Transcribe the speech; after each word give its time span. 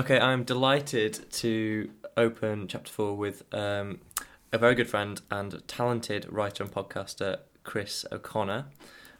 Okay, 0.00 0.18
I'm 0.18 0.44
delighted 0.44 1.30
to 1.32 1.90
open 2.16 2.68
chapter 2.68 2.90
four 2.90 3.14
with 3.18 3.42
um, 3.52 4.00
a 4.50 4.56
very 4.56 4.74
good 4.74 4.88
friend 4.88 5.20
and 5.30 5.62
talented 5.68 6.26
writer 6.32 6.64
and 6.64 6.72
podcaster, 6.72 7.40
Chris 7.64 8.06
O'Connor. 8.10 8.64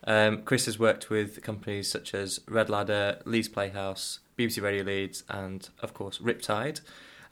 Um, 0.04 0.40
Chris 0.40 0.64
has 0.64 0.79
worked 0.79 1.11
with 1.11 1.43
companies 1.43 1.90
such 1.90 2.14
as 2.14 2.40
Red 2.48 2.71
Ladder, 2.71 3.21
Leeds 3.27 3.48
Playhouse, 3.48 4.21
BBC 4.38 4.62
Radio 4.62 4.82
Leeds, 4.82 5.22
and 5.29 5.69
of 5.82 5.93
course 5.93 6.16
Riptide, 6.16 6.81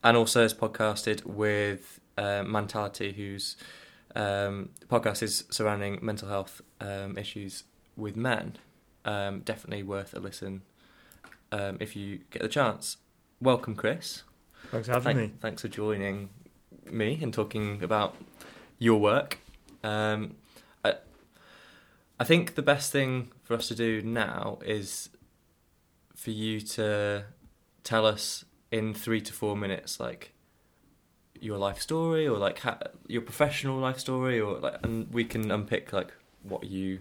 and 0.04 0.14
also 0.14 0.42
has 0.42 0.52
podcasted 0.52 1.24
with 1.24 2.00
uh, 2.18 2.42
Mentality, 2.42 3.14
whose 3.14 3.56
um, 4.14 4.68
podcast 4.88 5.22
is 5.22 5.44
surrounding 5.48 5.98
mental 6.02 6.28
health 6.28 6.60
um, 6.82 7.16
issues 7.16 7.64
with 7.96 8.14
men. 8.14 8.58
Um, 9.06 9.40
definitely 9.40 9.84
worth 9.84 10.12
a 10.12 10.20
listen 10.20 10.60
um, 11.50 11.78
if 11.80 11.96
you 11.96 12.18
get 12.30 12.42
the 12.42 12.48
chance. 12.48 12.98
Welcome, 13.40 13.74
Chris. 13.76 14.22
Thanks 14.70 14.88
for 14.88 14.94
having 14.94 15.16
Thank- 15.16 15.32
me. 15.32 15.38
Thanks 15.40 15.62
for 15.62 15.68
joining 15.68 16.30
me 16.90 17.18
and 17.22 17.32
talking 17.32 17.82
about 17.82 18.16
your 18.78 19.00
work. 19.00 19.38
Um, 19.84 20.36
I, 20.84 20.94
I 22.18 22.24
think 22.24 22.54
the 22.54 22.62
best 22.62 22.90
thing 22.92 23.30
for 23.44 23.54
us 23.54 23.68
to 23.68 23.74
do 23.74 24.02
now 24.02 24.58
is 24.64 25.10
for 26.14 26.30
you 26.30 26.60
to 26.60 27.24
tell 27.84 28.04
us 28.06 28.44
in 28.72 28.92
three 28.92 29.20
to 29.20 29.32
four 29.32 29.56
minutes, 29.56 30.00
like 30.00 30.32
your 31.40 31.56
life 31.56 31.80
story 31.80 32.26
or 32.26 32.36
like 32.36 32.58
ha- 32.58 32.78
your 33.06 33.22
professional 33.22 33.78
life 33.78 33.98
story, 34.00 34.40
or 34.40 34.58
like, 34.58 34.84
and 34.84 35.12
we 35.12 35.24
can 35.24 35.50
unpick 35.50 35.92
like 35.92 36.12
what 36.42 36.64
you 36.64 37.00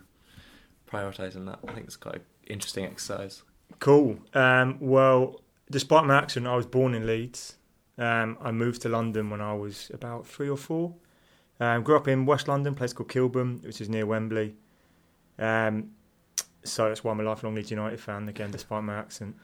prioritize 0.89 1.35
in 1.35 1.45
that. 1.45 1.59
I 1.67 1.73
think 1.73 1.87
it's 1.87 1.97
quite 1.97 2.15
an 2.15 2.21
interesting 2.47 2.85
exercise. 2.85 3.41
Cool. 3.79 4.19
Um, 4.35 4.77
well, 4.79 5.41
despite 5.69 6.05
my 6.05 6.17
accent, 6.17 6.47
I 6.47 6.55
was 6.55 6.65
born 6.65 6.93
in 6.93 7.05
Leeds. 7.05 7.57
Um, 7.97 8.37
I 8.41 8.51
moved 8.51 8.81
to 8.83 8.89
London 8.89 9.29
when 9.29 9.41
I 9.41 9.53
was 9.53 9.89
about 9.93 10.27
three 10.27 10.49
or 10.49 10.57
four. 10.57 10.93
Um, 11.59 11.81
grew 11.83 11.95
up 11.95 12.07
in 12.07 12.25
West 12.25 12.47
London, 12.47 12.75
place 12.75 12.93
called 12.93 13.09
Kilburn, 13.09 13.61
which 13.63 13.81
is 13.81 13.89
near 13.89 14.05
Wembley. 14.05 14.55
Um, 15.39 15.91
so 16.63 16.87
that's 16.87 17.03
why 17.03 17.11
I'm 17.11 17.19
a 17.19 17.23
lifelong 17.23 17.55
Leeds 17.55 17.71
United 17.71 17.99
fan, 17.99 18.27
again, 18.29 18.51
despite 18.51 18.83
my 18.83 18.95
accent. 18.95 19.35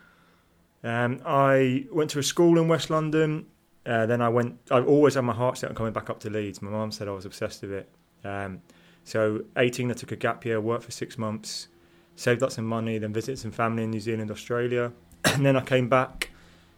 Um, 0.84 1.22
I 1.26 1.86
went 1.92 2.10
to 2.12 2.20
a 2.20 2.24
school 2.24 2.60
in 2.60 2.68
West 2.68 2.90
London. 2.90 3.48
Uh, 3.86 4.06
then 4.06 4.22
I 4.22 4.30
went, 4.30 4.60
I've 4.70 4.88
always 4.88 5.16
had 5.16 5.24
my 5.24 5.34
heart 5.34 5.58
set 5.58 5.70
on 5.70 5.76
coming 5.76 5.94
back 5.94 6.10
up 6.10 6.20
to 6.22 6.30
Leeds. 6.30 6.62
My 6.62 6.70
mum 6.70 6.92
said 6.92 7.08
I 7.08 7.12
was 7.12 7.26
obsessed 7.26 7.62
with 7.62 7.72
it. 7.72 7.90
Um, 8.24 8.62
so 9.04 9.44
18, 9.58 9.92
I 9.92 9.94
took 9.94 10.12
a 10.12 10.16
gap 10.16 10.46
year, 10.46 10.62
worked 10.62 10.84
for 10.84 10.92
six 10.92 11.18
months, 11.18 11.68
saved 12.16 12.44
up 12.44 12.52
some 12.52 12.66
money, 12.66 12.98
then 12.98 13.12
visited 13.12 13.40
some 13.40 13.52
family 13.52 13.84
in 13.84 13.92
New 13.92 14.00
Zealand, 14.00 14.32
Australia. 14.32 14.92
and 15.34 15.46
then 15.46 15.56
I 15.56 15.62
came 15.62 15.90
back 15.90 16.30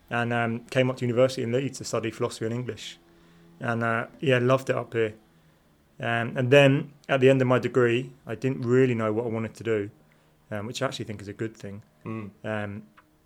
and 0.10 0.32
um, 0.32 0.60
came 0.70 0.90
up 0.90 0.98
to 0.98 1.06
university 1.06 1.44
in 1.44 1.52
Leeds 1.52 1.80
to 1.80 1.84
study 1.84 2.12
philosophy 2.12 2.46
and 2.46 2.54
English. 2.54 2.98
And 3.60 3.84
uh, 3.84 4.08
yeah, 4.20 4.40
loved 4.40 4.70
it 4.70 4.76
up 4.76 4.94
here. 4.94 5.14
Um, 6.00 6.36
and 6.36 6.52
then 6.52 6.92
at 7.08 7.22
the 7.22 7.30
end 7.30 7.42
of 7.42 7.48
my 7.48 7.60
degree, 7.60 8.12
I 8.28 8.36
didn't 8.36 8.62
really 8.62 8.96
know 8.96 9.14
what 9.14 9.26
I 9.26 9.30
wanted 9.30 9.54
to 9.56 9.64
do, 9.64 9.90
um, 10.52 10.68
which 10.68 10.82
I 10.82 10.88
actually 10.88 11.06
think 11.06 11.22
is 11.22 11.28
a 11.28 11.34
good 11.34 11.56
thing. 11.56 11.82
Mm. 12.06 12.30
Um, 12.44 12.84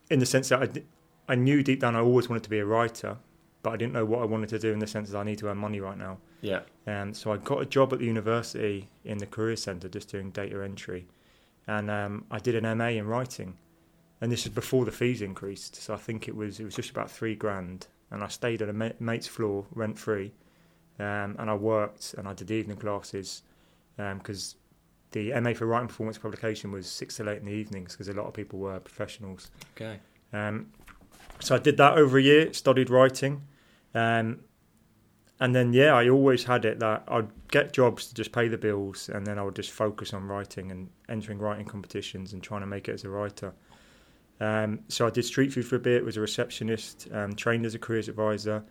in 0.09 0.19
the 0.19 0.25
sense 0.25 0.49
that 0.49 0.83
I, 1.27 1.35
knew 1.35 1.61
deep 1.63 1.81
down 1.81 1.95
I 1.95 1.99
always 1.99 2.29
wanted 2.29 2.43
to 2.43 2.49
be 2.49 2.59
a 2.59 2.65
writer, 2.65 3.17
but 3.61 3.71
I 3.71 3.77
didn't 3.77 3.93
know 3.93 4.05
what 4.05 4.21
I 4.21 4.25
wanted 4.25 4.49
to 4.49 4.59
do 4.59 4.71
in 4.71 4.79
the 4.79 4.87
sense 4.87 5.09
that 5.11 5.17
I 5.17 5.23
need 5.23 5.37
to 5.39 5.49
earn 5.49 5.57
money 5.57 5.79
right 5.79 5.97
now. 5.97 6.17
Yeah. 6.41 6.61
Um, 6.87 7.13
so 7.13 7.31
I 7.31 7.37
got 7.37 7.61
a 7.61 7.65
job 7.65 7.91
at 7.93 7.99
the 7.99 8.05
university 8.05 8.89
in 9.03 9.17
the 9.17 9.27
career 9.27 9.55
centre 9.55 9.89
just 9.89 10.09
doing 10.09 10.31
data 10.31 10.63
entry. 10.63 11.07
And 11.67 11.91
um, 11.91 12.25
I 12.31 12.39
did 12.39 12.55
an 12.55 12.77
MA 12.77 12.87
in 12.87 13.05
writing. 13.07 13.57
And 14.21 14.31
this 14.31 14.45
is 14.45 14.51
before 14.51 14.85
the 14.85 14.91
fees 14.91 15.21
increased. 15.21 15.75
So 15.75 15.93
I 15.93 15.97
think 15.97 16.27
it 16.27 16.35
was 16.35 16.59
it 16.59 16.65
was 16.65 16.75
just 16.75 16.89
about 16.89 17.09
three 17.09 17.35
grand. 17.35 17.87
And 18.11 18.23
I 18.23 18.27
stayed 18.27 18.61
on 18.61 18.69
a 18.69 18.73
ma- 18.73 18.89
mate's 18.99 19.27
floor 19.27 19.65
rent 19.73 19.97
free. 19.97 20.33
Um, 20.99 21.35
and 21.39 21.49
I 21.49 21.53
worked 21.53 22.15
and 22.17 22.27
I 22.27 22.33
did 22.33 22.51
evening 22.51 22.77
classes 22.77 23.43
because 23.95 24.55
the 25.11 25.33
MA 25.39 25.53
for 25.53 25.65
writing 25.65 25.87
performance 25.87 26.17
publication 26.17 26.71
was 26.71 26.87
six 26.87 27.17
to 27.17 27.29
eight 27.29 27.39
in 27.39 27.45
the 27.45 27.51
evenings 27.51 27.93
because 27.93 28.09
a 28.09 28.13
lot 28.13 28.27
of 28.27 28.33
people 28.33 28.59
were 28.59 28.79
professionals. 28.79 29.51
Okay. 29.75 29.99
Um, 30.33 30.67
so 31.39 31.55
I 31.55 31.59
did 31.59 31.77
that 31.77 31.97
over 31.97 32.17
a 32.17 32.21
year, 32.21 32.53
studied 32.53 32.89
writing. 32.89 33.41
Um, 33.95 34.41
and 35.39 35.55
then, 35.55 35.71
yeah, 35.71 35.93
I 35.93 36.09
always 36.09 36.43
had 36.43 36.65
it 36.65 36.79
that 36.79 37.03
I'd 37.07 37.29
get 37.49 37.71
jobs 37.71 38.07
to 38.07 38.13
just 38.13 38.33
pay 38.33 38.49
the 38.49 38.57
bills 38.57 39.09
and 39.09 39.25
then 39.25 39.39
I 39.39 39.43
would 39.43 39.55
just 39.55 39.71
focus 39.71 40.13
on 40.13 40.27
writing 40.27 40.69
and 40.69 40.89
entering 41.07 41.39
writing 41.39 41.65
competitions 41.65 42.33
and 42.33 42.43
trying 42.43 42.61
to 42.61 42.67
make 42.67 42.89
it 42.89 42.93
as 42.93 43.05
a 43.05 43.09
writer. 43.09 43.53
Um, 44.39 44.79
so 44.87 45.05
I 45.05 45.09
did 45.09 45.25
street 45.25 45.51
food 45.53 45.65
for 45.65 45.75
a 45.75 45.79
bit, 45.79 46.03
was 46.05 46.17
a 46.17 46.21
receptionist, 46.21 47.07
um, 47.11 47.33
trained 47.35 47.65
as 47.65 47.75
a 47.75 47.79
careers 47.79 48.07
advisor, 48.07 48.63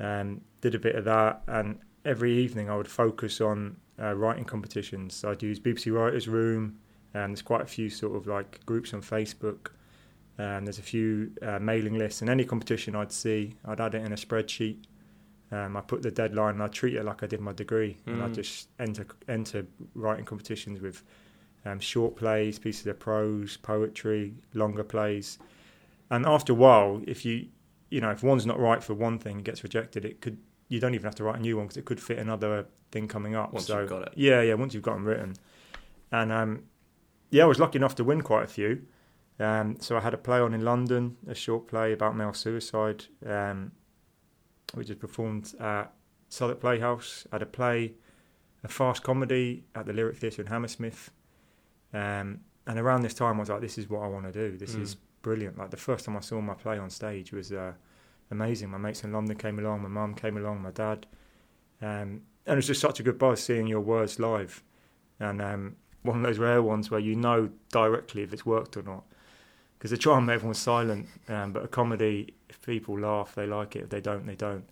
um, 0.00 0.40
did 0.60 0.74
a 0.74 0.78
bit 0.78 0.96
of 0.96 1.04
that. 1.04 1.42
And 1.46 1.78
every 2.04 2.32
evening 2.38 2.68
I 2.70 2.76
would 2.76 2.88
focus 2.88 3.40
on 3.40 3.76
uh, 4.00 4.14
writing 4.14 4.44
competitions. 4.44 5.14
So 5.14 5.30
I'd 5.30 5.42
use 5.42 5.60
BBC 5.60 5.92
Writers 5.92 6.28
Room, 6.28 6.78
and 7.14 7.30
there's 7.32 7.42
quite 7.42 7.62
a 7.62 7.66
few 7.66 7.88
sort 7.88 8.16
of 8.16 8.26
like 8.26 8.64
groups 8.66 8.92
on 8.94 9.00
Facebook. 9.02 9.68
And 10.38 10.66
there's 10.66 10.78
a 10.78 10.82
few 10.82 11.32
uh, 11.40 11.58
mailing 11.60 11.96
lists, 11.96 12.20
and 12.20 12.28
any 12.28 12.44
competition 12.44 12.94
I'd 12.94 13.10
see, 13.12 13.54
I'd 13.64 13.80
add 13.80 13.94
it 13.94 14.04
in 14.04 14.12
a 14.12 14.16
spreadsheet. 14.16 14.76
Um, 15.50 15.76
I 15.78 15.80
put 15.80 16.02
the 16.02 16.10
deadline, 16.10 16.54
and 16.54 16.62
I 16.62 16.66
treat 16.66 16.94
it 16.94 17.04
like 17.04 17.22
I 17.22 17.26
did 17.26 17.40
my 17.40 17.52
degree, 17.54 17.96
and 18.04 18.22
I 18.22 18.26
Mm. 18.28 18.34
just 18.34 18.68
enter 18.78 19.06
enter 19.28 19.64
writing 19.94 20.26
competitions 20.26 20.80
with 20.82 21.02
um, 21.66 21.80
short 21.80 22.16
plays, 22.16 22.58
pieces 22.58 22.86
of 22.86 22.98
prose, 22.98 23.56
poetry, 23.56 24.34
longer 24.54 24.84
plays. 24.84 25.38
And 26.10 26.24
after 26.24 26.52
a 26.52 26.56
while, 26.56 27.02
if 27.06 27.24
you 27.24 27.48
you 27.90 28.00
know 28.00 28.10
if 28.10 28.22
one's 28.22 28.46
not 28.46 28.58
right 28.58 28.82
for 28.82 28.94
one 28.94 29.18
thing, 29.18 29.38
it 29.40 29.44
gets 29.44 29.62
rejected. 29.62 30.04
It 30.04 30.20
could 30.20 30.38
you 30.68 30.80
don't 30.80 30.94
even 30.94 31.04
have 31.04 31.16
to 31.16 31.24
write 31.24 31.36
a 31.36 31.40
new 31.40 31.56
one 31.56 31.66
because 31.66 31.76
it 31.76 31.84
could 31.84 32.00
fit 32.00 32.18
another 32.18 32.66
thing 32.92 33.08
coming 33.08 33.34
up. 33.34 33.52
Once 33.52 33.66
so 33.66 33.80
you've 33.80 33.88
got 33.88 34.02
it. 34.02 34.12
yeah, 34.16 34.40
yeah, 34.42 34.54
once 34.54 34.74
you've 34.74 34.82
got 34.82 34.94
them 34.94 35.04
written, 35.04 35.34
and 36.12 36.30
um, 36.32 36.62
yeah, 37.30 37.42
I 37.42 37.46
was 37.46 37.58
lucky 37.58 37.78
enough 37.78 37.96
to 37.96 38.04
win 38.04 38.22
quite 38.22 38.44
a 38.44 38.48
few. 38.48 38.82
Um, 39.38 39.76
so 39.80 39.96
I 39.96 40.00
had 40.00 40.14
a 40.14 40.18
play 40.18 40.38
on 40.38 40.54
in 40.54 40.64
London, 40.64 41.16
a 41.28 41.34
short 41.34 41.66
play 41.66 41.92
about 41.92 42.16
male 42.16 42.32
suicide, 42.32 43.04
um, 43.26 43.72
which 44.72 44.88
is 44.88 44.96
performed 44.96 45.52
at 45.60 45.92
Southwark 46.30 46.60
Playhouse. 46.60 47.26
I 47.30 47.34
had 47.34 47.42
a 47.42 47.46
play, 47.46 47.92
a 48.64 48.68
fast 48.68 49.02
comedy 49.02 49.64
at 49.74 49.84
the 49.84 49.92
Lyric 49.92 50.16
Theatre 50.16 50.40
in 50.42 50.48
Hammersmith. 50.48 51.10
Um, 51.94 52.40
and 52.66 52.78
around 52.78 53.02
this 53.02 53.14
time, 53.14 53.36
I 53.36 53.40
was 53.40 53.48
like, 53.48 53.60
"This 53.60 53.78
is 53.78 53.88
what 53.88 54.00
I 54.02 54.08
want 54.08 54.26
to 54.26 54.32
do. 54.32 54.56
This 54.56 54.74
Mm. 54.74 54.82
is 54.82 54.96
brilliant." 55.22 55.56
Like 55.58 55.70
the 55.70 55.76
first 55.76 56.04
time 56.04 56.16
I 56.16 56.20
saw 56.20 56.40
my 56.40 56.54
play 56.54 56.78
on 56.78 56.90
stage 56.90 57.32
was 57.32 57.52
uh, 57.52 57.72
amazing. 58.30 58.70
My 58.70 58.78
mates 58.78 59.04
in 59.04 59.12
London 59.12 59.36
came 59.36 59.58
along, 59.58 59.82
my 59.82 59.88
mum 59.88 60.14
came 60.14 60.36
along, 60.36 60.62
my 60.62 60.72
dad, 60.72 61.06
um, 61.80 62.22
and 62.46 62.54
it 62.54 62.56
was 62.56 62.66
just 62.66 62.80
such 62.80 63.00
a 63.00 63.02
good 63.02 63.18
buzz 63.18 63.40
seeing 63.42 63.66
your 63.66 63.80
words 63.80 64.18
live. 64.18 64.62
And 65.20 65.40
um, 65.40 65.76
one 66.02 66.18
of 66.18 66.22
those 66.22 66.38
rare 66.38 66.62
ones 66.62 66.90
where 66.90 67.00
you 67.00 67.14
know 67.16 67.50
directly 67.70 68.22
if 68.22 68.32
it's 68.32 68.44
worked 68.46 68.76
or 68.76 68.82
not. 68.82 69.04
Because 69.78 69.90
they 69.90 69.96
try 69.98 70.16
and 70.16 70.26
make 70.26 70.36
everyone 70.36 70.54
silent, 70.54 71.06
um, 71.28 71.52
but 71.52 71.62
a 71.64 71.68
comedy, 71.68 72.34
if 72.48 72.60
people 72.62 72.98
laugh, 72.98 73.34
they 73.34 73.46
like 73.46 73.76
it. 73.76 73.84
If 73.84 73.88
they 73.90 74.00
don't, 74.00 74.26
they 74.26 74.34
don't. 74.34 74.64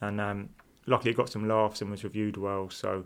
And 0.00 0.20
um, 0.20 0.48
luckily, 0.86 1.10
it 1.10 1.16
got 1.16 1.28
some 1.28 1.46
laughs 1.46 1.82
and 1.82 1.90
was 1.90 2.02
reviewed 2.02 2.36
well. 2.38 2.70
So 2.70 3.04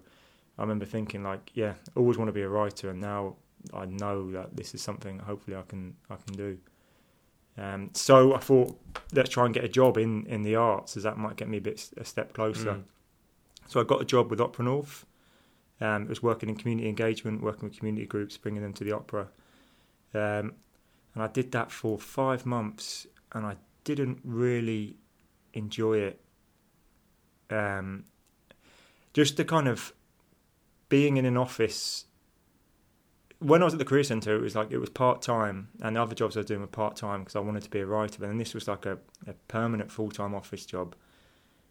I 0.59 0.63
remember 0.63 0.85
thinking, 0.85 1.23
like, 1.23 1.51
yeah, 1.55 1.75
I 1.97 2.01
always 2.01 2.19
want 2.19 2.29
to 2.29 2.33
be 2.33 2.43
a 2.43 2.49
writer, 2.49 2.91
and 2.91 3.01
now 3.01 3.37
I 3.73 3.87
know 3.87 4.31
that 4.33 4.57
this 4.57 4.75
is 4.75 4.83
something 4.83 5.19
hopefully 5.19 5.57
I 5.57 5.63
can 5.63 5.95
I 6.11 6.17
can 6.17 6.35
do. 6.35 6.59
Um, 7.59 7.91
so 7.93 8.35
I 8.35 8.39
thought, 8.39 8.79
let's 9.13 9.31
try 9.31 9.45
and 9.45 9.55
get 9.55 9.65
a 9.65 9.69
job 9.69 9.99
in, 9.99 10.27
in 10.27 10.43
the 10.43 10.57
arts, 10.57 10.97
as 10.97 11.03
that 11.03 11.19
might 11.19 11.37
get 11.37 11.49
me 11.49 11.59
a 11.59 11.61
bit 11.61 11.91
a 11.97 12.05
step 12.05 12.33
closer. 12.33 12.75
Mm. 12.75 12.83
So 13.69 13.81
I 13.81 13.85
got 13.85 14.01
a 14.01 14.05
job 14.05 14.31
with 14.31 14.41
Opera 14.41 14.65
North. 14.65 15.07
Um, 15.81 16.05
it 16.05 16.09
was 16.09 16.23
working 16.23 16.49
in 16.49 16.57
community 16.57 16.89
engagement, 16.89 17.43
working 17.43 17.69
with 17.69 17.79
community 17.79 18.07
groups, 18.07 18.37
bringing 18.37 18.63
them 18.63 18.73
to 18.75 18.85
the 18.85 18.93
opera. 18.93 19.29
Um, 20.15 20.55
and 21.15 21.23
I 21.23 21.27
did 21.27 21.53
that 21.53 21.71
for 21.71 21.99
five 21.99 22.47
months, 22.47 23.07
and 23.33 23.45
I 23.45 23.57
didn't 23.85 24.21
really 24.25 24.97
enjoy 25.53 25.99
it. 25.99 26.21
Um, 27.51 28.05
just 29.13 29.37
the 29.37 29.45
kind 29.45 29.69
of 29.69 29.93
being 30.93 31.17
in 31.17 31.25
an 31.25 31.39
office. 31.39 32.05
When 33.39 33.63
I 33.63 33.65
was 33.65 33.73
at 33.73 33.79
the 33.79 33.87
career 33.87 34.05
centre, 34.05 34.37
it 34.37 34.43
was 34.43 34.55
like 34.55 34.71
it 34.71 34.77
was 34.77 34.91
part 34.91 35.23
time, 35.23 35.69
and 35.81 35.97
the 35.97 36.03
other 36.03 36.15
jobs 36.15 36.37
I 36.37 36.41
was 36.41 36.47
doing 36.47 36.61
were 36.61 36.67
part 36.67 36.97
time 36.97 37.21
because 37.21 37.35
I 37.35 37.39
wanted 37.39 37.63
to 37.63 37.71
be 37.71 37.81
a 37.81 37.87
writer. 37.87 38.19
But 38.21 38.27
then 38.27 38.37
this 38.37 38.53
was 38.53 38.69
like 38.69 38.85
a, 38.85 38.99
a 39.27 39.33
permanent 39.49 39.91
full 39.91 40.11
time 40.11 40.35
office 40.35 40.67
job, 40.67 40.95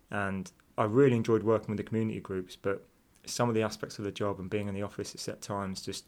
and 0.09 0.51
I 0.75 0.85
really 0.85 1.15
enjoyed 1.15 1.43
working 1.43 1.67
with 1.67 1.77
the 1.77 1.83
community 1.83 2.19
groups. 2.19 2.55
But 2.55 2.83
some 3.27 3.47
of 3.47 3.53
the 3.53 3.61
aspects 3.61 3.99
of 3.99 4.05
the 4.05 4.11
job 4.11 4.39
and 4.39 4.49
being 4.49 4.67
in 4.67 4.73
the 4.73 4.81
office 4.81 5.13
at 5.13 5.21
set 5.21 5.39
times 5.43 5.83
just 5.83 6.05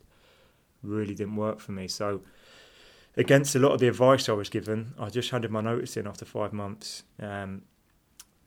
really 0.81 1.13
didn't 1.13 1.35
work 1.35 1.59
for 1.59 1.71
me. 1.71 1.87
So, 1.87 2.21
against 3.15 3.53
a 3.55 3.59
lot 3.59 3.73
of 3.73 3.79
the 3.79 3.87
advice 3.87 4.27
I 4.27 4.33
was 4.33 4.49
given, 4.49 4.95
I 4.97 5.09
just 5.09 5.29
handed 5.29 5.51
my 5.51 5.61
notice 5.61 5.95
in 5.97 6.07
after 6.07 6.25
five 6.25 6.51
months. 6.51 7.03
Um, 7.19 7.61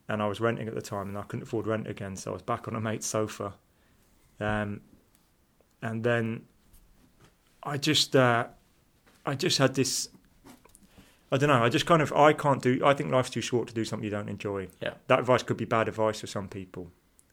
and 0.09 0.21
I 0.21 0.27
was 0.27 0.41
renting 0.41 0.67
at 0.67 0.75
the 0.75 0.83
time, 0.83 1.09
and 1.09 1.17
I 1.17 1.23
couldn't 1.23 1.45
afford 1.45 1.69
rent 1.69 1.87
again, 1.87 2.17
so 2.17 2.33
I 2.33 2.35
was 2.35 2.43
back 2.43 2.67
on 2.67 2.75
a 2.75 2.81
mate's 2.81 3.07
sofa. 3.07 3.55
Um, 4.41 4.81
and 5.83 6.03
then 6.03 6.43
I 7.62 7.77
just, 7.77 8.15
uh, 8.17 8.47
I 9.25 9.35
just 9.35 9.59
had 9.59 9.75
this. 9.75 10.09
I 11.33 11.38
don't 11.38 11.49
know. 11.49 11.62
I 11.62 11.69
just 11.69 11.87
kind 11.87 12.03
of 12.03 12.12
I 12.12 12.33
can't 12.33 12.62
do. 12.62 12.81
I 12.85 12.94
think 12.94 13.11
life's 13.11 13.31
too 13.31 13.41
short 13.41 13.67
to 13.69 13.75
do 13.75 13.85
something 13.85 14.05
you 14.05 14.11
don't 14.11 14.29
enjoy. 14.29 14.69
Yeah. 14.81 14.94
That 15.09 15.19
advice 15.19 15.43
could 15.43 15.56
be 15.56 15.65
bad 15.65 15.88
advice 15.88 16.21
for 16.21 16.29
some 16.29 16.49
people. 16.49 16.91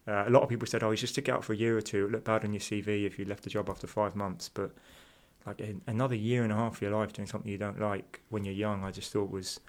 Uh, 0.07 0.25
a 0.27 0.29
lot 0.29 0.41
of 0.41 0.49
people 0.49 0.67
said, 0.67 0.83
"Oh, 0.83 0.89
you 0.91 0.97
should 0.97 1.09
stick 1.09 1.29
out 1.29 1.43
for 1.43 1.53
a 1.53 1.55
year 1.55 1.77
or 1.77 1.81
two. 1.81 2.05
It 2.05 2.11
look 2.11 2.23
bad 2.23 2.43
on 2.43 2.53
your 2.53 2.59
CV 2.59 3.05
if 3.05 3.19
you 3.19 3.25
left 3.25 3.43
the 3.43 3.51
job 3.51 3.69
after 3.69 3.85
five 3.85 4.15
months." 4.15 4.49
But 4.49 4.71
like 5.45 5.61
another 5.87 6.15
year 6.15 6.43
and 6.43 6.51
a 6.51 6.55
half 6.55 6.77
of 6.77 6.81
your 6.81 6.91
life 6.91 7.13
doing 7.13 7.27
something 7.27 7.51
you 7.51 7.57
don't 7.57 7.79
like 7.79 8.21
when 8.29 8.43
you're 8.43 8.53
young, 8.53 8.83
I 8.83 8.91
just 8.91 9.11
thought 9.11 9.29
was 9.29 9.59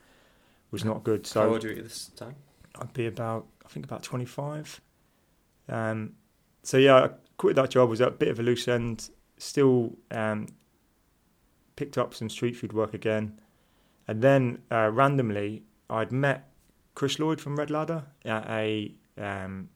was 0.71 0.85
not 0.85 1.05
good. 1.05 1.27
So 1.27 1.43
How 1.43 1.49
old 1.49 1.65
are 1.65 1.71
you 1.71 1.79
at 1.79 1.85
this 1.85 2.11
time? 2.17 2.35
I'd 2.81 2.93
be 2.93 3.07
about, 3.07 3.47
I 3.65 3.69
think 3.69 3.87
about 3.87 4.03
25. 4.03 4.81
Um, 5.69 6.15
so 6.65 6.77
yeah, 6.77 7.09
quit 7.37 7.57
that 7.57 7.71
job. 7.71 7.91
Was 7.91 8.01
at 8.01 8.09
a 8.09 8.13
bit 8.13 8.29
of 8.29 8.39
a 8.39 8.43
loose 8.43 8.69
end. 8.69 9.11
Still 9.39 9.97
um, 10.11 10.49
picked 11.77 11.99
up 11.99 12.15
some 12.15 12.29
street 12.29 12.57
food 12.57 12.73
work 12.73 12.95
again, 12.95 13.41
and 14.07 14.23
then 14.23 14.63
uh, 14.71 14.91
randomly 14.93 15.65
I'd 15.91 16.13
met 16.13 16.49
Chris 16.95 17.19
Lloyd 17.19 17.41
from 17.41 17.57
Red 17.57 17.71
Ladder 17.71 18.05
at 18.25 18.49
a. 18.49 18.95
Um, 19.19 19.69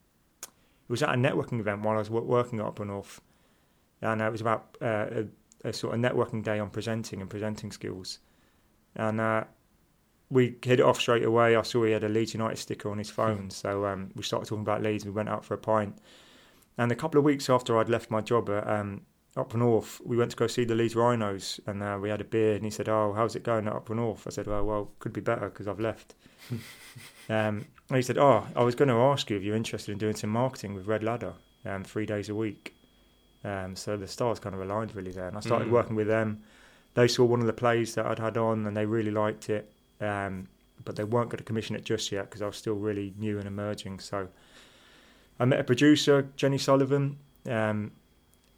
it 0.43 0.93
was 0.93 1.03
at 1.03 1.11
a 1.11 1.19
networking 1.19 1.61
event 1.61 1.83
while 1.83 1.97
I 1.97 1.99
was 1.99 2.11
working 2.11 2.61
at 2.61 2.65
Opera 2.65 2.87
North, 2.87 3.21
and 4.01 4.23
it 4.23 4.33
was 4.33 4.41
about 4.41 4.77
uh, 4.81 5.07
a, 5.11 5.69
a 5.69 5.73
sort 5.73 5.95
of 5.95 6.01
networking 6.01 6.43
day 6.43 6.59
on 6.59 6.71
presenting 6.71 7.21
and 7.21 7.31
presenting 7.31 7.73
skills, 7.73 8.19
and. 8.95 9.21
Uh, 9.21 9.45
we 10.31 10.57
hit 10.63 10.81
it 10.81 10.83
off 10.83 11.01
straight 11.01 11.25
away. 11.25 11.57
I 11.57 11.63
saw 11.63 11.85
he 11.85 11.93
had 11.93 12.05
a 12.05 12.09
Leeds 12.09 12.35
United 12.35 12.59
sticker 12.59 12.91
on 12.91 12.99
his 12.99 13.11
phone, 13.11 13.51
so 13.51 13.87
um, 13.87 14.11
we 14.15 14.23
started 14.23 14.47
talking 14.47 14.63
about 14.63 14.83
Leeds. 14.83 15.05
We 15.05 15.11
went 15.11 15.29
out 15.29 15.45
for 15.45 15.55
a 15.55 15.59
pint, 15.59 15.97
and 16.79 16.91
a 16.91 16.95
couple 16.97 17.19
of 17.19 17.25
weeks 17.25 17.51
after 17.51 17.77
I'd 17.79 17.89
left 17.89 18.11
my 18.11 18.21
job 18.23 18.49
at 18.49 18.67
um, 18.67 19.03
Opera 19.37 19.59
North, 19.61 20.01
we 20.05 20.17
went 20.17 20.31
to 20.31 20.37
go 20.37 20.47
see 20.47 20.65
the 20.65 20.75
Leeds 20.75 20.97
Rhinos, 20.97 21.61
and 21.67 21.83
uh, 21.83 21.99
we 22.01 22.09
had 22.09 22.21
a 22.21 22.25
beer. 22.25 22.55
And 22.55 22.65
he 22.65 22.71
said, 22.71 22.89
"Oh, 22.89 23.13
how's 23.15 23.37
it 23.37 23.43
going 23.43 23.67
at 23.67 23.73
Opera 23.75 23.97
North?" 23.97 24.27
I 24.27 24.31
said, 24.31 24.47
"Well, 24.47 24.65
well, 24.65 24.91
could 24.99 25.13
be 25.13 25.21
better 25.21 25.49
because 25.51 25.69
I've 25.69 25.81
left." 25.81 26.15
um, 27.29 27.67
and 27.89 27.97
he 27.97 28.03
said, 28.03 28.19
"Oh, 28.19 28.47
I 28.57 28.63
was 28.63 28.75
going 28.75 28.89
to 28.89 28.95
ask 28.95 29.29
you 29.31 29.37
if 29.37 29.43
you're 29.43 29.57
interested 29.57 29.93
in 29.93 29.99
doing 29.99 30.17
some 30.17 30.31
marketing 30.31 30.75
with 30.75 30.87
Red 30.87 31.03
Ladder, 31.03 31.35
um, 31.67 31.85
three 31.85 32.07
days 32.07 32.29
a 32.29 32.35
week." 32.35 32.75
Um, 33.45 33.77
so 33.77 33.97
the 33.97 34.09
stars 34.09 34.41
kind 34.41 34.55
of 34.55 34.61
aligned 34.61 34.95
really 34.97 35.13
there, 35.13 35.29
and 35.29 35.37
I 35.37 35.41
started 35.41 35.69
Mm. 35.69 35.73
working 35.73 35.97
with 35.97 36.09
them. 36.09 36.43
They 36.95 37.07
saw 37.07 37.25
one 37.25 37.41
of 37.41 37.47
the 37.47 37.53
plays 37.53 37.95
that 37.95 38.07
I'd 38.07 38.19
had 38.19 38.37
on, 38.37 38.67
and 38.67 38.77
they 38.77 38.85
really 38.87 39.13
liked 39.13 39.49
it 39.51 39.71
um, 40.01 40.49
but 40.85 40.97
they 40.97 41.05
weren't 41.05 41.29
going 41.31 41.39
to 41.39 41.45
commission 41.45 41.75
it 41.77 41.85
just 41.85 42.13
yet 42.13 42.25
because 42.27 42.41
I 42.43 42.47
was 42.47 42.57
still 42.57 42.75
really 42.75 43.13
new 43.19 43.39
and 43.39 43.47
emerging. 43.47 43.99
So 43.99 44.29
I 45.41 45.45
met 45.45 45.61
a 45.61 45.65
producer, 45.65 46.29
Jenny 46.37 46.59
Sullivan, 46.59 47.19
um, 47.49 47.93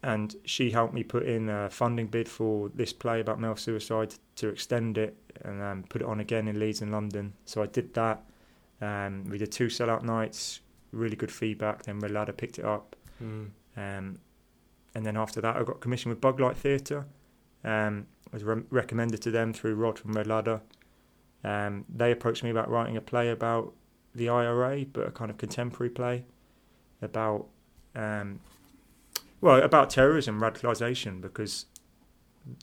and 0.03 0.35
she 0.45 0.71
helped 0.71 0.93
me 0.93 1.03
put 1.03 1.23
in 1.23 1.47
a 1.49 1.69
funding 1.69 2.07
bid 2.07 2.27
for 2.27 2.69
this 2.69 2.91
play 2.91 3.19
about 3.19 3.39
male 3.39 3.55
suicide 3.55 4.15
to 4.37 4.49
extend 4.49 4.97
it 4.97 5.15
and 5.43 5.61
um, 5.61 5.83
put 5.89 6.01
it 6.01 6.07
on 6.07 6.19
again 6.19 6.47
in 6.47 6.59
Leeds 6.59 6.81
and 6.81 6.91
London. 6.91 7.33
So 7.45 7.61
I 7.61 7.67
did 7.67 7.93
that. 7.93 8.23
Um, 8.81 9.25
we 9.29 9.37
did 9.37 9.51
two 9.51 9.67
sellout 9.67 10.01
nights, 10.01 10.61
really 10.91 11.15
good 11.15 11.31
feedback. 11.31 11.83
Then 11.83 11.99
Red 11.99 12.11
Ladder 12.11 12.33
picked 12.33 12.57
it 12.57 12.65
up. 12.65 12.95
Mm. 13.21 13.49
Um, 13.77 14.19
and 14.95 15.05
then 15.05 15.15
after 15.15 15.39
that, 15.41 15.55
I 15.55 15.63
got 15.63 15.81
commissioned 15.81 16.15
with 16.15 16.21
Buglight 16.21 16.55
Theatre. 16.55 17.05
Um, 17.63 18.07
I 18.33 18.37
was 18.37 18.43
re- 18.43 18.63
recommended 18.71 19.21
to 19.21 19.31
them 19.31 19.53
through 19.53 19.75
Rod 19.75 19.99
from 19.99 20.13
Red 20.13 20.25
Ladder. 20.25 20.61
Um, 21.43 21.85
they 21.93 22.11
approached 22.11 22.43
me 22.43 22.49
about 22.49 22.69
writing 22.69 22.97
a 22.97 23.01
play 23.01 23.29
about 23.29 23.73
the 24.15 24.29
IRA, 24.29 24.85
but 24.91 25.07
a 25.07 25.11
kind 25.11 25.29
of 25.29 25.37
contemporary 25.37 25.91
play 25.91 26.25
about, 27.01 27.47
um, 27.95 28.39
well, 29.41 29.61
about 29.61 29.89
terrorism, 29.89 30.39
radicalisation, 30.39 31.21
because 31.21 31.65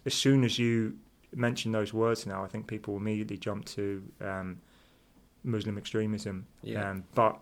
as 0.07 0.15
soon 0.15 0.45
as 0.45 0.59
you 0.59 0.97
mention 1.35 1.73
those 1.73 1.93
words 1.93 2.27
now, 2.27 2.45
I 2.45 2.49
think 2.49 2.67
people 2.67 2.97
immediately 2.97 3.37
jump 3.37 3.65
to 3.67 4.03
um, 4.21 4.61
Muslim 5.45 5.79
extremism. 5.79 6.47
Yeah. 6.63 6.91
Um, 6.91 7.05
but, 7.15 7.39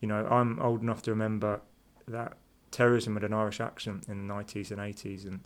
you 0.00 0.08
know, 0.08 0.26
I'm 0.26 0.60
old 0.60 0.82
enough 0.82 1.02
to 1.02 1.10
remember 1.10 1.60
that 2.06 2.36
terrorism 2.70 3.14
had 3.14 3.24
an 3.24 3.32
Irish 3.32 3.60
accent 3.60 4.06
in 4.08 4.26
the 4.26 4.34
90s 4.34 4.70
and 4.70 4.80
80s, 4.80 5.26
and 5.26 5.40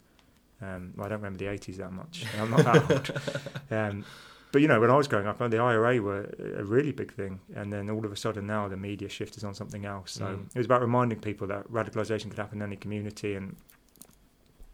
um, 0.61 0.93
well, 0.97 1.06
I 1.06 1.09
don't 1.09 1.21
remember 1.21 1.38
the 1.38 1.47
80s 1.47 1.77
that 1.77 1.93
much. 1.93 2.25
I'm 2.38 2.50
not 2.50 2.65
that 2.65 2.91
old. 3.71 4.05
But 4.52 4.60
you 4.60 4.69
know, 4.69 4.78
when 4.81 4.90
I 4.90 4.96
was 4.96 5.08
growing 5.08 5.26
up, 5.26 5.38
the 5.38 5.58
IRA 5.58 6.00
were 6.02 6.25
a 6.56 6.62
really 6.64 6.93
big 6.93 7.12
thing, 7.14 7.40
and 7.56 7.72
then 7.72 7.88
all 7.90 8.04
of 8.04 8.12
a 8.12 8.16
sudden 8.16 8.46
now 8.46 8.69
the 8.69 8.76
media 8.76 9.08
shift 9.08 9.37
is 9.38 9.44
on 9.44 9.54
something 9.54 9.84
else. 9.87 10.12
So 10.12 10.26
Mm. 10.26 10.46
it 10.54 10.58
was 10.58 10.66
about 10.66 10.82
reminding 10.82 11.20
people 11.20 11.46
that 11.49 11.66
radicalisation 11.72 12.28
could 12.28 12.38
happen 12.38 12.58
in 12.58 12.62
any 12.66 12.76
community, 12.76 13.34
and 13.34 13.56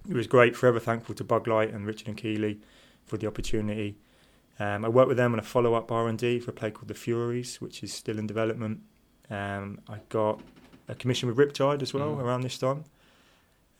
it 0.08 0.14
was 0.14 0.26
great. 0.26 0.56
Forever 0.56 0.80
thankful 0.80 1.14
to 1.14 1.24
Buglight 1.24 1.72
and 1.74 1.86
Richard 1.86 2.08
and 2.08 2.16
Keeley 2.16 2.60
for 3.06 3.16
the 3.18 3.26
opportunity. 3.28 3.96
Um, 4.58 4.84
I 4.84 4.88
worked 4.88 5.08
with 5.08 5.16
them 5.16 5.32
on 5.32 5.38
a 5.38 5.42
follow-up 5.42 5.92
R&D 5.92 6.40
for 6.40 6.50
a 6.50 6.54
play 6.54 6.72
called 6.72 6.88
The 6.88 6.94
Furies, 6.94 7.60
which 7.60 7.84
is 7.84 7.92
still 7.92 8.18
in 8.18 8.26
development. 8.26 8.80
Um, 9.30 9.78
I 9.88 9.98
got 10.08 10.40
a 10.88 10.96
commission 10.96 11.28
with 11.28 11.36
Riptide 11.38 11.82
as 11.82 11.94
well 11.94 12.16
Mm. 12.16 12.22
around 12.22 12.40
this 12.40 12.58
time. 12.58 12.82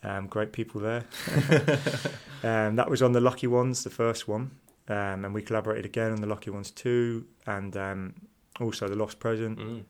Um, 0.04 0.28
great 0.28 0.52
people 0.52 0.80
there. 0.80 1.04
um, 2.44 2.76
that 2.76 2.88
was 2.88 3.02
on 3.02 3.10
the 3.12 3.20
Lucky 3.20 3.48
Ones, 3.48 3.82
the 3.82 3.90
first 3.90 4.28
one, 4.28 4.52
um, 4.88 5.24
and 5.24 5.34
we 5.34 5.42
collaborated 5.42 5.84
again 5.84 6.12
on 6.12 6.20
the 6.20 6.26
Lucky 6.26 6.50
Ones 6.50 6.70
two, 6.70 7.26
and 7.46 7.76
um, 7.76 8.14
also 8.60 8.88
the 8.88 8.96
Lost 8.96 9.20
Present. 9.20 9.58
Mm. 9.58 9.84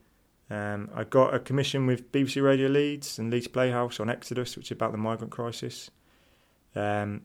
Um, 0.50 0.90
I 0.94 1.04
got 1.04 1.34
a 1.34 1.38
commission 1.38 1.86
with 1.86 2.10
BBC 2.10 2.42
Radio 2.42 2.68
Leeds 2.68 3.18
and 3.18 3.30
Leeds 3.30 3.48
Playhouse 3.48 4.00
on 4.00 4.08
Exodus, 4.08 4.56
which 4.56 4.66
is 4.66 4.72
about 4.72 4.92
the 4.92 4.98
migrant 4.98 5.30
crisis. 5.30 5.90
Um, 6.74 7.22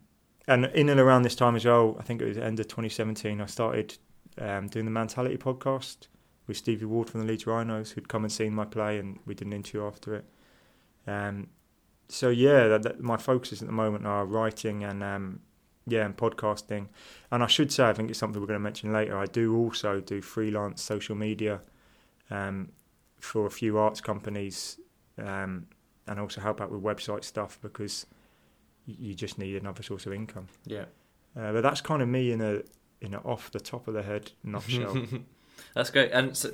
and 0.48 0.66
in 0.66 0.90
and 0.90 1.00
around 1.00 1.24
this 1.24 1.36
time 1.36 1.56
as 1.56 1.66
well, 1.66 1.96
I 2.00 2.04
think 2.04 2.22
it 2.22 2.25
was 2.25 2.36
the 2.36 2.44
end 2.44 2.60
of 2.60 2.68
2017, 2.68 3.40
I 3.40 3.46
started 3.46 3.98
um, 4.38 4.68
doing 4.68 4.86
the 4.86 4.92
Mentality 4.92 5.38
podcast 5.38 6.08
with 6.48 6.58
Stevie 6.58 6.86
Ward 6.86 7.10
from 7.10 7.22
the 7.22 7.26
Leeds 7.26 7.48
Rhinos, 7.48 7.92
who'd 7.92 8.10
come 8.10 8.24
and 8.24 8.31
seen 8.31 8.54
my 8.54 8.66
play, 8.66 9.00
and 9.00 9.19
we 9.26 9.36
did 9.36 9.48
an 9.48 9.54
interview 9.54 9.86
after 9.86 10.16
it. 10.16 10.26
Um, 11.08 11.48
so 12.10 12.30
yeah, 12.30 12.68
that, 12.68 12.84
that, 12.84 13.02
my 13.02 13.18
focuses 13.18 13.62
at 13.62 13.68
the 13.68 13.74
moment 13.74 14.06
are 14.06 14.26
writing 14.26 14.84
and 14.84 15.02
um, 15.02 15.40
yeah, 15.88 16.06
and 16.06 16.15
podcasting. 16.15 16.88
And 17.31 17.44
I 17.44 17.47
should 17.47 17.71
say, 17.71 17.85
I 17.85 17.94
think 17.94 18.09
it's 18.09 18.19
something 18.19 18.41
we're 18.41 18.47
going 18.47 18.59
to 18.59 18.63
mention 18.63 18.94
later. 18.94 19.18
I 19.18 19.25
do 19.25 19.56
also 19.56 20.00
do 20.00 20.21
freelance 20.21 20.81
social 20.81 21.15
media 21.15 21.62
um, 22.30 22.69
for 23.19 23.45
a 23.45 23.51
few 23.51 23.77
arts 23.77 24.01
companies, 24.01 24.80
um, 25.18 25.68
and 26.07 26.19
also 26.19 26.41
help 26.41 26.62
out 26.62 26.71
with 26.71 26.81
website 26.81 27.24
stuff 27.24 27.59
because 27.62 28.06
you 28.85 29.13
just 29.13 29.38
need 29.38 29.56
another 29.56 29.83
source 29.83 30.06
of 30.06 30.13
income. 30.13 30.47
Yeah. 30.65 30.85
Uh, 31.35 31.53
but 31.53 31.62
that's 31.62 31.81
kind 31.81 32.01
of 32.01 32.07
me 32.07 32.31
in 32.31 32.41
a 32.41 32.62
in 33.01 33.13
a 33.13 33.19
off 33.19 33.51
the 33.51 33.59
top 33.59 33.88
of 33.88 33.94
the 33.94 34.03
head 34.03 34.31
nutshell. 34.44 35.06
That's 35.75 35.89
great. 35.89 36.12
And 36.12 36.35
so, 36.35 36.51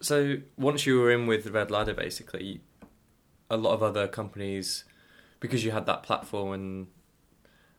so 0.00 0.36
once 0.56 0.86
you 0.86 1.00
were 1.00 1.10
in 1.10 1.26
with 1.26 1.44
the 1.44 1.52
Red 1.52 1.70
Ladder, 1.70 1.94
basically, 1.94 2.60
a 3.50 3.56
lot 3.56 3.74
of 3.74 3.82
other 3.82 4.08
companies, 4.08 4.84
because 5.40 5.64
you 5.64 5.70
had 5.70 5.86
that 5.86 6.02
platform 6.02 6.52
and 6.52 6.86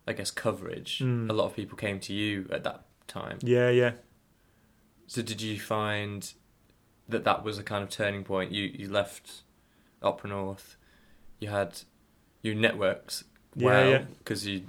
I 0.08 0.14
guess 0.14 0.32
coverage, 0.32 1.00
Mm. 1.00 1.30
a 1.30 1.34
lot 1.34 1.46
of 1.46 1.56
people 1.56 1.78
came 1.78 2.00
to 2.02 2.14
you 2.14 2.48
at 2.52 2.64
that 2.64 2.86
time. 3.08 3.40
yeah, 3.42 3.70
yeah. 3.70 3.92
So 5.08 5.22
did 5.22 5.42
you 5.42 5.60
find 5.60 6.32
that 7.08 7.24
that 7.24 7.44
was 7.44 7.58
a 7.60 7.64
kind 7.64 7.84
of 7.84 7.90
turning 7.90 8.24
point? 8.24 8.52
You 8.52 8.64
you 8.64 8.90
left 8.90 9.44
Opera 10.02 10.30
North, 10.30 10.78
you 11.40 11.50
had 11.50 11.82
you 12.42 12.54
networks 12.56 13.24
Yeah, 13.56 13.66
well 13.66 13.90
yeah. 13.90 14.04
because 14.20 14.46
you, 14.48 14.64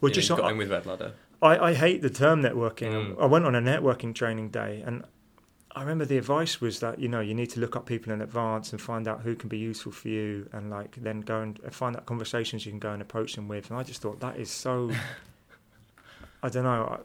Well, 0.00 0.10
you 0.10 0.14
just 0.14 0.28
know, 0.30 0.36
you 0.36 0.42
got 0.42 0.46
on- 0.46 0.52
in 0.52 0.58
with 0.58 0.70
Red 0.70 0.86
Ladder. 0.86 1.12
I, 1.40 1.58
I 1.70 1.74
hate 1.74 2.02
the 2.02 2.10
term 2.10 2.40
networking. 2.42 2.92
Mm. 3.16 3.20
I 3.20 3.26
went 3.26 3.44
on 3.46 3.54
a 3.56 3.60
networking 3.60 4.14
training 4.14 4.50
day, 4.50 4.80
and 4.86 5.04
I 5.74 5.80
remember 5.80 6.04
the 6.04 6.18
advice 6.18 6.60
was 6.60 6.80
that 6.80 6.98
you 6.98 7.08
know 7.08 7.20
you 7.20 7.34
need 7.34 7.48
to 7.50 7.60
look 7.60 7.76
up 7.76 7.86
people 7.86 8.12
in 8.12 8.20
advance 8.20 8.72
and 8.72 8.80
find 8.80 9.08
out 9.08 9.22
who 9.22 9.34
can 9.34 9.48
be 9.48 9.58
useful 9.58 9.90
for 9.92 10.08
you, 10.08 10.48
and 10.52 10.70
like 10.70 10.96
then 10.96 11.20
go 11.22 11.40
and 11.40 11.58
uh, 11.66 11.70
find 11.70 11.96
out 11.96 12.04
conversations 12.06 12.66
you 12.66 12.72
can 12.72 12.78
go 12.78 12.92
and 12.92 13.00
approach 13.00 13.34
them 13.34 13.48
with. 13.48 13.70
And 13.70 13.78
I 13.78 13.82
just 13.82 14.02
thought 14.02 14.20
that 14.20 14.36
is 14.38 14.50
so. 14.50 14.90
I 16.42 16.48
don't 16.48 16.64
know. 16.64 17.00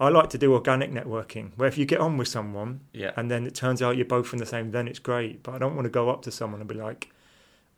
I, 0.00 0.06
I 0.06 0.08
like 0.10 0.30
to 0.30 0.38
do 0.38 0.52
organic 0.54 0.92
networking, 0.92 1.50
where 1.56 1.68
if 1.68 1.78
you 1.78 1.84
get 1.84 2.00
on 2.00 2.16
with 2.18 2.28
someone 2.28 2.80
Yeah. 2.92 3.12
and 3.16 3.30
then 3.30 3.46
it 3.46 3.54
turns 3.54 3.82
out 3.82 3.96
you're 3.96 4.04
both 4.06 4.26
from 4.28 4.38
the 4.38 4.46
same, 4.46 4.70
then 4.70 4.86
it's 4.86 4.98
great. 5.00 5.42
But 5.42 5.54
I 5.54 5.58
don't 5.58 5.74
want 5.74 5.86
to 5.86 5.90
go 5.90 6.08
up 6.10 6.22
to 6.22 6.30
someone 6.30 6.60
and 6.60 6.68
be 6.68 6.74
like, 6.76 7.10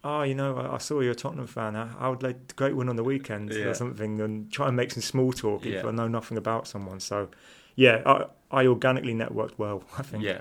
"Oh, 0.05 0.23
you 0.23 0.35
know, 0.35 0.57
I, 0.57 0.75
I 0.75 0.79
saw 0.79 1.01
you're 1.01 1.13
a 1.13 1.15
Tottenham 1.15 1.47
fan. 1.47 1.77
I, 1.77 1.87
how 1.87 2.11
would 2.11 2.23
like 2.23 2.57
great 2.57 2.75
win 2.77 2.89
on 2.89 2.97
the 2.97 3.05
weekend 3.05 3.53
Yeah. 3.53 3.67
or 3.67 3.75
something?" 3.75 4.21
And 4.21 4.51
try 4.53 4.67
and 4.69 4.77
make 4.77 4.91
some 4.91 5.03
small 5.03 5.33
talk 5.33 5.65
if 5.67 5.85
I 5.85 5.91
know 5.93 6.09
nothing 6.09 6.37
about 6.37 6.67
someone. 6.67 6.99
So, 7.01 7.29
yeah, 7.77 8.03
I, 8.07 8.25
I 8.51 8.67
organically 8.67 9.15
networked 9.15 9.55
well. 9.59 9.85
I 9.99 10.03
think. 10.03 10.23
Yeah. 10.25 10.41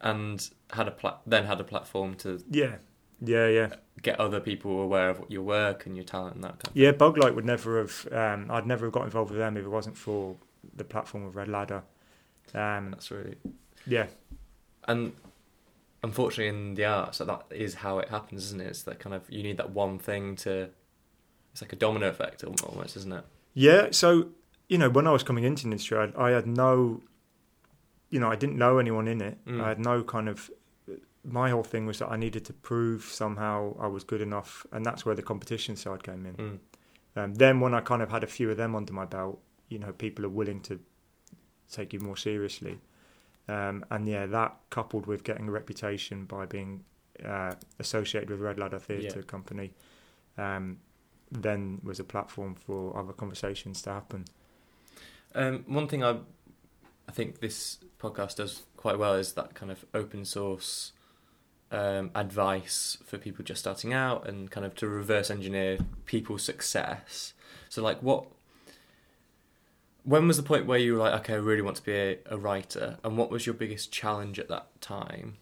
And 0.00 0.48
had 0.72 0.88
a 0.88 0.90
pla- 0.90 1.18
then 1.26 1.44
had 1.44 1.60
a 1.60 1.64
platform 1.64 2.14
to 2.16 2.42
Yeah. 2.50 2.76
Yeah. 3.20 3.48
Yeah. 3.48 3.74
get 4.02 4.20
other 4.20 4.40
people 4.40 4.80
aware 4.80 5.08
of 5.10 5.24
your 5.28 5.42
work 5.42 5.86
and 5.86 5.96
your 5.96 6.04
talent 6.04 6.34
and 6.34 6.44
that 6.44 6.58
kind 6.58 6.68
of 6.68 6.76
Yeah. 6.76 6.92
Buglight 6.92 7.34
would 7.34 7.44
never 7.46 7.78
have. 7.78 8.08
Um, 8.12 8.50
I'd 8.50 8.66
never 8.66 8.86
have 8.86 8.92
got 8.92 9.04
involved 9.04 9.30
with 9.30 9.38
them 9.38 9.56
if 9.56 9.64
it 9.64 9.68
wasn't 9.68 9.96
for 9.96 10.36
the 10.74 10.84
platform 10.84 11.24
of 11.24 11.34
Red 11.36 11.48
Ladder. 11.48 11.82
Um, 12.54 12.90
That's 12.92 13.10
really 13.10 13.36
yeah. 13.86 14.06
and 14.86 15.12
unfortunately 16.02 16.48
in 16.48 16.74
the 16.74 16.84
arts 16.84 17.18
that 17.18 17.26
that 17.26 17.44
is 17.50 17.74
how 17.76 17.98
it 17.98 18.08
happens, 18.08 18.44
isn't 18.46 18.60
it? 18.60 18.66
It's 18.68 18.82
that 18.84 19.00
kind 19.00 19.14
of 19.14 19.22
you 19.30 19.42
need 19.42 19.56
that 19.56 19.70
one 19.70 19.98
thing 19.98 20.36
to. 20.36 20.68
It's 21.52 21.62
like 21.62 21.72
a 21.72 21.76
domino 21.76 22.08
effect 22.08 22.44
almost, 22.44 22.96
isn't 22.98 23.12
it? 23.12 23.24
Yeah, 23.54 23.88
so 23.90 24.28
you 24.68 24.78
know, 24.78 24.88
when 24.90 25.06
I 25.06 25.10
was 25.10 25.22
coming 25.22 25.44
into 25.44 25.62
the 25.62 25.70
industry, 25.70 25.96
I, 25.98 26.28
I 26.28 26.30
had 26.30 26.46
no, 26.46 27.02
you 28.10 28.20
know, 28.20 28.30
I 28.30 28.36
didn't 28.36 28.56
know 28.56 28.78
anyone 28.78 29.08
in 29.08 29.20
it. 29.20 29.44
Mm. 29.46 29.62
I 29.62 29.68
had 29.68 29.78
no 29.78 30.02
kind 30.02 30.28
of. 30.28 30.50
My 31.22 31.50
whole 31.50 31.64
thing 31.64 31.86
was 31.86 31.98
that 31.98 32.08
I 32.08 32.16
needed 32.16 32.44
to 32.44 32.52
prove 32.52 33.04
somehow 33.04 33.76
I 33.80 33.88
was 33.88 34.04
good 34.04 34.20
enough, 34.20 34.64
and 34.72 34.86
that's 34.86 35.04
where 35.04 35.14
the 35.14 35.22
competition 35.22 35.74
side 35.74 36.04
came 36.04 36.24
in. 36.24 36.34
Mm. 36.34 36.58
Um, 37.16 37.34
then 37.34 37.60
when 37.60 37.74
I 37.74 37.80
kind 37.80 38.02
of 38.02 38.10
had 38.10 38.22
a 38.22 38.28
few 38.28 38.50
of 38.50 38.56
them 38.56 38.76
under 38.76 38.92
my 38.92 39.06
belt, 39.06 39.40
you 39.68 39.78
know, 39.78 39.92
people 39.92 40.24
are 40.24 40.28
willing 40.28 40.60
to 40.62 40.78
take 41.70 41.92
you 41.92 42.00
more 42.00 42.16
seriously. 42.16 42.78
Um, 43.48 43.84
and 43.90 44.08
yeah, 44.08 44.26
that 44.26 44.56
coupled 44.70 45.06
with 45.06 45.24
getting 45.24 45.48
a 45.48 45.50
reputation 45.50 46.24
by 46.26 46.46
being 46.46 46.84
uh, 47.24 47.54
associated 47.78 48.30
with 48.30 48.40
Red 48.40 48.58
Ladder 48.58 48.78
Theatre 48.78 49.20
Yeah. 49.20 49.22
Company, 49.22 49.72
um, 50.36 50.78
then 51.30 51.80
was 51.82 51.98
a 51.98 52.04
platform 52.04 52.54
for 52.54 52.96
other 52.96 53.12
conversations 53.12 53.82
to 53.82 53.90
happen. 53.90 54.24
Um, 55.34 55.64
one 55.66 55.88
thing 55.88 56.02
I, 56.02 56.18
I 57.08 57.12
think 57.12 57.40
this 57.40 57.78
podcast 57.98 58.36
does 58.36 58.62
quite 58.76 58.98
well 58.98 59.14
is 59.14 59.32
that 59.32 59.54
kind 59.54 59.70
of 59.72 59.84
open 59.92 60.24
source 60.24 60.92
um, 61.70 62.10
advice 62.14 62.98
for 63.04 63.18
people 63.18 63.44
just 63.44 63.60
starting 63.60 63.92
out 63.92 64.28
and 64.28 64.50
kind 64.50 64.64
of 64.64 64.74
to 64.76 64.88
reverse 64.88 65.30
engineer 65.30 65.78
people's 66.04 66.42
success. 66.42 67.34
So, 67.68 67.82
like, 67.82 68.02
what? 68.02 68.26
When 70.04 70.28
was 70.28 70.36
the 70.36 70.44
point 70.44 70.66
where 70.66 70.78
you 70.78 70.92
were 70.92 71.00
like, 71.00 71.14
okay, 71.20 71.34
I 71.34 71.38
really 71.38 71.62
want 71.62 71.76
to 71.78 71.82
be 71.82 71.92
a, 71.92 72.18
a 72.26 72.38
writer, 72.38 72.98
and 73.02 73.18
what 73.18 73.30
was 73.30 73.44
your 73.44 73.54
biggest 73.54 73.90
challenge 73.90 74.38
at 74.38 74.48
that 74.48 74.80
time? 74.80 75.38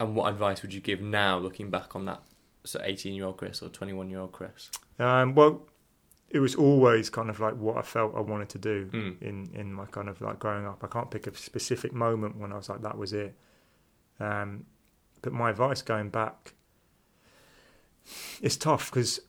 And 0.00 0.16
what 0.16 0.30
advice 0.30 0.62
would 0.62 0.72
you 0.72 0.80
give 0.80 1.00
now, 1.00 1.38
looking 1.38 1.70
back 1.70 1.94
on 1.94 2.06
that, 2.06 2.22
so 2.64 2.80
eighteen-year-old 2.82 3.36
Chris 3.36 3.62
or 3.62 3.68
twenty-one-year-old 3.68 4.32
Chris? 4.32 4.70
Um, 4.98 5.34
well, 5.34 5.66
it 6.30 6.40
was 6.40 6.54
always 6.56 7.08
kind 7.08 7.30
of 7.30 7.38
like 7.40 7.54
what 7.56 7.76
I 7.76 7.82
felt 7.82 8.14
I 8.16 8.20
wanted 8.20 8.48
to 8.50 8.58
do 8.58 8.86
Mm. 8.92 9.22
in 9.22 9.50
in 9.54 9.72
my 9.72 9.86
kind 9.86 10.08
of 10.08 10.20
like 10.20 10.38
growing 10.38 10.66
up. 10.66 10.82
I 10.82 10.88
can't 10.88 11.10
pick 11.10 11.26
a 11.26 11.34
specific 11.36 11.92
moment 11.92 12.36
when 12.36 12.52
I 12.52 12.56
was 12.56 12.68
like 12.68 12.82
that 12.82 12.98
was 12.98 13.12
it. 13.12 13.34
Um, 14.18 14.66
but 15.22 15.32
my 15.32 15.50
advice 15.50 15.82
going 15.82 16.10
back, 16.10 16.54
it's 18.40 18.56
tough 18.56 18.90
because 18.90 19.20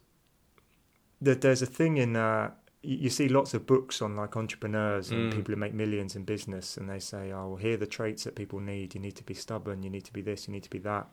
there, 1.22 1.36
there's 1.36 1.62
a 1.62 1.66
thing 1.66 1.98
in 1.98 2.16
uh, 2.16 2.52
you, 2.84 3.10
see 3.10 3.28
lots 3.28 3.54
of 3.54 3.66
books 3.66 4.02
on 4.02 4.16
like 4.16 4.38
entrepreneurs 4.38 5.12
and 5.12 5.32
Mm. 5.32 5.36
people 5.36 5.54
who 5.54 5.60
make 5.60 5.74
millions 5.74 6.16
in 6.16 6.24
business, 6.24 6.78
and 6.78 6.90
they 6.90 7.00
say, 7.00 7.32
"Oh, 7.32 7.48
well, 7.50 7.56
here 7.58 7.74
are 7.74 7.78
the 7.78 7.88
traits 7.88 8.24
that 8.24 8.36
people 8.36 8.60
need. 8.60 8.96
You 8.96 9.02
need 9.02 9.16
to 9.18 9.24
be 9.24 9.34
stubborn. 9.34 9.84
You 9.84 9.90
need 9.90 10.06
to 10.06 10.14
be 10.14 10.22
this. 10.22 10.48
You 10.48 10.54
need 10.54 10.64
to 10.64 10.70
be 10.70 10.80
that." 10.80 11.08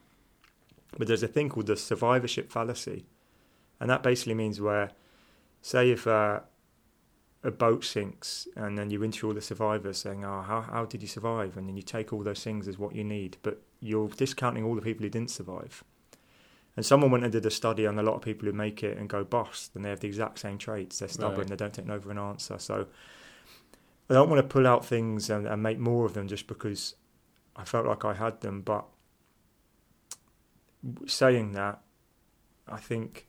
But 0.97 1.07
there's 1.07 1.23
a 1.23 1.27
thing 1.27 1.49
called 1.49 1.65
the 1.67 1.75
survivorship 1.75 2.51
fallacy, 2.51 3.05
and 3.79 3.89
that 3.89 4.03
basically 4.03 4.35
means 4.35 4.61
where, 4.61 4.91
say, 5.65 5.89
if 5.89 6.05
uh, 6.05 6.41
a 7.43 7.49
boat 7.49 7.83
sinks 7.83 8.47
and 8.55 8.77
then 8.77 8.91
you 8.91 9.03
interview 9.03 9.29
all 9.29 9.33
the 9.33 9.41
survivors 9.41 9.97
saying, 9.97 10.23
"Oh, 10.23 10.41
how 10.41 10.61
how 10.61 10.85
did 10.85 11.01
you 11.01 11.07
survive?" 11.07 11.57
and 11.57 11.67
then 11.67 11.75
you 11.75 11.81
take 11.81 12.13
all 12.13 12.23
those 12.23 12.43
things 12.43 12.67
as 12.67 12.77
what 12.77 12.93
you 12.93 13.03
need, 13.03 13.37
but 13.41 13.61
you're 13.79 14.09
discounting 14.09 14.63
all 14.63 14.75
the 14.75 14.81
people 14.81 15.03
who 15.03 15.09
didn't 15.09 15.31
survive. 15.31 15.83
And 16.75 16.85
someone 16.85 17.09
went 17.09 17.23
and 17.23 17.31
did 17.31 17.45
a 17.45 17.51
study 17.51 17.87
on 17.87 17.97
a 17.97 18.03
lot 18.03 18.15
of 18.15 18.21
people 18.21 18.45
who 18.45 18.53
make 18.53 18.83
it 18.83 18.97
and 18.97 19.09
go 19.09 19.23
bust, 19.23 19.75
and 19.75 19.83
they 19.83 19.89
have 19.89 20.01
the 20.01 20.07
exact 20.07 20.37
same 20.37 20.57
traits. 20.59 20.99
They're 20.99 21.07
stubborn. 21.07 21.39
Right. 21.39 21.47
They 21.47 21.55
don't 21.55 21.73
take 21.73 21.87
no 21.87 21.99
for 21.99 22.11
an 22.11 22.19
answer. 22.19 22.59
So 22.59 22.85
I 24.09 24.13
don't 24.13 24.29
want 24.29 24.41
to 24.41 24.47
pull 24.47 24.67
out 24.67 24.85
things 24.85 25.29
and, 25.31 25.47
and 25.47 25.63
make 25.63 25.79
more 25.79 26.05
of 26.05 26.13
them 26.13 26.27
just 26.27 26.45
because 26.47 26.95
I 27.55 27.63
felt 27.63 27.87
like 27.87 28.05
I 28.05 28.13
had 28.13 28.41
them. 28.41 28.61
But 28.61 28.85
saying 31.07 31.53
that, 31.53 31.81
I 32.67 32.77
think 32.77 33.27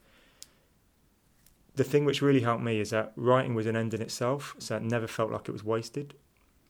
the 1.77 1.85
thing 1.85 2.05
which 2.05 2.23
really 2.23 2.41
helped 2.41 2.63
me 2.63 2.81
is 2.81 2.91
that 2.91 3.13
writing 3.17 3.55
was 3.55 3.67
an 3.67 3.77
end 3.77 3.95
in 3.95 4.03
itself, 4.03 4.57
so 4.59 4.77
it 4.77 4.83
never 4.83 5.07
felt 5.07 5.31
like 5.31 5.49
it 5.49 5.53
was 5.53 5.63
wasted. 5.63 6.15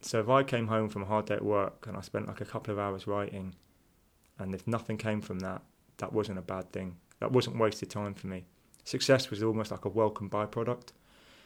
So 0.01 0.21
if 0.21 0.29
I 0.29 0.43
came 0.43 0.67
home 0.67 0.89
from 0.89 1.03
a 1.03 1.07
hard 1.07 1.27
day 1.27 1.35
at 1.35 1.45
work 1.45 1.87
and 1.87 1.97
I 1.97 2.01
spent 2.01 2.27
like 2.27 2.41
a 2.41 2.45
couple 2.45 2.73
of 2.73 2.79
hours 2.79 3.07
writing, 3.07 3.55
and 4.39 4.55
if 4.55 4.67
nothing 4.67 4.99
came 4.99 5.21
from 5.21 5.39
that, 5.41 5.63
that 5.99 6.13
wasn't 6.13 6.39
a 6.39 6.43
bad 6.43 6.73
thing. 6.73 6.97
That 7.21 7.33
wasn't 7.33 7.59
wasted 7.59 7.89
time 7.89 8.15
for 8.15 8.27
me. 8.27 8.45
Success 8.85 9.31
was 9.31 9.43
almost 9.43 9.71
like 9.71 9.85
a 9.85 9.89
welcome 9.89 10.29
byproduct. 10.29 10.89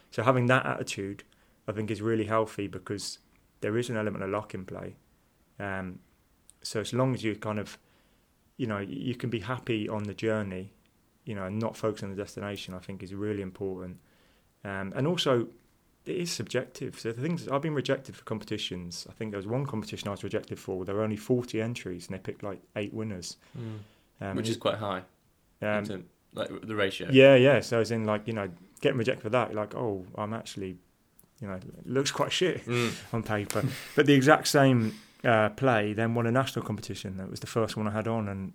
So 0.09 0.23
having 0.23 0.47
that 0.47 0.65
attitude, 0.65 1.23
I 1.67 1.71
think, 1.71 1.89
is 1.89 2.01
really 2.01 2.25
healthy 2.25 2.67
because 2.67 3.19
there 3.61 3.77
is 3.77 3.89
an 3.89 3.95
element 3.95 4.23
of 4.23 4.31
luck 4.31 4.53
in 4.53 4.65
play. 4.65 4.95
Um, 5.59 5.99
so 6.63 6.81
as 6.81 6.93
long 6.93 7.13
as 7.13 7.23
you 7.23 7.35
kind 7.35 7.59
of, 7.59 7.77
you 8.57 8.67
know, 8.67 8.79
you 8.79 9.15
can 9.15 9.29
be 9.29 9.39
happy 9.39 9.87
on 9.87 10.03
the 10.03 10.13
journey, 10.13 10.73
you 11.25 11.35
know, 11.35 11.45
and 11.45 11.59
not 11.59 11.75
focus 11.77 12.03
on 12.03 12.09
the 12.09 12.15
destination, 12.15 12.73
I 12.73 12.79
think 12.79 13.03
is 13.03 13.13
really 13.13 13.41
important. 13.41 13.97
Um, 14.63 14.93
and 14.95 15.05
also, 15.07 15.47
it 16.05 16.15
is 16.15 16.31
subjective. 16.31 16.99
So 16.99 17.11
the 17.11 17.21
things 17.21 17.47
I've 17.47 17.61
been 17.61 17.75
rejected 17.75 18.15
for 18.15 18.23
competitions. 18.23 19.05
I 19.09 19.13
think 19.13 19.31
there 19.31 19.37
was 19.37 19.47
one 19.47 19.65
competition 19.65 20.07
I 20.07 20.11
was 20.11 20.23
rejected 20.23 20.59
for. 20.59 20.77
Where 20.77 20.85
there 20.85 20.95
were 20.95 21.03
only 21.03 21.17
forty 21.17 21.61
entries, 21.61 22.07
and 22.07 22.15
they 22.15 22.19
picked 22.19 22.43
like 22.43 22.59
eight 22.75 22.93
winners, 22.93 23.37
um, 24.19 24.35
Which 24.35 24.49
is 24.49 24.57
quite 24.57 24.75
high, 24.77 25.01
um, 25.61 25.85
term- 25.85 26.05
like 26.33 26.49
the 26.65 26.75
ratio. 26.75 27.09
yeah, 27.11 27.35
yeah. 27.35 27.59
So 27.59 27.79
as 27.79 27.91
in 27.91 28.05
like 28.05 28.25
you 28.27 28.33
know, 28.33 28.49
getting 28.81 28.97
rejected 28.97 29.21
for 29.23 29.29
that, 29.29 29.51
you're 29.51 29.59
like, 29.59 29.75
oh, 29.75 30.05
I'm 30.15 30.33
actually, 30.33 30.77
you 31.39 31.47
know, 31.47 31.53
it 31.55 31.63
looks 31.87 32.09
quite 32.11 32.31
shit 32.31 32.65
Mm. 32.65 32.93
on 33.13 33.21
paper. 33.23 33.63
but 33.95 34.05
the 34.05 34.13
exact 34.13 34.47
same 34.47 34.95
uh, 35.23 35.49
play 35.49 35.93
then 35.93 36.15
won 36.15 36.25
a 36.25 36.31
national 36.31 36.65
competition. 36.65 37.17
That 37.17 37.29
was 37.29 37.41
the 37.41 37.47
first 37.47 37.77
one 37.77 37.87
I 37.87 37.91
had 37.91 38.07
on, 38.07 38.27
and 38.27 38.53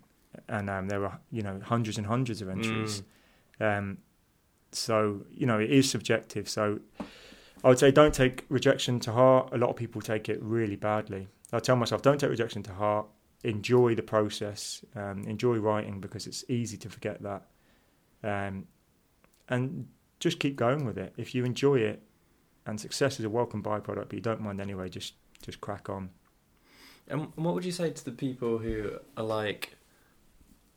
and 0.49 0.71
um, 0.71 0.89
there 0.89 1.01
were 1.01 1.13
you 1.31 1.43
know 1.43 1.61
hundreds 1.63 1.99
and 1.99 2.07
hundreds 2.07 2.43
of 2.43 2.49
entries. 2.49 3.03
Um, 3.61 3.99
so 4.73 5.23
you 5.31 5.47
know, 5.47 5.59
it 5.59 5.71
is 5.71 5.91
subjective. 5.91 6.49
So 6.49 6.81
I 7.65 7.69
would 7.69 7.79
say 7.79 7.91
don't 7.91 8.15
take 8.15 8.45
rejection 8.49 9.01
to 9.01 9.13
heart. 9.13 9.51
A 9.53 9.59
lot 9.59 9.71
of 9.71 9.77
people 9.77 10.01
take 10.01 10.29
it 10.29 10.43
really 10.43 10.77
badly. 10.77 11.29
I 11.53 11.61
tell 11.61 11.77
myself, 11.77 12.03
don't 12.03 12.19
take 12.19 12.31
rejection 12.31 12.63
to 12.65 12.73
heart. 12.73 13.07
Enjoy 13.45 13.95
the 13.95 14.03
process. 14.03 14.85
Um, 14.95 15.25
enjoy 15.27 15.59
writing 15.59 16.01
because 16.01 16.27
it's 16.27 16.45
easy 16.49 16.77
to 16.79 16.89
forget 16.89 17.23
that. 17.23 17.43
Um, 18.25 18.67
and 19.49 19.87
just 20.19 20.41
keep 20.41 20.57
going 20.57 20.85
with 20.85 20.99
it. 20.99 21.15
If 21.17 21.35
you 21.35 21.45
enjoy 21.45 21.77
it, 21.77 22.03
and 22.67 22.81
success 22.81 23.21
is 23.21 23.25
a 23.25 23.31
welcome 23.31 23.63
byproduct, 23.63 24.09
but 24.09 24.15
you 24.15 24.21
don't 24.21 24.41
mind 24.41 24.61
anyway, 24.61 24.89
just 24.89 25.15
just 25.43 25.61
crack 25.61 25.89
on. 25.89 26.11
And 27.09 27.29
what 27.37 27.55
would 27.55 27.65
you 27.65 27.73
say 27.73 27.91
to 27.91 28.05
the 28.05 28.11
people 28.11 28.59
who 28.59 28.99
are 29.17 29.23
like, 29.23 29.76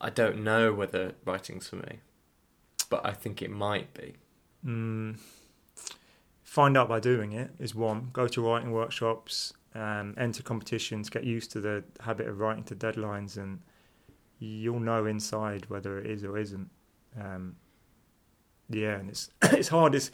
I 0.02 0.10
don't 0.10 0.44
know 0.44 0.74
whether 0.74 1.14
writing's 1.26 1.68
for 1.68 1.76
me, 1.78 2.00
but 2.90 3.06
I 3.06 3.12
think 3.12 3.42
it 3.42 3.52
might 3.52 3.94
be. 3.94 4.14
Mm, 4.66 5.18
find 6.44 6.78
out 6.78 6.88
by 6.90 7.00
doing 7.00 7.32
it 7.34 7.52
is 7.60 7.76
one. 7.76 8.10
Go 8.14 8.28
to 8.28 8.42
writing 8.42 8.72
workshops, 8.72 9.54
um, 9.76 10.14
enter 10.18 10.42
competitions, 10.44 11.10
get 11.10 11.24
used 11.24 11.52
to 11.52 11.62
the 11.62 11.84
habit 12.02 12.28
of 12.28 12.40
writing 12.40 12.64
to 12.66 12.76
deadlines, 12.76 13.38
and 13.38 13.60
you'll 14.40 14.80
know 14.80 15.06
inside 15.06 15.70
whether 15.70 16.00
it 16.00 16.06
is 16.06 16.24
or 16.24 16.38
isn't. 16.38 16.70
Um, 17.20 17.56
yeah, 18.70 18.96
and 18.98 19.10
it's 19.10 19.30
it's 19.44 19.68
hard. 19.70 19.96
It's 19.96 20.12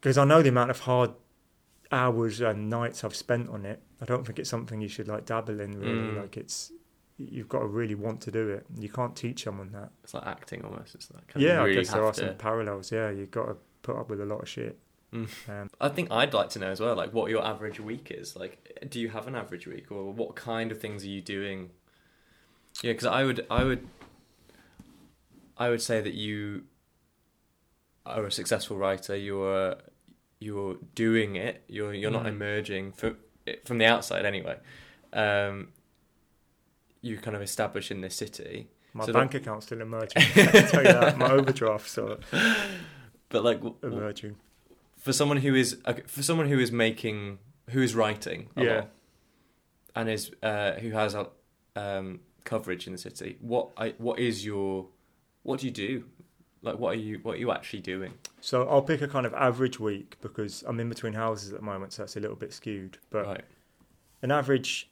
because 0.00 0.16
I 0.18 0.24
know 0.24 0.42
the 0.42 0.48
amount 0.48 0.70
of 0.70 0.80
hard 0.80 1.10
hours 1.92 2.40
and 2.40 2.68
nights 2.70 3.04
I've 3.04 3.14
spent 3.14 3.48
on 3.48 3.64
it. 3.66 3.82
I 4.00 4.04
don't 4.06 4.24
think 4.26 4.38
it's 4.38 4.50
something 4.50 4.80
you 4.80 4.88
should 4.88 5.08
like 5.08 5.24
dabble 5.26 5.60
in. 5.60 5.78
Really, 5.78 5.92
Mm. 6.14 6.20
like 6.20 6.36
it's 6.36 6.72
you've 7.18 7.48
got 7.48 7.60
to 7.60 7.66
really 7.66 7.94
want 7.94 8.20
to 8.22 8.30
do 8.30 8.48
it. 8.50 8.66
You 8.78 8.88
can't 8.88 9.16
teach 9.16 9.44
someone 9.44 9.72
that. 9.72 9.90
It's 10.04 10.14
like 10.14 10.26
acting 10.26 10.64
almost. 10.64 10.94
It's 10.94 11.10
like 11.12 11.26
kind 11.28 11.36
of 11.36 11.42
Yeah, 11.42 11.62
really 11.62 11.78
I 11.78 11.82
guess 11.82 11.92
there 11.92 12.04
are 12.04 12.12
to- 12.12 12.26
some 12.28 12.34
parallels. 12.36 12.92
Yeah, 12.92 13.10
you've 13.10 13.30
got 13.30 13.46
to 13.46 13.56
put 13.82 13.96
up 13.96 14.08
with 14.10 14.20
a 14.20 14.26
lot 14.26 14.42
of 14.42 14.48
shit. 14.48 14.78
Mm. 15.12 15.28
Um, 15.48 15.70
I 15.80 15.88
think 15.88 16.10
I'd 16.10 16.34
like 16.34 16.50
to 16.50 16.58
know 16.58 16.68
as 16.70 16.80
well, 16.80 16.94
like 16.96 17.12
what 17.14 17.30
your 17.30 17.44
average 17.44 17.78
week 17.80 18.10
is. 18.10 18.34
Like, 18.36 18.78
do 18.90 19.00
you 19.00 19.08
have 19.10 19.26
an 19.28 19.34
average 19.36 19.66
week, 19.66 19.90
or 19.92 20.12
what 20.12 20.34
kind 20.36 20.70
of 20.72 20.80
things 20.80 21.04
are 21.04 21.08
you 21.08 21.22
doing? 21.22 21.70
Yeah, 22.82 22.92
because 22.92 23.06
I 23.06 23.24
would, 23.24 23.46
I 23.48 23.64
would, 23.64 23.86
I 25.56 25.70
would 25.70 25.80
say 25.80 26.00
that 26.00 26.12
you 26.14 26.64
are 28.04 28.26
a 28.26 28.32
successful 28.32 28.76
writer. 28.76 29.16
You're, 29.16 29.76
you're 30.40 30.76
doing 30.94 31.36
it. 31.36 31.64
You're, 31.68 31.94
you're 31.94 32.10
not 32.10 32.24
Mm. 32.24 32.28
emerging 32.30 32.92
from 32.92 33.16
from 33.64 33.78
the 33.78 33.84
outside 33.86 34.26
anyway. 34.26 34.58
Um, 35.12 35.68
you 37.06 37.18
kind 37.18 37.36
of 37.36 37.42
establish 37.42 37.90
in 37.90 38.00
this 38.00 38.14
city, 38.16 38.68
my 38.92 39.04
So 39.06 39.12
bank 39.12 39.34
account's 39.34 39.66
still 39.66 39.80
emerging. 39.80 40.22
Tell 40.72 40.82
you 40.84 40.92
that. 40.92 41.18
My 41.18 41.30
overdrafts 41.38 41.98
are 42.04 42.18
but 43.28 43.44
like 43.44 43.60
emerging. 43.82 44.36
for 44.98 45.12
someone 45.12 45.38
who 45.38 45.54
is 45.54 45.78
okay, 45.86 46.02
for 46.06 46.22
someone 46.22 46.48
who 46.48 46.58
is 46.58 46.70
making 46.72 47.38
who 47.70 47.82
is 47.82 47.94
writing 47.94 48.48
Yeah. 48.56 48.74
lot 48.76 48.90
and 49.96 50.08
is 50.08 50.30
uh, 50.42 50.72
who 50.82 50.90
has 50.90 51.14
a, 51.14 51.28
um, 51.74 52.20
coverage 52.44 52.86
in 52.86 52.92
the 52.92 52.98
city 52.98 53.36
what 53.40 53.70
I, 53.76 53.94
what 53.98 54.18
is 54.18 54.44
your 54.44 54.86
what 55.42 55.60
do 55.60 55.66
you 55.66 55.72
do 55.72 56.04
like 56.62 56.78
what 56.78 56.90
are 56.94 57.00
you 57.00 57.18
what 57.22 57.34
are 57.36 57.38
you 57.38 57.50
actually 57.50 57.80
doing 57.82 58.12
So 58.40 58.68
I'll 58.68 58.82
pick 58.82 59.00
a 59.02 59.08
kind 59.08 59.26
of 59.26 59.34
average 59.34 59.78
week 59.80 60.16
because 60.20 60.62
I'm 60.66 60.78
in 60.80 60.88
between 60.88 61.12
houses 61.14 61.52
at 61.52 61.58
the 61.60 61.64
moment, 61.64 61.92
so 61.92 62.02
that's 62.02 62.16
a 62.16 62.20
little 62.20 62.36
bit 62.36 62.52
skewed. 62.52 62.98
But 63.10 63.26
right 63.26 63.44
an 64.22 64.30
average, 64.30 64.88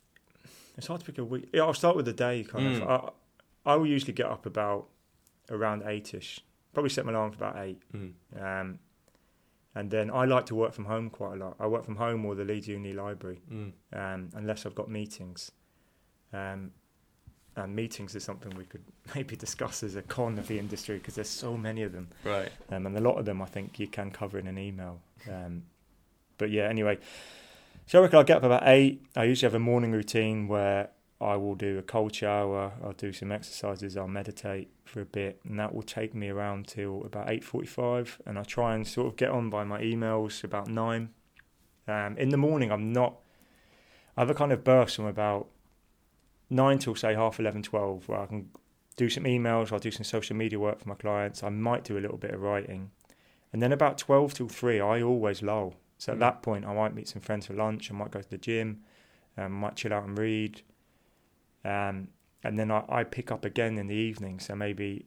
it's 0.76 0.86
hard 0.86 1.00
to 1.00 1.06
pick 1.06 1.18
a 1.18 1.24
week. 1.24 1.48
Yeah, 1.52 1.62
I'll 1.62 1.74
start 1.74 1.96
with 1.96 2.04
the 2.06 2.12
day 2.12 2.44
kind 2.44 2.76
Mm. 2.76 2.82
of. 2.82 2.88
I, 3.66 3.72
I 3.72 3.76
will 3.76 3.86
usually 3.86 4.12
get 4.12 4.26
up 4.26 4.46
about 4.46 4.88
around 5.50 5.82
eight-ish. 5.86 6.40
Probably 6.72 6.90
set 6.90 7.04
my 7.06 7.12
alarm 7.12 7.30
for 7.32 7.36
about 7.44 7.58
eight. 7.64 7.80
mm. 7.92 8.12
Um, 8.40 8.78
And 9.76 9.90
then 9.90 10.10
I 10.10 10.24
like 10.24 10.46
to 10.46 10.54
work 10.54 10.72
from 10.72 10.84
home 10.84 11.10
quite 11.10 11.34
a 11.34 11.36
lot. 11.44 11.56
I 11.58 11.66
work 11.66 11.84
from 11.84 11.96
home 11.96 12.24
or 12.24 12.34
the 12.36 12.44
Leeds 12.44 12.68
Uni 12.68 12.92
Library, 12.92 13.40
Mm. 13.50 13.72
um, 13.92 14.30
unless 14.34 14.66
I've 14.66 14.74
got 14.74 14.88
meetings. 14.88 15.50
Um, 16.32 16.70
and 17.56 17.74
meetings 17.76 18.14
is 18.16 18.24
something 18.24 18.52
we 18.56 18.64
could 18.64 18.84
maybe 19.14 19.36
discuss 19.36 19.82
as 19.82 19.94
a 19.96 20.02
con 20.02 20.38
of 20.38 20.46
the 20.48 20.58
industry 20.58 20.98
because 20.98 21.14
there's 21.14 21.28
so 21.28 21.56
many 21.56 21.82
of 21.82 21.92
them. 21.92 22.08
Right. 22.24 22.50
Um, 22.70 22.86
and 22.86 22.96
a 22.96 23.00
lot 23.00 23.18
of 23.18 23.24
them 23.24 23.40
I 23.42 23.46
think 23.46 23.78
you 23.78 23.86
can 23.86 24.10
cover 24.10 24.38
in 24.38 24.46
an 24.48 24.58
email. 24.58 25.00
Um, 25.30 25.62
but 26.38 26.50
yeah, 26.50 26.64
anyway. 26.68 26.98
So 27.86 27.98
I 27.98 28.02
reckon 28.02 28.18
I'll 28.18 28.24
get 28.24 28.38
up 28.38 28.44
about 28.44 28.62
eight. 28.66 29.04
I 29.14 29.24
usually 29.24 29.46
have 29.46 29.54
a 29.54 29.58
morning 29.58 29.92
routine 29.92 30.48
where 30.48 30.88
I 31.20 31.36
will 31.36 31.54
do 31.54 31.78
a 31.78 31.82
cold 31.82 32.14
shower, 32.14 32.72
I'll 32.82 32.92
do 32.92 33.12
some 33.12 33.30
exercises, 33.30 33.96
I'll 33.96 34.08
meditate 34.08 34.70
for 34.84 35.00
a 35.00 35.04
bit, 35.04 35.40
and 35.44 35.58
that 35.58 35.74
will 35.74 35.82
take 35.82 36.14
me 36.14 36.28
around 36.28 36.66
till 36.66 37.02
about 37.04 37.30
eight 37.30 37.44
forty-five. 37.44 38.20
And 38.26 38.38
I 38.38 38.42
try 38.42 38.74
and 38.74 38.86
sort 38.86 39.08
of 39.08 39.16
get 39.16 39.30
on 39.30 39.50
by 39.50 39.64
my 39.64 39.80
emails 39.80 40.42
about 40.44 40.68
nine. 40.68 41.10
Um, 41.86 42.16
in 42.16 42.30
the 42.30 42.36
morning, 42.38 42.72
I'm 42.72 42.92
not. 42.92 43.16
I 44.16 44.22
have 44.22 44.30
a 44.30 44.34
kind 44.34 44.52
of 44.52 44.64
burst 44.64 44.96
from 44.96 45.06
about 45.06 45.48
nine 46.48 46.78
till 46.78 46.94
say 46.94 47.14
half 47.14 47.38
11, 47.38 47.64
12, 47.64 48.08
where 48.08 48.20
I 48.20 48.26
can 48.26 48.48
do 48.96 49.10
some 49.10 49.24
emails, 49.24 49.72
I'll 49.72 49.78
do 49.78 49.90
some 49.90 50.04
social 50.04 50.36
media 50.36 50.58
work 50.58 50.80
for 50.80 50.88
my 50.88 50.94
clients. 50.94 51.42
I 51.42 51.50
might 51.50 51.84
do 51.84 51.98
a 51.98 52.00
little 52.00 52.16
bit 52.16 52.30
of 52.30 52.40
writing. 52.40 52.92
And 53.52 53.62
then 53.62 53.72
about 53.72 53.98
12 53.98 54.34
till 54.34 54.48
3, 54.48 54.80
I 54.80 55.02
always 55.02 55.42
lull. 55.42 55.74
So 55.98 56.12
at 56.12 56.18
Mm. 56.18 56.20
that 56.20 56.42
point, 56.42 56.66
I 56.66 56.74
might 56.74 56.94
meet 56.94 57.08
some 57.08 57.22
friends 57.22 57.46
for 57.46 57.54
lunch, 57.54 57.90
I 57.90 57.94
might 57.94 58.10
go 58.10 58.20
to 58.20 58.30
the 58.30 58.38
gym, 58.38 58.82
um, 59.36 59.52
might 59.52 59.76
chill 59.76 59.92
out 59.92 60.04
and 60.04 60.18
read. 60.18 60.62
Um, 61.64 62.08
and 62.42 62.58
then 62.58 62.70
I, 62.70 62.84
I 62.88 63.04
pick 63.04 63.30
up 63.32 63.44
again 63.44 63.78
in 63.78 63.86
the 63.86 63.94
evening. 63.94 64.38
So 64.38 64.54
maybe 64.54 65.06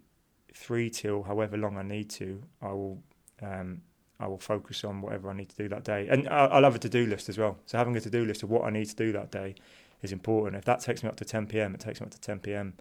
3 0.53 0.89
till 0.89 1.23
however 1.23 1.57
long 1.57 1.77
I 1.77 1.83
need 1.83 2.09
to, 2.11 2.41
I 2.61 2.67
will. 2.67 3.03
Um, 3.41 3.81
I 4.19 4.27
will 4.27 4.39
focus 4.39 4.83
on 4.83 5.01
whatever 5.01 5.29
I 5.29 5.33
need 5.33 5.49
to 5.49 5.55
do 5.55 5.69
that 5.69 5.83
day, 5.83 6.07
and 6.09 6.27
I, 6.27 6.45
I'll 6.45 6.63
have 6.63 6.73
a 6.73 6.79
to-do 6.79 7.05
list 7.05 7.29
as 7.29 7.37
well. 7.37 7.59
So 7.67 7.77
having 7.77 7.95
a 7.95 8.01
to-do 8.01 8.25
list 8.25 8.41
of 8.41 8.49
what 8.49 8.63
I 8.63 8.71
need 8.71 8.85
to 8.89 8.95
do 8.95 9.11
that 9.11 9.29
day 9.29 9.53
is 10.01 10.11
important. 10.11 10.55
If 10.55 10.65
that 10.65 10.79
takes 10.79 11.03
me 11.03 11.09
up 11.09 11.17
to 11.17 11.25
10 11.25 11.45
p.m., 11.45 11.75
it 11.75 11.81
takes 11.81 12.01
me 12.01 12.05
up 12.05 12.11
to 12.11 12.19
10 12.19 12.39
p.m. 12.39 12.73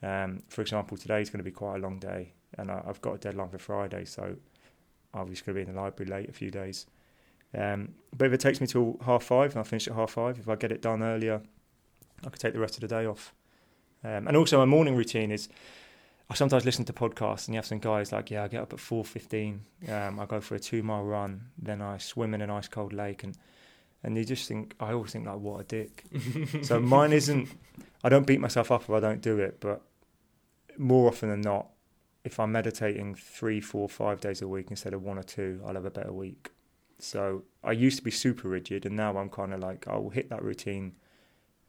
Um, 0.00 0.44
for 0.48 0.60
example, 0.62 0.96
today 0.96 1.20
is 1.22 1.28
going 1.28 1.38
to 1.38 1.44
be 1.44 1.50
quite 1.50 1.74
a 1.74 1.78
long 1.80 1.98
day, 1.98 2.34
and 2.56 2.70
I, 2.70 2.82
I've 2.86 3.00
got 3.00 3.14
a 3.14 3.18
deadline 3.18 3.48
for 3.48 3.58
Friday, 3.58 4.04
so 4.04 4.36
I'm 5.12 5.28
just 5.28 5.44
going 5.44 5.56
to 5.56 5.64
be 5.64 5.68
in 5.68 5.74
the 5.74 5.80
library 5.80 6.08
late 6.08 6.28
a 6.28 6.32
few 6.32 6.52
days. 6.52 6.86
Um, 7.56 7.94
but 8.16 8.26
if 8.26 8.32
it 8.32 8.40
takes 8.40 8.60
me 8.60 8.66
till 8.66 8.98
half 9.04 9.24
five, 9.24 9.52
and 9.52 9.60
I 9.60 9.62
finish 9.62 9.88
at 9.88 9.94
half 9.94 10.12
five, 10.12 10.38
if 10.38 10.48
I 10.48 10.56
get 10.56 10.72
it 10.72 10.82
done 10.82 11.02
earlier, 11.02 11.42
I 12.24 12.28
could 12.28 12.40
take 12.40 12.52
the 12.52 12.60
rest 12.60 12.74
of 12.74 12.80
the 12.80 12.88
day 12.88 13.06
off. 13.06 13.34
Um, 14.04 14.28
and 14.28 14.36
also, 14.36 14.58
my 14.58 14.64
morning 14.64 14.96
routine 14.96 15.30
is 15.30 15.48
I 16.28 16.34
sometimes 16.34 16.64
listen 16.64 16.84
to 16.86 16.92
podcasts, 16.92 17.46
and 17.46 17.54
you 17.54 17.58
have 17.58 17.66
some 17.66 17.78
guys 17.78 18.12
like, 18.12 18.30
yeah, 18.30 18.44
I 18.44 18.48
get 18.48 18.62
up 18.62 18.72
at 18.72 18.80
four 18.80 19.04
fifteen, 19.04 19.62
um, 19.88 20.20
I 20.20 20.26
go 20.26 20.40
for 20.40 20.54
a 20.54 20.60
two 20.60 20.82
mile 20.82 21.04
run, 21.04 21.46
then 21.58 21.82
I 21.82 21.98
swim 21.98 22.34
in 22.34 22.40
an 22.40 22.50
ice 22.50 22.68
cold 22.68 22.92
lake, 22.92 23.24
and 23.24 23.36
and 24.02 24.16
you 24.16 24.24
just 24.24 24.48
think, 24.48 24.74
I 24.80 24.92
always 24.92 25.12
think 25.12 25.26
like, 25.26 25.38
what 25.38 25.60
a 25.60 25.64
dick. 25.64 26.04
so 26.62 26.80
mine 26.80 27.12
isn't. 27.12 27.48
I 28.02 28.08
don't 28.08 28.26
beat 28.26 28.40
myself 28.40 28.70
up 28.70 28.82
if 28.82 28.90
I 28.90 29.00
don't 29.00 29.20
do 29.20 29.38
it, 29.38 29.60
but 29.60 29.82
more 30.78 31.08
often 31.08 31.28
than 31.28 31.42
not, 31.42 31.68
if 32.24 32.40
I'm 32.40 32.52
meditating 32.52 33.14
three, 33.14 33.60
four, 33.60 33.88
five 33.88 34.20
days 34.20 34.40
a 34.40 34.48
week 34.48 34.70
instead 34.70 34.94
of 34.94 35.02
one 35.02 35.18
or 35.18 35.22
two, 35.22 35.60
I'll 35.66 35.74
have 35.74 35.84
a 35.84 35.90
better 35.90 36.12
week. 36.12 36.50
So 37.02 37.42
I 37.62 37.72
used 37.72 37.98
to 37.98 38.04
be 38.04 38.10
super 38.10 38.48
rigid, 38.48 38.86
and 38.86 38.96
now 38.96 39.16
I'm 39.16 39.30
kind 39.30 39.52
of 39.52 39.60
like 39.60 39.86
I'll 39.88 40.10
hit 40.10 40.30
that 40.30 40.42
routine 40.42 40.92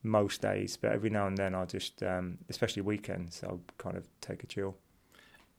most 0.04 0.42
days, 0.42 0.78
but 0.78 0.92
every 0.92 1.10
now 1.10 1.28
and 1.28 1.38
then 1.38 1.54
I'll 1.54 1.66
just, 1.66 2.02
um, 2.02 2.40
especially 2.50 2.82
weekends, 2.82 3.44
I'll 3.44 3.62
kind 3.78 3.96
of 3.98 4.08
take 4.20 4.44
a 4.44 4.48
chill. 4.48 4.76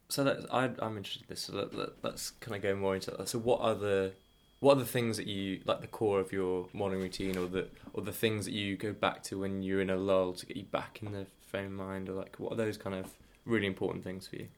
So 0.09 0.25
that, 0.25 0.53
I, 0.53 0.65
I'm 0.81 0.97
interested 0.97 1.23
in 1.23 1.27
this. 1.29 1.43
So 1.43 1.55
let, 1.55 1.75
let, 1.75 1.91
let's 2.03 2.31
kind 2.31 2.57
of 2.57 2.63
go 2.63 2.75
more 2.75 2.95
into 2.95 3.13
that. 3.13 3.29
So 3.29 3.39
what 3.39 3.61
are 3.61 3.75
the 3.75 4.13
what 4.61 4.77
are 4.77 4.81
the 4.81 4.87
things 4.87 5.17
that 5.17 5.27
you 5.27 5.61
like 5.65 5.81
the 5.81 5.87
core 5.87 6.21
of 6.21 6.33
your 6.33 6.69
morning 6.73 7.01
routine, 7.01 7.37
or 7.37 7.47
the 7.47 7.69
or 7.95 8.03
the 8.03 8.13
things 8.13 8.45
that 8.45 8.53
you 8.53 8.77
go 8.77 8.93
back 8.93 9.23
to 9.25 9.39
when 9.39 9.63
you're 9.63 9.81
in 9.81 9.91
a 9.91 9.97
lull 9.97 10.33
to 10.35 10.47
get 10.47 10.57
you 10.57 10.65
back 10.65 11.01
in 11.03 11.13
the 11.13 11.27
frame 11.47 11.67
of 11.67 11.73
mind, 11.73 12.09
or 12.09 12.13
like 12.13 12.37
what 12.39 12.53
are 12.53 12.57
those 12.57 12.77
kind 12.77 12.95
of 12.95 13.07
really 13.45 13.67
important 13.67 14.05
things 14.05 14.29
for 14.29 14.37
you? 14.37 14.49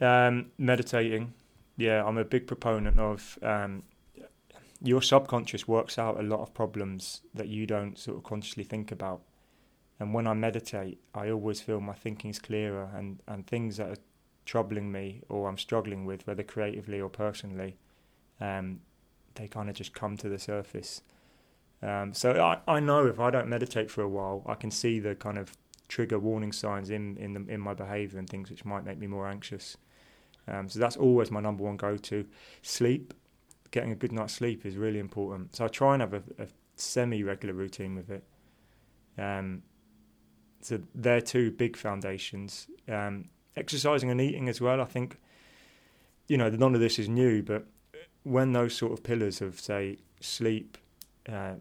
Um, 0.00 0.46
meditating, 0.58 1.32
yeah, 1.76 2.04
I'm 2.04 2.18
a 2.18 2.24
big 2.24 2.46
proponent 2.46 2.98
of. 2.98 3.38
Um, 3.42 3.82
your 4.80 5.02
subconscious 5.02 5.66
works 5.66 5.98
out 5.98 6.20
a 6.20 6.22
lot 6.22 6.40
of 6.40 6.54
problems 6.54 7.22
that 7.34 7.48
you 7.48 7.66
don't 7.66 7.98
sort 7.98 8.16
of 8.16 8.24
consciously 8.24 8.64
think 8.64 8.92
about. 8.92 9.22
And 10.00 10.14
when 10.14 10.26
I 10.26 10.34
meditate, 10.34 11.00
I 11.14 11.30
always 11.30 11.60
feel 11.60 11.80
my 11.80 11.94
thinking's 11.94 12.38
clearer 12.38 12.88
and, 12.94 13.20
and 13.26 13.46
things 13.46 13.78
that 13.78 13.88
are 13.88 14.02
troubling 14.44 14.92
me 14.92 15.22
or 15.28 15.48
I'm 15.48 15.58
struggling 15.58 16.04
with, 16.04 16.26
whether 16.26 16.44
creatively 16.44 17.00
or 17.00 17.08
personally, 17.08 17.76
um, 18.40 18.80
they 19.34 19.48
kind 19.48 19.68
of 19.68 19.74
just 19.74 19.92
come 19.92 20.16
to 20.18 20.28
the 20.28 20.38
surface. 20.38 21.02
Um, 21.82 22.12
so 22.12 22.40
I, 22.40 22.58
I 22.66 22.80
know 22.80 23.06
if 23.06 23.18
I 23.20 23.30
don't 23.30 23.48
meditate 23.48 23.90
for 23.90 24.02
a 24.02 24.08
while, 24.08 24.42
I 24.46 24.54
can 24.54 24.70
see 24.70 25.00
the 25.00 25.14
kind 25.14 25.38
of 25.38 25.52
trigger 25.88 26.18
warning 26.18 26.52
signs 26.52 26.90
in 26.90 27.16
in, 27.16 27.32
the, 27.32 27.52
in 27.52 27.60
my 27.60 27.72
behaviour 27.72 28.18
and 28.18 28.28
things 28.28 28.50
which 28.50 28.64
might 28.64 28.84
make 28.84 28.98
me 28.98 29.06
more 29.06 29.26
anxious. 29.26 29.76
Um, 30.46 30.68
so 30.68 30.78
that's 30.78 30.96
always 30.96 31.30
my 31.30 31.40
number 31.40 31.64
one 31.64 31.76
go 31.76 31.96
to. 31.96 32.26
Sleep, 32.62 33.14
getting 33.70 33.92
a 33.92 33.96
good 33.96 34.12
night's 34.12 34.34
sleep 34.34 34.64
is 34.64 34.76
really 34.76 34.98
important. 34.98 35.56
So 35.56 35.64
I 35.64 35.68
try 35.68 35.94
and 35.94 36.02
have 36.02 36.14
a, 36.14 36.22
a 36.38 36.46
semi 36.76 37.22
regular 37.22 37.54
routine 37.54 37.94
with 37.94 38.10
it. 38.10 38.24
Um, 39.16 39.62
so 40.60 40.80
they're 40.94 41.20
two 41.20 41.50
big 41.50 41.76
foundations. 41.76 42.66
Um, 42.88 43.28
exercising 43.56 44.10
and 44.10 44.20
eating 44.20 44.48
as 44.48 44.60
well. 44.60 44.80
I 44.80 44.84
think, 44.84 45.18
you 46.28 46.36
know, 46.36 46.48
none 46.48 46.74
of 46.74 46.80
this 46.80 46.98
is 46.98 47.08
new, 47.08 47.42
but 47.42 47.66
when 48.22 48.52
those 48.52 48.74
sort 48.74 48.92
of 48.92 49.02
pillars 49.02 49.40
of 49.40 49.58
say 49.60 49.98
sleep, 50.20 50.78
uh, 51.28 51.54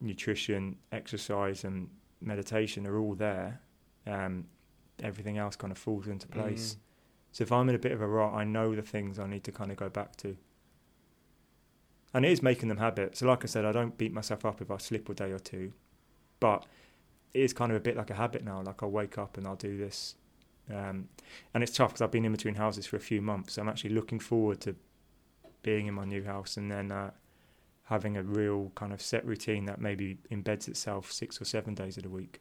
nutrition, 0.00 0.76
exercise, 0.92 1.64
and 1.64 1.88
meditation 2.20 2.86
are 2.86 2.98
all 2.98 3.14
there, 3.14 3.60
um, 4.06 4.46
everything 5.02 5.38
else 5.38 5.56
kind 5.56 5.70
of 5.70 5.78
falls 5.78 6.06
into 6.06 6.26
place. 6.28 6.74
Mm. 6.74 6.78
So 7.32 7.42
if 7.42 7.52
I'm 7.52 7.68
in 7.68 7.74
a 7.74 7.78
bit 7.78 7.92
of 7.92 8.00
a 8.00 8.06
rut, 8.06 8.34
I 8.34 8.44
know 8.44 8.74
the 8.74 8.82
things 8.82 9.18
I 9.18 9.26
need 9.26 9.44
to 9.44 9.52
kind 9.52 9.70
of 9.70 9.76
go 9.76 9.88
back 9.88 10.16
to. 10.16 10.36
And 12.12 12.24
it 12.24 12.32
is 12.32 12.42
making 12.42 12.68
them 12.68 12.78
habit. 12.78 13.16
So 13.16 13.26
like 13.26 13.44
I 13.44 13.46
said, 13.46 13.64
I 13.64 13.72
don't 13.72 13.96
beat 13.96 14.12
myself 14.12 14.44
up 14.44 14.60
if 14.60 14.70
I 14.70 14.78
slip 14.78 15.08
a 15.08 15.14
day 15.14 15.30
or 15.30 15.38
two, 15.38 15.72
but 16.40 16.66
it 17.32 17.40
is 17.40 17.52
kind 17.52 17.70
of 17.70 17.76
a 17.76 17.80
bit 17.80 17.96
like 17.96 18.10
a 18.10 18.14
habit 18.14 18.44
now. 18.44 18.62
Like 18.62 18.82
I'll 18.82 18.90
wake 18.90 19.16
up 19.18 19.36
and 19.36 19.46
I'll 19.46 19.56
do 19.56 19.76
this, 19.76 20.16
um, 20.68 21.08
and 21.54 21.62
it's 21.62 21.72
tough 21.72 21.90
because 21.90 22.02
I've 22.02 22.10
been 22.10 22.24
in 22.24 22.32
between 22.32 22.56
houses 22.56 22.86
for 22.86 22.96
a 22.96 23.00
few 23.00 23.22
months. 23.22 23.54
So 23.54 23.62
I'm 23.62 23.68
actually 23.68 23.90
looking 23.90 24.18
forward 24.18 24.60
to 24.62 24.74
being 25.62 25.86
in 25.86 25.94
my 25.94 26.04
new 26.04 26.24
house 26.24 26.56
and 26.56 26.70
then 26.70 26.90
uh, 26.90 27.10
having 27.84 28.16
a 28.16 28.22
real 28.22 28.72
kind 28.74 28.92
of 28.92 29.00
set 29.00 29.24
routine 29.24 29.66
that 29.66 29.80
maybe 29.80 30.18
embeds 30.30 30.68
itself 30.68 31.12
six 31.12 31.40
or 31.40 31.44
seven 31.44 31.74
days 31.74 31.96
of 31.96 32.02
the 32.02 32.08
week. 32.08 32.40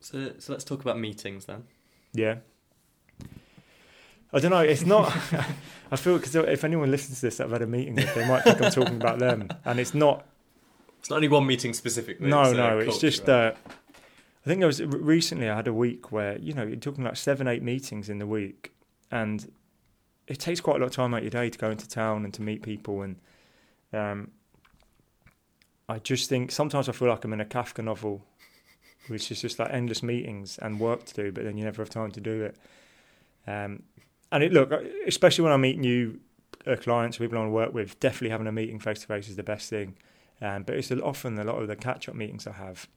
So 0.00 0.32
so 0.38 0.52
let's 0.52 0.64
talk 0.64 0.80
about 0.80 0.98
meetings 0.98 1.46
then. 1.46 1.64
Yeah. 2.12 2.36
I 4.32 4.38
don't 4.38 4.50
know. 4.50 4.60
It's 4.60 4.86
not. 4.86 5.06
I 5.92 5.96
feel 5.96 6.16
because 6.16 6.34
if 6.34 6.64
anyone 6.64 6.90
listens 6.90 7.20
to 7.20 7.26
this 7.26 7.38
that 7.38 7.44
I've 7.44 7.52
had 7.52 7.62
a 7.62 7.66
meeting 7.66 7.96
with, 7.96 8.14
they 8.14 8.26
might 8.28 8.44
think 8.44 8.62
I'm 8.62 8.70
talking 8.70 8.96
about 8.96 9.18
them, 9.18 9.48
and 9.64 9.80
it's 9.80 9.94
not. 9.94 10.24
It's 11.00 11.10
not 11.10 11.16
only 11.16 11.28
one 11.28 11.46
meeting 11.46 11.72
specifically. 11.72 12.28
No, 12.28 12.42
it's, 12.42 12.52
uh, 12.52 12.56
no. 12.56 12.78
It's 12.78 12.90
culture, 12.90 13.10
just. 13.10 13.22
right? 13.22 13.28
Uh, 13.28 13.52
I 14.44 14.48
think 14.48 14.60
there 14.60 14.66
was 14.66 14.82
recently. 14.82 15.48
I 15.48 15.56
had 15.56 15.66
a 15.66 15.72
week 15.72 16.12
where 16.12 16.38
you 16.38 16.52
know 16.52 16.62
you're 16.62 16.76
talking 16.76 17.04
like 17.04 17.16
seven, 17.16 17.48
eight 17.48 17.62
meetings 17.62 18.08
in 18.08 18.18
the 18.18 18.26
week, 18.26 18.72
and 19.10 19.50
it 20.28 20.38
takes 20.38 20.60
quite 20.60 20.76
a 20.76 20.78
lot 20.78 20.86
of 20.86 20.92
time 20.92 21.12
out 21.12 21.18
of 21.18 21.24
your 21.24 21.30
day 21.30 21.50
to 21.50 21.58
go 21.58 21.70
into 21.70 21.88
town 21.88 22.24
and 22.24 22.32
to 22.34 22.42
meet 22.42 22.62
people, 22.62 23.02
and 23.02 23.16
um, 23.92 24.30
I 25.88 25.98
just 25.98 26.28
think 26.28 26.52
sometimes 26.52 26.88
I 26.88 26.92
feel 26.92 27.08
like 27.08 27.24
I'm 27.24 27.32
in 27.32 27.40
a 27.40 27.44
Kafka 27.44 27.82
novel, 27.82 28.24
which 29.08 29.32
is 29.32 29.40
just 29.40 29.58
like 29.58 29.72
endless 29.72 30.04
meetings 30.04 30.56
and 30.58 30.78
work 30.78 31.04
to 31.06 31.14
do, 31.14 31.32
but 31.32 31.42
then 31.42 31.58
you 31.58 31.64
never 31.64 31.82
have 31.82 31.90
time 31.90 32.12
to 32.12 32.20
do 32.20 32.44
it. 32.44 32.56
Um, 33.46 33.82
and 34.32 34.42
it 34.42 34.52
look, 34.52 34.72
especially 35.06 35.44
when 35.44 35.52
I 35.52 35.56
meet 35.56 35.78
new 35.78 36.20
uh, 36.66 36.76
clients, 36.76 37.18
people 37.18 37.38
I 37.38 37.40
want 37.40 37.50
to 37.50 37.54
work 37.54 37.74
with, 37.74 37.98
definitely 38.00 38.30
having 38.30 38.46
a 38.46 38.52
meeting 38.52 38.78
face 38.78 39.00
to 39.00 39.06
face 39.06 39.28
is 39.28 39.36
the 39.36 39.42
best 39.42 39.68
thing. 39.70 39.96
Um, 40.40 40.62
but 40.62 40.76
it's 40.76 40.90
often 40.90 41.38
a 41.38 41.44
lot 41.44 41.60
of 41.60 41.68
the 41.68 41.76
catch 41.76 42.08
up 42.08 42.14
meetings 42.14 42.46
I 42.46 42.52
have. 42.52 42.88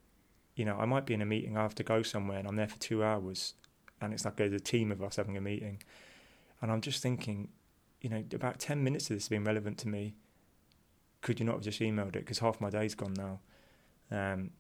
You 0.56 0.66
know, 0.66 0.78
I 0.78 0.86
might 0.86 1.06
be 1.06 1.14
in 1.14 1.22
a 1.22 1.26
meeting, 1.26 1.58
I 1.58 1.64
have 1.64 1.76
to 1.76 1.84
go 1.84 2.04
somewhere, 2.04 2.40
and 2.40 2.48
I'm 2.48 2.56
there 2.56 2.68
for 2.68 2.80
two 2.80 3.04
hours, 3.04 3.56
and 4.00 4.14
it's 4.14 4.24
like 4.24 4.36
there's 4.36 4.54
a 4.54 4.60
team 4.60 4.92
of 4.92 5.02
us 5.02 5.16
having 5.16 5.36
a 5.36 5.42
meeting, 5.42 5.82
and 6.62 6.72
I'm 6.72 6.82
just 6.82 7.02
thinking, 7.02 7.50
you 8.02 8.10
know, 8.10 8.24
about 8.34 8.60
ten 8.60 8.84
minutes 8.84 9.10
of 9.10 9.16
this 9.16 9.28
been 9.30 9.44
relevant 9.44 9.78
to 9.80 9.88
me. 9.88 10.16
Could 11.22 11.40
you 11.40 11.46
not 11.46 11.56
have 11.56 11.64
just 11.64 11.80
emailed 11.80 12.16
it? 12.16 12.20
Because 12.20 12.40
half 12.40 12.62
my 12.62 12.70
day's 12.70 12.96
gone 12.96 13.14
now. 13.14 13.40
Um, 14.12 14.52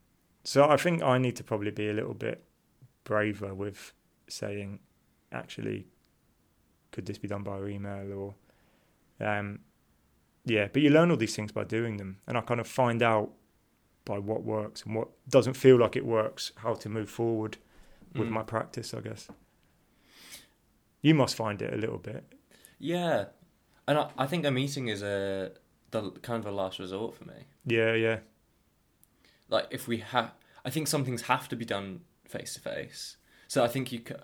so 0.44 0.68
I 0.68 0.78
think 0.78 1.04
I 1.04 1.18
need 1.18 1.36
to 1.36 1.44
probably 1.44 1.72
be 1.72 1.90
a 1.90 1.94
little 1.94 2.14
bit 2.14 2.44
braver 3.04 3.54
with 3.54 3.94
saying, 4.28 4.80
actually, 5.32 5.88
could 6.94 7.06
this 7.06 7.18
be 7.18 7.28
done 7.28 7.44
by 7.44 7.58
email 7.68 8.14
or, 8.14 8.36
um, 9.20 9.60
yeah. 10.46 10.68
But 10.72 10.82
you 10.82 10.90
learn 10.90 11.12
all 11.12 11.18
these 11.18 11.36
things 11.36 11.52
by 11.52 11.66
doing 11.66 11.98
them, 11.98 12.20
and 12.28 12.38
I 12.38 12.42
kind 12.42 12.62
of 12.62 12.68
find 12.68 13.04
out 13.04 13.32
by 14.06 14.20
what 14.20 14.44
works 14.44 14.84
and 14.86 14.96
what 14.96 15.10
doesn't 15.30 15.54
feel 15.56 15.78
like 15.78 15.96
it 15.98 16.06
works, 16.06 16.52
how 16.58 16.74
to 16.76 16.90
move 16.90 17.10
forward 17.10 17.58
with 18.14 18.28
Mm. 18.30 18.32
my 18.32 18.44
practice. 18.44 18.94
I 18.94 19.02
guess 19.02 19.28
you 21.02 21.14
must 21.14 21.36
find 21.36 21.62
it 21.62 21.74
a 21.74 21.78
little 21.78 21.98
bit. 21.98 22.24
Yeah, 22.80 23.26
And 23.88 23.98
I, 23.98 24.12
I 24.18 24.26
think 24.28 24.46
a 24.46 24.52
meeting 24.52 24.88
is 24.88 25.02
a 25.02 25.52
the 25.92 26.12
kind 26.22 26.40
of 26.40 26.46
a 26.46 26.56
last 26.56 26.80
resort 26.80 27.16
for 27.16 27.26
me. 27.26 27.46
Yeah, 27.66 27.94
yeah, 27.94 28.20
Like 29.50 29.68
if 29.72 29.88
we 29.88 29.98
have, 30.00 30.32
I 30.66 30.70
think 30.70 30.88
some 30.88 31.06
things 31.06 31.24
have 31.24 31.48
to 31.50 31.56
be 31.56 31.66
done 31.66 32.02
face 32.26 32.54
to 32.56 32.60
face. 32.62 33.18
So 33.48 33.64
I 33.64 33.68
think 33.68 33.92
you, 33.92 34.00
ca 34.00 34.16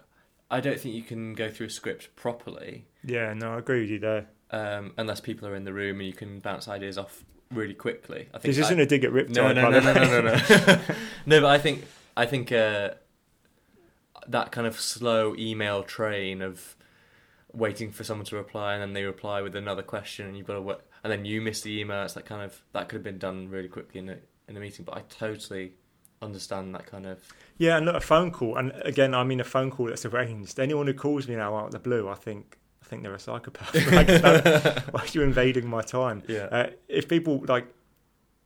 I 0.52 0.60
don't 0.60 0.80
think 0.80 0.96
you 0.96 1.04
can 1.04 1.34
go 1.34 1.50
through 1.50 1.68
a 1.68 1.70
script 1.70 2.16
properly 2.16 2.86
yeah. 3.04 3.34
No, 3.34 3.54
I 3.54 3.60
agree 3.60 3.82
with 3.82 3.90
you 3.92 4.00
there. 4.00 4.28
um, 4.52 4.94
unless 4.98 5.20
people 5.22 5.48
are 5.48 5.56
in 5.56 5.64
the 5.64 5.74
room 5.74 6.00
and 6.00 6.08
you 6.08 6.14
can 6.14 6.40
bounce 6.40 6.68
ideas 6.68 6.98
off 6.98 7.24
really 7.52 7.74
quickly. 7.74 8.28
I 8.34 8.40
think 8.40 8.56
This 8.56 8.66
isn't 8.66 8.80
I, 8.80 8.84
a 8.84 8.86
dig 8.86 9.04
at 9.06 9.12
Riptide. 9.12 9.36
no, 9.36 9.52
no, 9.54 9.70
no, 9.70 9.80
no, 9.80 9.94
no, 9.94 10.22
no, 10.22 10.22
no. 10.22 10.80
no, 11.26 11.42
but 11.42 11.50
I 11.50 11.58
think 11.60 11.86
I 12.18 12.26
think 12.26 12.52
uh, 12.52 12.92
that 14.28 14.52
kind 14.52 14.68
of 14.68 14.80
slow 14.80 15.36
email 15.38 15.84
train 15.84 16.42
of 16.42 16.76
waiting 17.54 17.92
for 17.92 18.04
someone 18.04 18.26
to 18.26 18.36
reply 18.36 18.74
and 18.74 18.82
then 18.82 18.94
they 18.94 19.04
reply 19.04 19.42
with 19.42 19.56
another 19.56 19.82
question 19.82 20.28
and 20.28 20.38
you've 20.38 20.46
got 20.48 20.54
to 20.54 20.62
work, 20.62 20.86
and 21.04 21.12
then 21.12 21.26
you 21.26 21.42
miss 21.42 21.62
the 21.62 21.80
email. 21.80 22.04
It's 22.04 22.14
that 22.14 22.26
kind 22.26 22.42
of 22.44 22.62
that 22.74 22.90
could 22.90 22.98
have 22.98 23.04
been 23.04 23.18
done 23.18 23.50
really 23.50 23.70
quickly 23.70 24.00
in 24.00 24.10
a 24.10 24.18
in 24.48 24.58
a 24.58 24.60
meeting. 24.60 24.86
But 24.86 24.98
I 24.98 25.02
totally 25.10 25.74
understand 26.22 26.76
that 26.76 26.86
kind 26.86 27.06
of 27.06 27.20
Yeah, 27.58 27.78
and 27.78 27.86
look, 27.86 27.96
a 27.96 28.00
phone 28.02 28.32
call, 28.32 28.58
and 28.58 28.72
again, 28.84 29.14
I 29.14 29.24
mean 29.24 29.40
a 29.40 29.44
phone 29.46 29.72
call 29.72 29.88
that's 29.88 30.06
arranged. 30.06 30.60
Anyone 30.60 30.88
who 30.88 30.94
calls 30.94 31.28
me 31.28 31.36
now 31.36 31.56
out 31.56 31.68
of 31.68 31.72
the 31.72 31.80
blue, 31.80 32.08
I 32.10 32.16
think, 32.16 32.58
I 32.84 32.86
think 32.86 33.04
they're 33.04 33.14
a 33.14 33.20
psychopath. 33.20 33.74
like, 33.92 34.08
that- 34.08 34.94
why 34.94 35.02
are 35.02 35.08
you 35.12 35.22
invading 35.22 35.68
my 35.68 35.82
time? 35.82 36.24
yeah. 36.28 36.46
Uh, 36.52 36.70
if 36.88 37.08
people 37.08 37.44
like, 37.48 37.68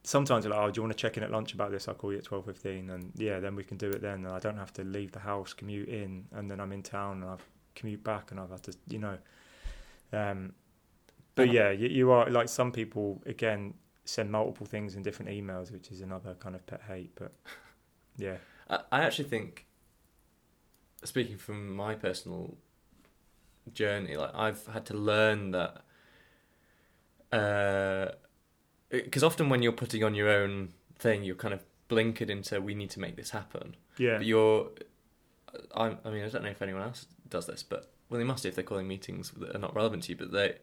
sometimes 0.04 0.44
they're 0.44 0.52
like, 0.54 0.60
"Oh, 0.62 0.70
do 0.72 0.80
you 0.80 0.84
want 0.84 0.92
to 0.98 1.02
check 1.02 1.16
in 1.18 1.24
at 1.24 1.32
lunch 1.32 1.54
about 1.54 1.72
this?" 1.72 1.88
I'll 1.88 1.94
call 1.96 2.12
you 2.12 2.18
at 2.18 2.26
twelve 2.26 2.46
fifteen, 2.46 2.90
and 2.90 3.12
yeah, 3.16 3.40
then 3.40 3.56
we 3.56 3.64
can 3.64 3.78
do 3.78 3.90
it 3.90 4.02
then. 4.02 4.26
And 4.26 4.28
I 4.28 4.40
don't 4.40 4.58
have 4.58 4.74
to 4.74 4.84
leave 4.84 5.12
the 5.14 5.20
house, 5.20 5.54
commute 5.54 5.88
in, 5.90 6.26
and 6.34 6.50
then 6.52 6.60
I'm 6.60 6.72
in 6.74 6.84
town 6.84 7.22
and 7.24 7.32
I 7.32 7.36
commute 7.76 8.04
back, 8.04 8.32
and 8.32 8.40
I've 8.40 8.50
had 8.52 8.64
to, 8.64 8.74
you 8.88 9.00
know. 9.00 9.18
Um, 10.12 10.54
but 11.36 11.52
yeah, 11.52 11.72
you, 11.72 11.88
you 11.88 12.12
are 12.12 12.30
like 12.30 12.50
some 12.50 12.72
people 12.72 13.22
again 13.26 13.74
send 14.06 14.30
multiple 14.30 14.66
things 14.68 14.96
in 14.96 15.02
different 15.02 15.32
emails, 15.32 15.72
which 15.72 15.90
is 15.90 16.02
another 16.02 16.36
kind 16.36 16.56
of 16.56 16.66
pet 16.68 16.82
hate. 16.88 17.12
But 17.16 17.32
yeah, 18.18 18.38
I, 18.70 18.80
I 18.92 19.02
actually 19.02 19.30
think, 19.30 19.66
speaking 21.04 21.38
from 21.38 21.76
my 21.76 21.96
personal 21.96 22.58
journey, 23.74 24.16
like 24.18 24.32
I've 24.34 24.66
had 24.68 24.86
to 24.88 24.94
learn 24.94 25.52
that, 25.52 25.82
uh, 27.32 28.12
because 28.90 29.24
often 29.24 29.50
when 29.50 29.62
you're 29.62 29.72
putting 29.72 30.04
on 30.04 30.16
your 30.16 30.30
own 30.30 30.70
thing, 30.98 31.24
you're 31.24 31.36
kind 31.36 31.54
of 31.54 31.64
blinkered 31.90 32.30
into 32.30 32.62
we 32.62 32.76
need 32.76 32.90
to 32.92 33.00
make 33.00 33.16
this 33.16 33.32
happen. 33.32 33.76
yeah, 33.98 34.18
But 34.18 34.26
you're, 34.26 34.70
I, 35.76 35.96
I 36.06 36.10
mean, 36.10 36.24
I 36.24 36.30
don't 36.30 36.44
know 36.44 36.50
if 36.50 36.62
anyone 36.62 36.84
else 36.84 37.08
does 37.30 37.48
this, 37.48 37.64
but 37.64 37.92
well, 38.10 38.20
they 38.20 38.24
must 38.26 38.46
if 38.46 38.56
they're 38.56 38.64
calling 38.64 38.88
meetings 38.88 39.32
that 39.32 39.56
are 39.56 39.60
not 39.60 39.76
relevant 39.76 40.04
to 40.04 40.12
you. 40.12 40.18
But 40.18 40.32
they, 40.32 40.58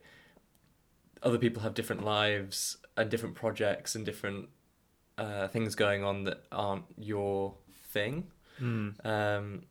other 1.22 1.38
people 1.38 1.62
have 1.62 1.74
different 1.74 2.04
lives 2.04 2.76
and 2.96 3.10
different 3.10 3.34
projects 3.34 3.94
and 3.94 4.04
different 4.06 4.48
uh, 5.20 5.48
things 5.48 5.74
going 5.74 6.02
on 6.04 6.24
that 6.24 6.38
aren't 6.50 6.85
your 6.96 7.54
thing. 7.92 8.26
Mm. 8.61 8.94
Um, 9.06 9.62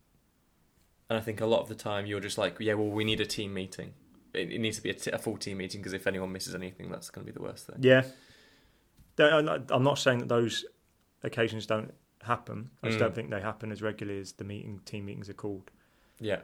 and 1.10 1.18
I 1.18 1.22
think 1.22 1.42
a 1.42 1.46
lot 1.46 1.62
of 1.62 1.68
the 1.70 1.76
time 1.76 2.06
you're 2.06 2.20
just 2.20 2.38
like, 2.38 2.58
yeah, 2.60 2.76
well, 2.76 2.88
we 2.90 3.04
need 3.04 3.20
a 3.20 3.26
team 3.26 3.54
meeting. 3.54 3.94
It, 4.34 4.52
it 4.52 4.60
needs 4.60 4.78
to 4.78 4.84
be 4.84 4.92
a, 4.92 4.94
t- 4.94 5.12
a 5.12 5.18
full 5.18 5.38
team 5.38 5.58
meeting 5.58 5.82
because 5.82 5.94
if 5.94 6.06
anyone 6.08 6.32
misses 6.32 6.54
anything, 6.54 6.90
that's 6.92 7.10
going 7.10 7.26
to 7.26 7.32
be 7.34 7.36
the 7.36 7.42
worst 7.44 7.66
thing. 7.68 7.78
Yeah. 7.80 8.04
I'm 9.18 9.84
not- 9.84 9.98
saying 10.00 10.20
that 10.20 10.30
those 10.30 10.66
occasions 11.24 11.66
don't 11.66 11.94
happen. 12.24 12.70
I 12.84 12.88
just 12.88 12.98
Mm. 12.98 13.02
don't 13.02 13.16
think 13.16 13.30
they 13.32 13.42
happen 13.42 13.72
as 13.72 13.82
regularly 13.82 14.20
as 14.22 14.34
the 14.34 14.44
meeting 14.44 14.80
team 14.86 15.06
meetings 15.06 15.30
are 15.30 15.34
called. 15.34 15.72
Yeah. 16.20 16.42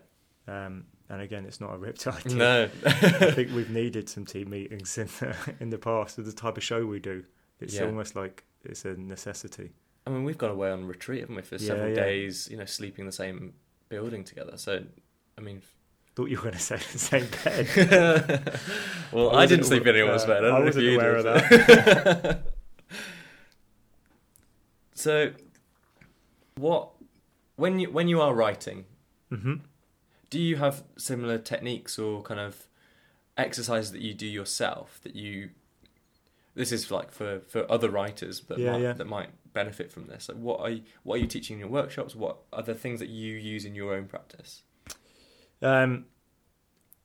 Um, 0.48 0.86
and 1.10 1.22
again, 1.22 1.46
it's 1.46 1.62
not 1.62 1.74
a 1.74 1.78
riptide. 1.78 2.24
team. 2.30 2.38
No. 2.38 2.63
I 2.86 3.32
think 3.32 3.52
we've 3.56 3.70
needed 3.70 4.10
some 4.10 4.26
team 4.26 4.50
meetings 4.50 4.98
in 4.98 5.08
the, 5.20 5.36
in 5.60 5.70
the 5.70 5.78
past. 5.78 6.18
With 6.18 6.26
the 6.26 6.34
type 6.34 6.58
of 6.58 6.63
show 6.63 6.86
we 6.86 7.00
do, 7.00 7.24
it's 7.60 7.76
Yeah. 7.76 7.86
almost 7.86 8.15
like 8.15 8.44
it's 8.65 8.86
a 8.86 8.95
necessity. 8.95 9.71
I 10.08 10.12
mean, 10.12 10.23
we've 10.23 10.38
gone 10.38 10.51
away 10.51 10.71
on 10.71 10.86
retreat, 10.86 11.21
haven't 11.21 11.36
we, 11.36 11.41
for 11.41 11.56
Yeah, 11.56 11.67
several 11.67 11.89
yeah. 11.89 11.95
days, 11.95 12.47
you 12.51 12.58
know, 12.58 12.65
sleeping 12.65 13.01
in 13.04 13.06
the 13.08 13.12
same 13.12 13.54
building 13.89 14.23
together. 14.23 14.58
So, 14.58 14.84
I 15.38 15.41
mean, 15.41 15.62
Thought 16.15 16.30
you 16.30 16.38
were 16.38 16.43
going 16.43 16.54
to 16.54 16.60
say 16.62 16.78
the 16.78 16.97
same 16.99 17.28
bed. 17.43 18.60
well, 19.12 19.36
I 19.36 19.41
I, 19.41 19.45
didn't 19.47 19.65
sleep 19.65 19.86
in 19.86 19.95
anyone's 19.95 20.23
aw- 20.23 20.28
bed. 20.28 20.45
I, 20.45 20.49
uh, 20.49 20.51
I 20.51 20.60
wasn't 20.62 20.93
aware 20.95 21.17
did. 21.17 21.25
of 21.25 21.49
that. 21.49 22.41
so, 24.93 25.32
what 26.58 26.89
when 27.58 27.80
you 27.80 27.91
when 27.91 28.08
you 28.08 28.21
are 28.21 28.34
writing, 28.34 28.86
hmm 29.30 29.56
do 30.30 30.39
you 30.39 30.56
have 30.58 30.84
similar 30.97 31.38
techniques 31.38 31.97
or 31.99 32.21
kind 32.21 32.39
of 32.39 32.67
exercises 33.38 33.91
that 33.91 34.01
you 34.01 34.13
do 34.13 34.25
yourself 34.25 34.99
that 35.04 35.15
you 35.15 35.49
this 36.56 36.72
is 36.72 36.89
like 36.91 37.12
for 37.12 37.41
for 37.41 37.70
other 37.72 37.89
writers 37.89 38.41
that 38.48 38.58
Yeah, 38.60 38.72
might, 38.74 38.82
yeah. 38.82 38.94
that 38.94 39.08
might 39.08 39.30
benefit 39.54 39.91
from 39.91 40.08
this 40.08 40.28
like 40.30 40.38
what 40.38 40.60
are 40.60 40.70
you, 40.70 40.82
what 41.04 41.15
are 41.15 41.20
you 41.20 41.28
teaching 41.28 41.56
in 41.56 41.60
your 41.62 41.70
workshops 41.70 42.15
what 42.15 42.38
are 42.52 42.63
the 42.63 42.76
things 42.76 43.00
that 43.00 43.10
you 43.10 43.36
use 43.36 43.63
in 43.65 43.76
your 43.76 43.94
own 43.94 44.06
practice 44.06 44.63
Um, 45.62 46.06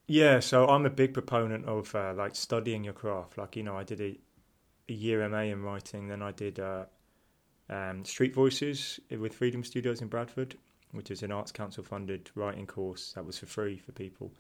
yeah, 0.07 0.41
so 0.41 0.67
I'm 0.67 0.87
a 0.87 0.91
big 0.91 1.15
proponent 1.15 1.67
of 1.67 1.95
uh, 1.95 2.13
like 2.15 2.35
studying 2.35 2.83
your 2.83 2.93
craft. 2.95 3.39
Like 3.39 3.57
you 3.57 3.63
know, 3.63 3.77
I 3.77 3.85
did 3.85 4.01
a, 4.01 4.19
a 4.89 4.93
year 4.93 5.27
MA 5.29 5.43
in 5.43 5.63
writing, 5.63 6.09
then 6.09 6.21
I 6.23 6.33
did 6.33 6.59
uh, 6.59 6.87
um, 7.69 8.05
Street 8.05 8.35
Voices 8.35 8.99
with 9.17 9.35
Freedom 9.35 9.63
Studios 9.63 10.03
in 10.03 10.09
Bradford, 10.09 10.57
which 10.93 11.11
is 11.13 11.23
an 11.23 11.31
Arts 11.31 11.53
Council 11.53 11.85
funded 11.85 12.31
writing 12.35 12.67
course 12.67 13.13
that 13.13 13.25
was 13.25 13.39
for 13.39 13.47
free 13.47 13.79
for 13.79 13.93
people, 13.93 14.33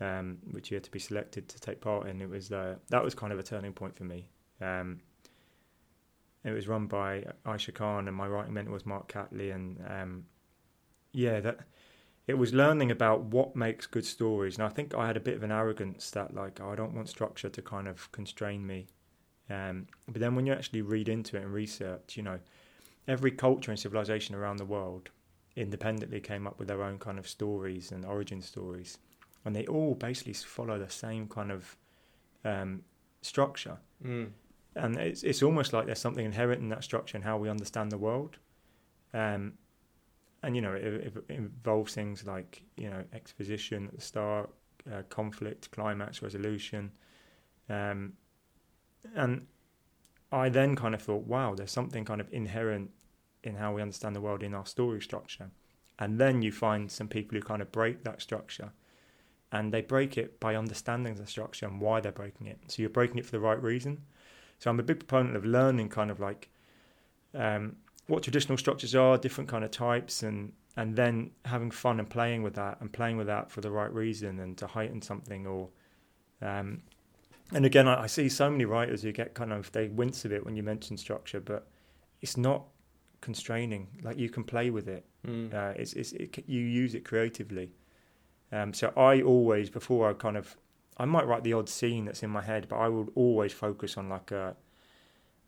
um, 0.00 0.38
which 0.52 0.70
you 0.70 0.76
had 0.76 0.84
to 0.84 0.90
be 0.90 0.98
selected 0.98 1.48
to 1.50 1.60
take 1.60 1.82
part 1.82 2.06
in. 2.06 2.22
It 2.22 2.30
was 2.30 2.50
uh, 2.50 2.76
that 2.88 3.04
was 3.04 3.14
kind 3.14 3.32
of 3.32 3.38
a 3.38 3.42
turning 3.42 3.74
point 3.74 3.96
for 3.96 4.04
me. 4.04 4.26
Um, 4.60 5.00
it 6.44 6.52
was 6.52 6.68
run 6.68 6.86
by 6.86 7.24
Aisha 7.44 7.74
Khan, 7.74 8.08
and 8.08 8.16
my 8.16 8.26
writing 8.26 8.54
mentor 8.54 8.72
was 8.72 8.86
Mark 8.86 9.12
Catley, 9.12 9.54
and 9.54 9.78
um, 9.88 10.24
yeah, 11.12 11.40
that 11.40 11.60
it 12.26 12.38
was 12.38 12.54
learning 12.54 12.90
about 12.90 13.24
what 13.24 13.56
makes 13.56 13.86
good 13.86 14.04
stories. 14.04 14.56
And 14.56 14.64
I 14.64 14.68
think 14.68 14.94
I 14.94 15.06
had 15.06 15.16
a 15.16 15.20
bit 15.20 15.36
of 15.36 15.42
an 15.42 15.52
arrogance 15.52 16.10
that, 16.12 16.34
like, 16.34 16.60
oh, 16.62 16.70
I 16.70 16.76
don't 16.76 16.94
want 16.94 17.08
structure 17.08 17.48
to 17.48 17.62
kind 17.62 17.88
of 17.88 18.10
constrain 18.12 18.66
me. 18.66 18.86
Um, 19.50 19.86
but 20.06 20.20
then 20.20 20.34
when 20.34 20.46
you 20.46 20.52
actually 20.52 20.82
read 20.82 21.08
into 21.08 21.36
it 21.36 21.42
and 21.42 21.52
research, 21.52 22.16
you 22.16 22.22
know, 22.22 22.38
every 23.08 23.32
culture 23.32 23.70
and 23.70 23.80
civilization 23.80 24.34
around 24.34 24.58
the 24.58 24.64
world 24.64 25.10
independently 25.56 26.20
came 26.20 26.46
up 26.46 26.58
with 26.58 26.68
their 26.68 26.82
own 26.82 26.98
kind 26.98 27.18
of 27.18 27.28
stories 27.28 27.90
and 27.90 28.04
origin 28.04 28.40
stories. 28.40 28.98
And 29.44 29.56
they 29.56 29.66
all 29.66 29.94
basically 29.94 30.34
follow 30.34 30.78
the 30.78 30.90
same 30.90 31.26
kind 31.26 31.50
of 31.50 31.76
um, 32.44 32.82
structure. 33.22 33.78
mm. 34.04 34.28
And 34.76 34.96
it's, 34.96 35.22
it's 35.22 35.42
almost 35.42 35.72
like 35.72 35.86
there's 35.86 35.98
something 35.98 36.24
inherent 36.24 36.62
in 36.62 36.68
that 36.68 36.84
structure 36.84 37.16
and 37.16 37.24
how 37.24 37.36
we 37.36 37.48
understand 37.48 37.90
the 37.90 37.98
world. 37.98 38.38
Um, 39.12 39.54
and 40.42 40.56
you 40.56 40.62
know 40.62 40.72
it, 40.72 40.84
it 40.84 41.24
involves 41.28 41.94
things 41.94 42.26
like 42.26 42.62
you 42.76 42.88
know 42.88 43.04
exposition 43.12 43.88
at 43.88 43.94
the 43.94 44.00
start, 44.00 44.50
uh, 44.92 45.02
conflict, 45.08 45.70
climax, 45.70 46.22
resolution, 46.22 46.92
um, 47.68 48.14
and 49.14 49.46
I 50.32 50.48
then 50.48 50.76
kind 50.76 50.94
of 50.94 51.02
thought, 51.02 51.24
wow, 51.24 51.54
there's 51.54 51.72
something 51.72 52.04
kind 52.04 52.20
of 52.20 52.32
inherent 52.32 52.90
in 53.42 53.56
how 53.56 53.74
we 53.74 53.82
understand 53.82 54.14
the 54.14 54.20
world 54.20 54.42
in 54.42 54.54
our 54.54 54.66
story 54.66 55.00
structure, 55.00 55.50
and 55.98 56.18
then 56.18 56.42
you 56.42 56.52
find 56.52 56.90
some 56.90 57.08
people 57.08 57.36
who 57.36 57.42
kind 57.42 57.62
of 57.62 57.72
break 57.72 58.04
that 58.04 58.22
structure, 58.22 58.72
and 59.52 59.72
they 59.72 59.82
break 59.82 60.16
it 60.16 60.40
by 60.40 60.54
understanding 60.54 61.14
the 61.14 61.26
structure 61.26 61.66
and 61.66 61.80
why 61.80 62.00
they're 62.00 62.12
breaking 62.12 62.46
it. 62.46 62.58
So 62.68 62.82
you're 62.82 62.90
breaking 62.90 63.18
it 63.18 63.26
for 63.26 63.32
the 63.32 63.40
right 63.40 63.62
reason. 63.62 64.02
So 64.60 64.70
I'm 64.70 64.78
a 64.78 64.84
big 64.84 65.00
proponent 65.00 65.36
of 65.36 65.44
learning 65.44 65.88
kind 65.88 66.10
of 66.10 66.20
like. 66.20 66.48
Um, 67.34 67.76
what 68.06 68.24
traditional 68.24 68.58
structures 68.58 68.94
are, 68.94 69.16
different 69.16 69.48
kind 69.48 69.64
of 69.64 69.70
types, 69.70 70.22
and 70.22 70.52
and 70.76 70.96
then 70.96 71.30
having 71.44 71.70
fun 71.70 71.98
and 71.98 72.08
playing 72.08 72.42
with 72.42 72.54
that, 72.54 72.78
and 72.80 72.92
playing 72.92 73.16
with 73.16 73.26
that 73.26 73.50
for 73.50 73.60
the 73.60 73.70
right 73.70 73.92
reason, 73.92 74.38
and 74.40 74.56
to 74.58 74.66
heighten 74.66 75.00
something, 75.00 75.46
or 75.46 75.68
um, 76.42 76.82
and 77.52 77.64
again, 77.64 77.88
I, 77.88 78.02
I 78.02 78.06
see 78.06 78.28
so 78.28 78.50
many 78.50 78.64
writers 78.64 79.02
who 79.02 79.12
get 79.12 79.34
kind 79.34 79.52
of 79.52 79.70
they 79.72 79.88
wince 79.88 80.24
a 80.24 80.28
bit 80.28 80.44
when 80.44 80.56
you 80.56 80.62
mention 80.62 80.96
structure, 80.96 81.40
but 81.40 81.66
it's 82.20 82.36
not 82.36 82.64
constraining. 83.20 83.88
Like 84.02 84.18
you 84.18 84.28
can 84.28 84.44
play 84.44 84.70
with 84.70 84.88
it. 84.88 85.04
Mm. 85.26 85.54
Uh, 85.54 85.72
it's 85.76 85.92
it's 85.94 86.12
it, 86.12 86.44
you 86.46 86.60
use 86.60 86.94
it 86.94 87.04
creatively. 87.04 87.70
Um, 88.52 88.74
so 88.74 88.92
I 88.96 89.22
always 89.22 89.70
before 89.70 90.10
I 90.10 90.12
kind 90.14 90.36
of 90.36 90.56
I 91.00 91.06
might 91.06 91.26
write 91.26 91.44
the 91.44 91.54
odd 91.54 91.68
scene 91.68 92.04
that's 92.04 92.22
in 92.22 92.30
my 92.30 92.42
head, 92.42 92.66
but 92.68 92.76
I 92.76 92.88
will 92.88 93.08
always 93.14 93.52
focus 93.52 93.96
on 93.96 94.08
like 94.08 94.30
a 94.30 94.54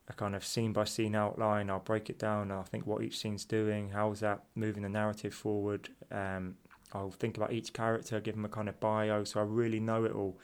a 0.08 0.12
kind 0.14 0.34
of 0.34 0.44
scene 0.44 0.72
by 0.72 0.84
scene 0.84 1.14
outline. 1.14 1.70
I'll 1.70 1.78
break 1.78 2.10
it 2.10 2.18
down. 2.18 2.50
I'll 2.50 2.64
think 2.64 2.86
what 2.86 3.02
each 3.02 3.18
scene's 3.18 3.44
doing. 3.44 3.90
How's 3.90 4.20
that 4.20 4.44
moving 4.54 4.82
the 4.82 4.88
narrative 4.88 5.34
forward? 5.34 5.90
Um, 6.10 6.56
I'll 6.92 7.10
think 7.10 7.36
about 7.36 7.52
each 7.52 7.72
character, 7.72 8.20
give 8.20 8.34
them 8.34 8.44
a 8.44 8.48
kind 8.48 8.68
of 8.68 8.80
bio, 8.80 9.24
so 9.24 9.40
I 9.40 9.44
really 9.44 9.78
know 9.78 10.04
it 10.04 10.12
all. 10.12 10.38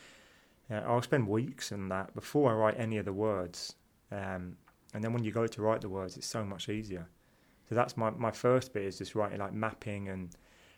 Uh, 0.71 0.83
I'll 0.87 1.03
spend 1.03 1.27
weeks 1.27 1.73
on 1.73 1.89
that 1.89 2.15
before 2.15 2.53
I 2.53 2.55
write 2.55 2.79
any 2.79 2.99
of 2.99 3.05
the 3.05 3.13
words. 3.13 3.75
Um, 4.13 4.57
and 4.95 5.03
then 5.03 5.13
when 5.13 5.25
you 5.25 5.33
go 5.33 5.47
to 5.47 5.63
write 5.63 5.81
the 5.81 5.89
words, 5.89 6.17
it's 6.17 6.27
so 6.27 6.45
much 6.45 6.69
easier. 6.69 7.09
So 7.69 7.75
that's 7.75 7.97
my, 7.97 8.11
my 8.11 8.31
first 8.31 8.73
bit 8.73 8.85
is 8.85 8.99
just 8.99 9.15
writing 9.15 9.41
like 9.41 9.53
mapping 9.53 10.09
and 10.09 10.31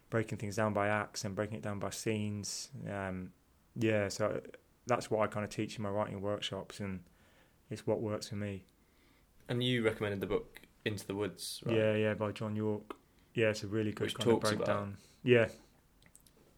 breaking 0.09 0.39
things 0.39 0.57
down 0.57 0.73
by 0.73 0.89
acts 0.89 1.25
and 1.25 1.35
breaking 1.35 1.59
it 1.59 1.63
down 1.63 1.79
by 1.79 1.91
scenes. 1.91 2.71
Um, 2.89 3.31
yeah, 3.81 4.09
so 4.09 4.41
that's 4.87 5.11
what 5.11 5.21
I 5.21 5.27
kind 5.27 5.45
of 5.45 5.51
teach 5.51 5.77
in 5.77 5.83
my 5.83 5.89
writing 5.89 6.21
workshops, 6.21 6.81
and 6.81 7.01
it's 7.71 7.87
what 7.87 8.01
works 8.01 8.29
for 8.29 8.37
me. 8.37 8.65
And 9.49 9.63
you 9.63 9.85
recommended 9.85 10.21
the 10.21 10.27
book 10.27 10.61
Into 10.85 11.07
the 11.07 11.15
Woods, 11.15 11.63
right? 11.65 11.77
Yeah, 11.77 11.95
yeah, 11.95 12.15
by 12.15 12.33
John 12.33 12.55
Yorke. 12.57 12.97
Yeah, 13.35 13.49
it's 13.49 13.63
a 13.63 13.67
really 13.67 13.93
good 13.93 14.05
Which 14.07 14.15
kind 14.15 14.31
of 14.31 14.41
breakdown. 14.41 14.97
Yeah, 15.23 15.49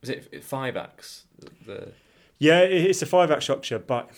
Is 0.02 0.10
it 0.10 0.44
five 0.44 0.76
acts? 0.76 1.24
The 1.66 1.92
Yeah, 2.38 2.60
it's 2.60 3.02
a 3.02 3.06
five 3.06 3.30
act 3.30 3.42
structure, 3.42 3.78
but 3.78 4.10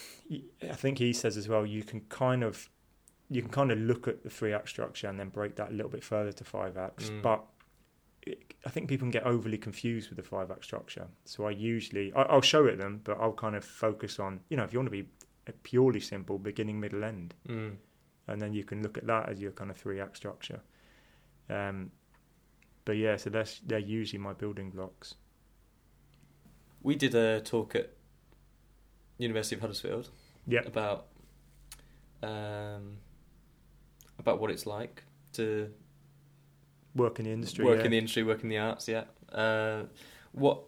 I 0.63 0.75
think 0.75 0.99
he 0.99 1.13
says 1.13 1.37
as 1.37 1.49
well 1.49 1.65
you 1.67 1.83
can 1.83 2.01
kind 2.03 2.43
of 2.43 2.69
you 3.31 3.43
can 3.43 3.51
kind 3.51 3.73
of 3.73 3.79
look 3.79 4.07
at 4.07 4.23
the 4.23 4.31
three 4.31 4.53
act 4.53 4.69
structure 4.69 5.09
and 5.09 5.19
then 5.19 5.29
break 5.29 5.57
that 5.57 5.71
a 5.71 5.73
little 5.73 5.91
bit 5.91 6.05
further 6.05 6.33
to 6.33 6.45
five 6.45 6.77
acts. 6.77 7.11
Mm. 7.11 7.23
But 7.23 7.45
I 8.67 8.71
think 8.71 8.89
people 8.89 9.05
can 9.05 9.11
get 9.11 9.25
overly 9.25 9.59
confused 9.59 10.09
with 10.09 10.17
the 10.17 10.23
five 10.23 10.51
act 10.51 10.65
structure. 10.65 11.09
So 11.25 11.45
I 11.47 11.51
usually 11.51 12.13
I, 12.15 12.23
I'll 12.23 12.41
show 12.41 12.67
it 12.67 12.79
them, 12.79 13.01
but 13.05 13.19
I'll 13.21 13.33
kind 13.33 13.57
of 13.57 13.65
focus 13.65 14.19
on 14.19 14.41
you 14.49 14.57
know 14.57 14.65
if 14.65 14.73
you 14.73 14.79
want 14.79 14.87
to 14.87 15.03
be 15.03 15.09
a 15.47 15.53
purely 15.53 16.01
simple 16.01 16.39
beginning, 16.39 16.81
middle, 16.81 17.05
end, 17.05 17.35
mm. 17.47 17.77
and 18.29 18.41
then 18.41 18.55
you 18.55 18.65
can 18.65 18.83
look 18.83 18.97
at 18.97 19.07
that 19.07 19.29
as 19.29 19.41
your 19.41 19.53
kind 19.53 19.71
of 19.71 19.77
three 19.77 20.01
act 20.01 20.17
structure. 20.17 20.61
Um, 21.51 21.91
but 22.85 22.97
yeah, 22.97 23.17
so 23.17 23.31
that's 23.31 23.61
they're 23.61 23.79
usually 23.79 24.19
my 24.19 24.33
building 24.33 24.71
blocks. 24.71 25.15
we 26.83 26.95
did 26.95 27.15
a 27.15 27.41
talk 27.41 27.75
at 27.75 27.91
University 29.19 29.57
of 29.57 29.63
Huddersfield 29.63 30.11
Yeah, 30.47 30.61
about 30.67 31.07
um, 32.23 32.99
about 34.19 34.41
what 34.41 34.51
it's 34.51 34.67
like 34.67 35.05
to 35.33 35.71
work 36.95 37.19
in 37.19 37.25
the 37.25 37.33
industry. 37.33 37.65
work 37.65 37.79
yeah. 37.79 37.85
in 37.85 37.91
the 37.91 37.99
industry, 37.99 38.23
work 38.23 38.43
in 38.43 38.49
the 38.49 38.59
arts. 38.59 38.89
Yeah. 38.89 39.05
Uh, 39.33 39.85
what 40.33 40.63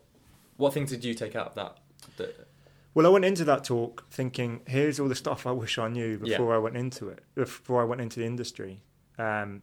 what 0.57 0.73
things 0.75 0.91
did 0.91 1.05
you 1.05 1.15
take 1.15 1.37
out 1.37 1.49
of 1.49 1.55
that? 1.55 1.79
that 2.17 2.49
Well, 2.95 3.07
I 3.07 3.11
went 3.11 3.25
into 3.25 3.45
that 3.45 3.65
talk 3.65 4.07
thinking, 4.11 4.63
here's 4.67 4.99
all 4.99 5.09
the 5.09 5.15
stuff 5.15 5.47
I 5.47 5.53
wish 5.53 5.79
I 5.79 5.89
knew 5.89 6.21
Yeah. 6.23 6.37
before 6.39 6.55
I 6.55 6.59
went 6.59 6.77
into 6.77 7.09
it, 7.09 7.23
before 7.35 7.83
I 7.83 7.85
went 7.85 8.01
into 8.01 8.21
the 8.21 8.27
industry. 8.27 8.81
Um, 9.19 9.63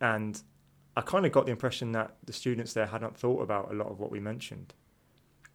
and 0.00 0.42
I 0.96 1.00
kind 1.00 1.26
of 1.26 1.32
got 1.32 1.46
the 1.46 1.52
impression 1.52 1.92
that 1.92 2.16
the 2.24 2.32
students 2.32 2.72
there 2.72 2.86
hadn't 2.86 3.16
thought 3.16 3.42
about 3.42 3.70
a 3.72 3.74
lot 3.74 3.88
of 3.88 3.98
what 3.98 4.10
we 4.10 4.20
mentioned. 4.20 4.74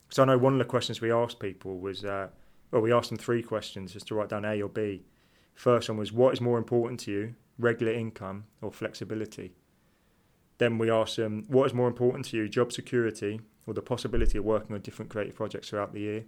So 0.09 0.23
I 0.23 0.25
know 0.25 0.37
one 0.37 0.53
of 0.53 0.59
the 0.59 0.65
questions 0.65 1.01
we 1.01 1.11
asked 1.11 1.39
people 1.39 1.79
was, 1.79 2.03
uh, 2.03 2.29
well, 2.71 2.81
we 2.81 2.91
asked 2.91 3.09
them 3.09 3.17
three 3.17 3.43
questions 3.43 3.93
just 3.93 4.07
to 4.07 4.15
write 4.15 4.29
down 4.29 4.43
A 4.45 4.61
or 4.61 4.69
B. 4.69 5.05
First 5.53 5.89
one 5.89 5.97
was, 5.97 6.11
what 6.11 6.33
is 6.33 6.41
more 6.41 6.57
important 6.57 6.99
to 7.01 7.11
you, 7.11 7.35
regular 7.57 7.93
income 7.93 8.45
or 8.61 8.71
flexibility? 8.71 9.55
Then 10.59 10.77
we 10.77 10.91
asked 10.91 11.15
them, 11.15 11.45
what 11.47 11.65
is 11.65 11.73
more 11.73 11.87
important 11.87 12.25
to 12.25 12.37
you, 12.37 12.47
job 12.47 12.71
security 12.71 13.41
or 13.65 13.73
the 13.73 13.81
possibility 13.81 14.37
of 14.37 14.45
working 14.45 14.75
on 14.75 14.81
different 14.81 15.09
creative 15.09 15.35
projects 15.35 15.69
throughout 15.69 15.93
the 15.93 16.01
year? 16.01 16.25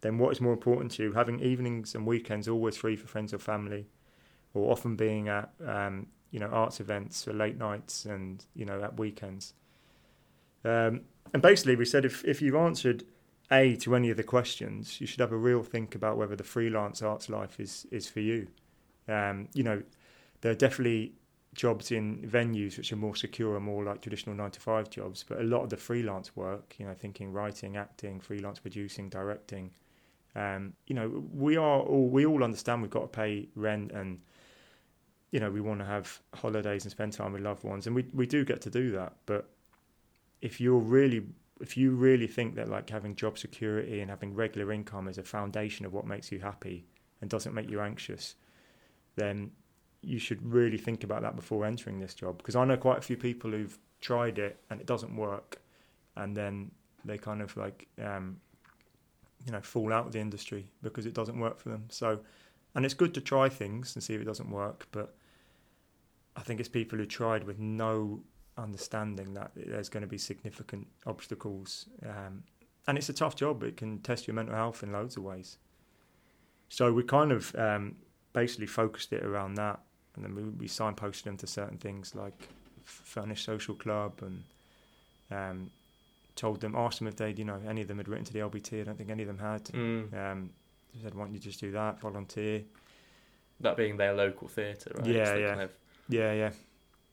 Then 0.00 0.16
what 0.18 0.30
is 0.30 0.40
more 0.40 0.52
important 0.52 0.92
to 0.92 1.02
you, 1.02 1.12
having 1.12 1.40
evenings 1.40 1.94
and 1.94 2.06
weekends 2.06 2.48
always 2.48 2.76
free 2.76 2.94
for 2.96 3.08
friends 3.08 3.34
or 3.34 3.38
family, 3.38 3.86
or 4.54 4.70
often 4.70 4.94
being 4.96 5.28
at 5.28 5.50
um, 5.66 6.06
you 6.30 6.38
know 6.38 6.46
arts 6.46 6.78
events 6.78 7.26
or 7.26 7.32
late 7.32 7.58
nights 7.58 8.04
and 8.04 8.44
you 8.54 8.64
know 8.64 8.80
at 8.80 8.96
weekends? 8.96 9.54
Um, 10.64 11.02
and 11.32 11.42
basically, 11.42 11.74
we 11.74 11.84
said 11.84 12.04
if 12.04 12.24
if 12.24 12.40
you've 12.40 12.54
answered 12.54 13.02
A 13.50 13.74
to 13.76 13.96
any 13.96 14.10
of 14.10 14.16
the 14.16 14.22
questions, 14.22 15.00
you 15.00 15.06
should 15.08 15.20
have 15.20 15.32
a 15.32 15.36
real 15.36 15.64
think 15.64 15.96
about 15.96 16.16
whether 16.16 16.36
the 16.36 16.44
freelance 16.44 17.02
arts 17.02 17.28
life 17.28 17.58
is 17.58 17.88
is 17.90 18.08
for 18.08 18.20
you. 18.20 18.46
Um, 19.08 19.48
you 19.52 19.64
know, 19.64 19.82
there 20.42 20.52
are 20.52 20.60
definitely 20.66 21.14
jobs 21.54 21.90
in 21.90 22.18
venues 22.18 22.76
which 22.76 22.92
are 22.92 22.96
more 22.96 23.16
secure 23.16 23.56
and 23.56 23.64
more 23.64 23.84
like 23.84 24.00
traditional 24.00 24.36
nine 24.36 24.50
to 24.50 24.60
five 24.60 24.90
jobs, 24.90 25.24
but 25.28 25.40
a 25.40 25.44
lot 25.44 25.62
of 25.62 25.70
the 25.70 25.76
freelance 25.76 26.36
work, 26.36 26.76
you 26.78 26.86
know, 26.86 26.94
thinking 26.94 27.32
writing, 27.32 27.76
acting, 27.76 28.20
freelance 28.20 28.58
producing, 28.58 29.08
directing, 29.08 29.70
um, 30.34 30.74
you 30.86 30.94
know, 30.94 31.24
we 31.32 31.56
are 31.56 31.80
all 31.80 32.08
we 32.08 32.26
all 32.26 32.44
understand 32.44 32.82
we've 32.82 32.90
got 32.90 33.00
to 33.00 33.08
pay 33.08 33.48
rent 33.54 33.92
and 33.92 34.20
you 35.30 35.40
know 35.40 35.50
we 35.50 35.60
want 35.60 35.80
to 35.80 35.84
have 35.84 36.20
holidays 36.34 36.84
and 36.84 36.92
spend 36.92 37.12
time 37.12 37.32
with 37.32 37.42
loved 37.42 37.64
ones, 37.64 37.86
and 37.86 37.96
we 37.96 38.06
we 38.12 38.26
do 38.26 38.44
get 38.44 38.60
to 38.62 38.70
do 38.70 38.92
that. 38.92 39.14
But 39.26 39.48
if 40.40 40.60
you're 40.60 40.78
really 40.78 41.26
if 41.60 41.76
you 41.76 41.90
really 41.90 42.28
think 42.28 42.54
that 42.54 42.68
like 42.68 42.88
having 42.88 43.16
job 43.16 43.36
security 43.36 44.00
and 44.00 44.10
having 44.10 44.34
regular 44.34 44.72
income 44.72 45.08
is 45.08 45.18
a 45.18 45.24
foundation 45.24 45.84
of 45.84 45.92
what 45.92 46.06
makes 46.06 46.30
you 46.30 46.38
happy 46.38 46.86
and 47.20 47.28
doesn't 47.28 47.52
make 47.52 47.68
you 47.68 47.80
anxious, 47.80 48.36
then 49.16 49.50
you 50.02 50.18
should 50.18 50.44
really 50.44 50.78
think 50.78 51.04
about 51.04 51.22
that 51.22 51.36
before 51.36 51.64
entering 51.64 51.98
this 51.98 52.14
job. 52.14 52.38
Because 52.38 52.56
I 52.56 52.64
know 52.64 52.76
quite 52.76 52.98
a 52.98 53.02
few 53.02 53.16
people 53.16 53.50
who've 53.50 53.78
tried 54.00 54.38
it 54.38 54.58
and 54.70 54.80
it 54.80 54.86
doesn't 54.86 55.14
work, 55.16 55.60
and 56.16 56.36
then 56.36 56.70
they 57.04 57.18
kind 57.18 57.42
of 57.42 57.56
like 57.56 57.88
um, 58.02 58.40
you 59.46 59.52
know 59.52 59.60
fall 59.60 59.92
out 59.92 60.06
of 60.06 60.12
the 60.12 60.20
industry 60.20 60.70
because 60.82 61.06
it 61.06 61.14
doesn't 61.14 61.38
work 61.38 61.58
for 61.58 61.70
them. 61.70 61.84
So, 61.88 62.20
and 62.74 62.84
it's 62.84 62.94
good 62.94 63.14
to 63.14 63.20
try 63.20 63.48
things 63.48 63.94
and 63.94 64.02
see 64.02 64.14
if 64.14 64.20
it 64.20 64.24
doesn't 64.24 64.50
work, 64.50 64.86
but 64.92 65.14
I 66.36 66.42
think 66.42 66.60
it's 66.60 66.68
people 66.68 66.98
who 66.98 67.06
tried 67.06 67.44
with 67.44 67.58
no 67.58 68.20
understanding 68.56 69.34
that 69.34 69.52
there's 69.54 69.88
going 69.88 70.02
to 70.02 70.08
be 70.08 70.18
significant 70.18 70.86
obstacles, 71.06 71.86
um, 72.04 72.44
and 72.86 72.96
it's 72.96 73.08
a 73.08 73.12
tough 73.12 73.36
job. 73.36 73.62
It 73.62 73.76
can 73.76 73.98
test 73.98 74.26
your 74.26 74.34
mental 74.34 74.54
health 74.54 74.82
in 74.82 74.92
loads 74.92 75.16
of 75.16 75.24
ways. 75.24 75.58
So 76.68 76.92
we 76.92 77.02
kind 77.02 77.32
of 77.32 77.54
um, 77.56 77.96
basically 78.32 78.66
focused 78.66 79.12
it 79.12 79.24
around 79.24 79.54
that, 79.54 79.80
and 80.18 80.24
then 80.24 80.34
we, 80.34 80.42
we 80.42 80.66
signposted 80.68 81.22
them 81.22 81.36
to 81.38 81.46
certain 81.46 81.78
things 81.78 82.14
like 82.14 82.48
Furnished 82.84 83.44
Social 83.44 83.74
Club 83.74 84.12
and. 84.22 84.42
Um, 85.30 85.70
told 86.36 86.60
them, 86.60 86.76
asked 86.76 87.00
them 87.00 87.08
if 87.08 87.16
they'd, 87.16 87.36
you 87.36 87.44
know, 87.44 87.60
any 87.68 87.80
of 87.82 87.88
them 87.88 87.96
had 87.98 88.06
written 88.06 88.24
to 88.24 88.32
the 88.32 88.38
LBT. 88.38 88.80
I 88.80 88.84
don't 88.84 88.96
think 88.96 89.10
any 89.10 89.24
of 89.24 89.26
them 89.26 89.38
had. 89.38 89.64
mm, 89.64 90.04
Um, 90.14 90.50
they 90.94 91.02
said, 91.02 91.12
why 91.16 91.24
don't 91.24 91.32
you 91.34 91.40
just 91.40 91.58
do 91.58 91.72
that, 91.72 91.98
volunteer? 92.00 92.62
that 93.58 93.76
being 93.76 93.96
their 93.96 94.14
local 94.14 94.46
theatre, 94.46 94.92
right? 94.94 95.04
Yeah, 95.08 95.34
yeah. 95.34 95.48
kind 95.48 95.62
of- 95.62 95.72
Yeah, 96.08 96.32
yeah. 96.32 96.50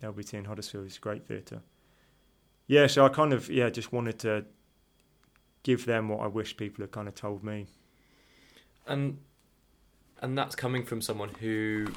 LBT 0.04 0.36
in 0.36 0.46
Huddersfield 0.46 0.86
is 0.86 0.98
a 0.98 1.00
great 1.00 1.26
theatre. 1.26 1.60
Yeah, 2.68 2.86
so 2.86 3.04
I 3.04 3.10
kind 3.10 3.34
of, 3.34 3.50
yeah, 3.50 3.72
just 3.72 3.92
wanted 3.92 4.20
to 4.20 4.46
give 5.64 5.86
them 5.88 6.08
what 6.08 6.20
I 6.22 6.28
wish 6.28 6.56
people 6.56 6.84
had 6.84 6.92
kind 6.92 7.08
of 7.08 7.16
told 7.16 7.44
me. 7.44 7.66
and 8.86 9.18
and 10.22 10.38
that's 10.38 10.56
coming 10.56 10.86
from 10.86 11.02
someone 11.02 11.30
who 11.42 11.88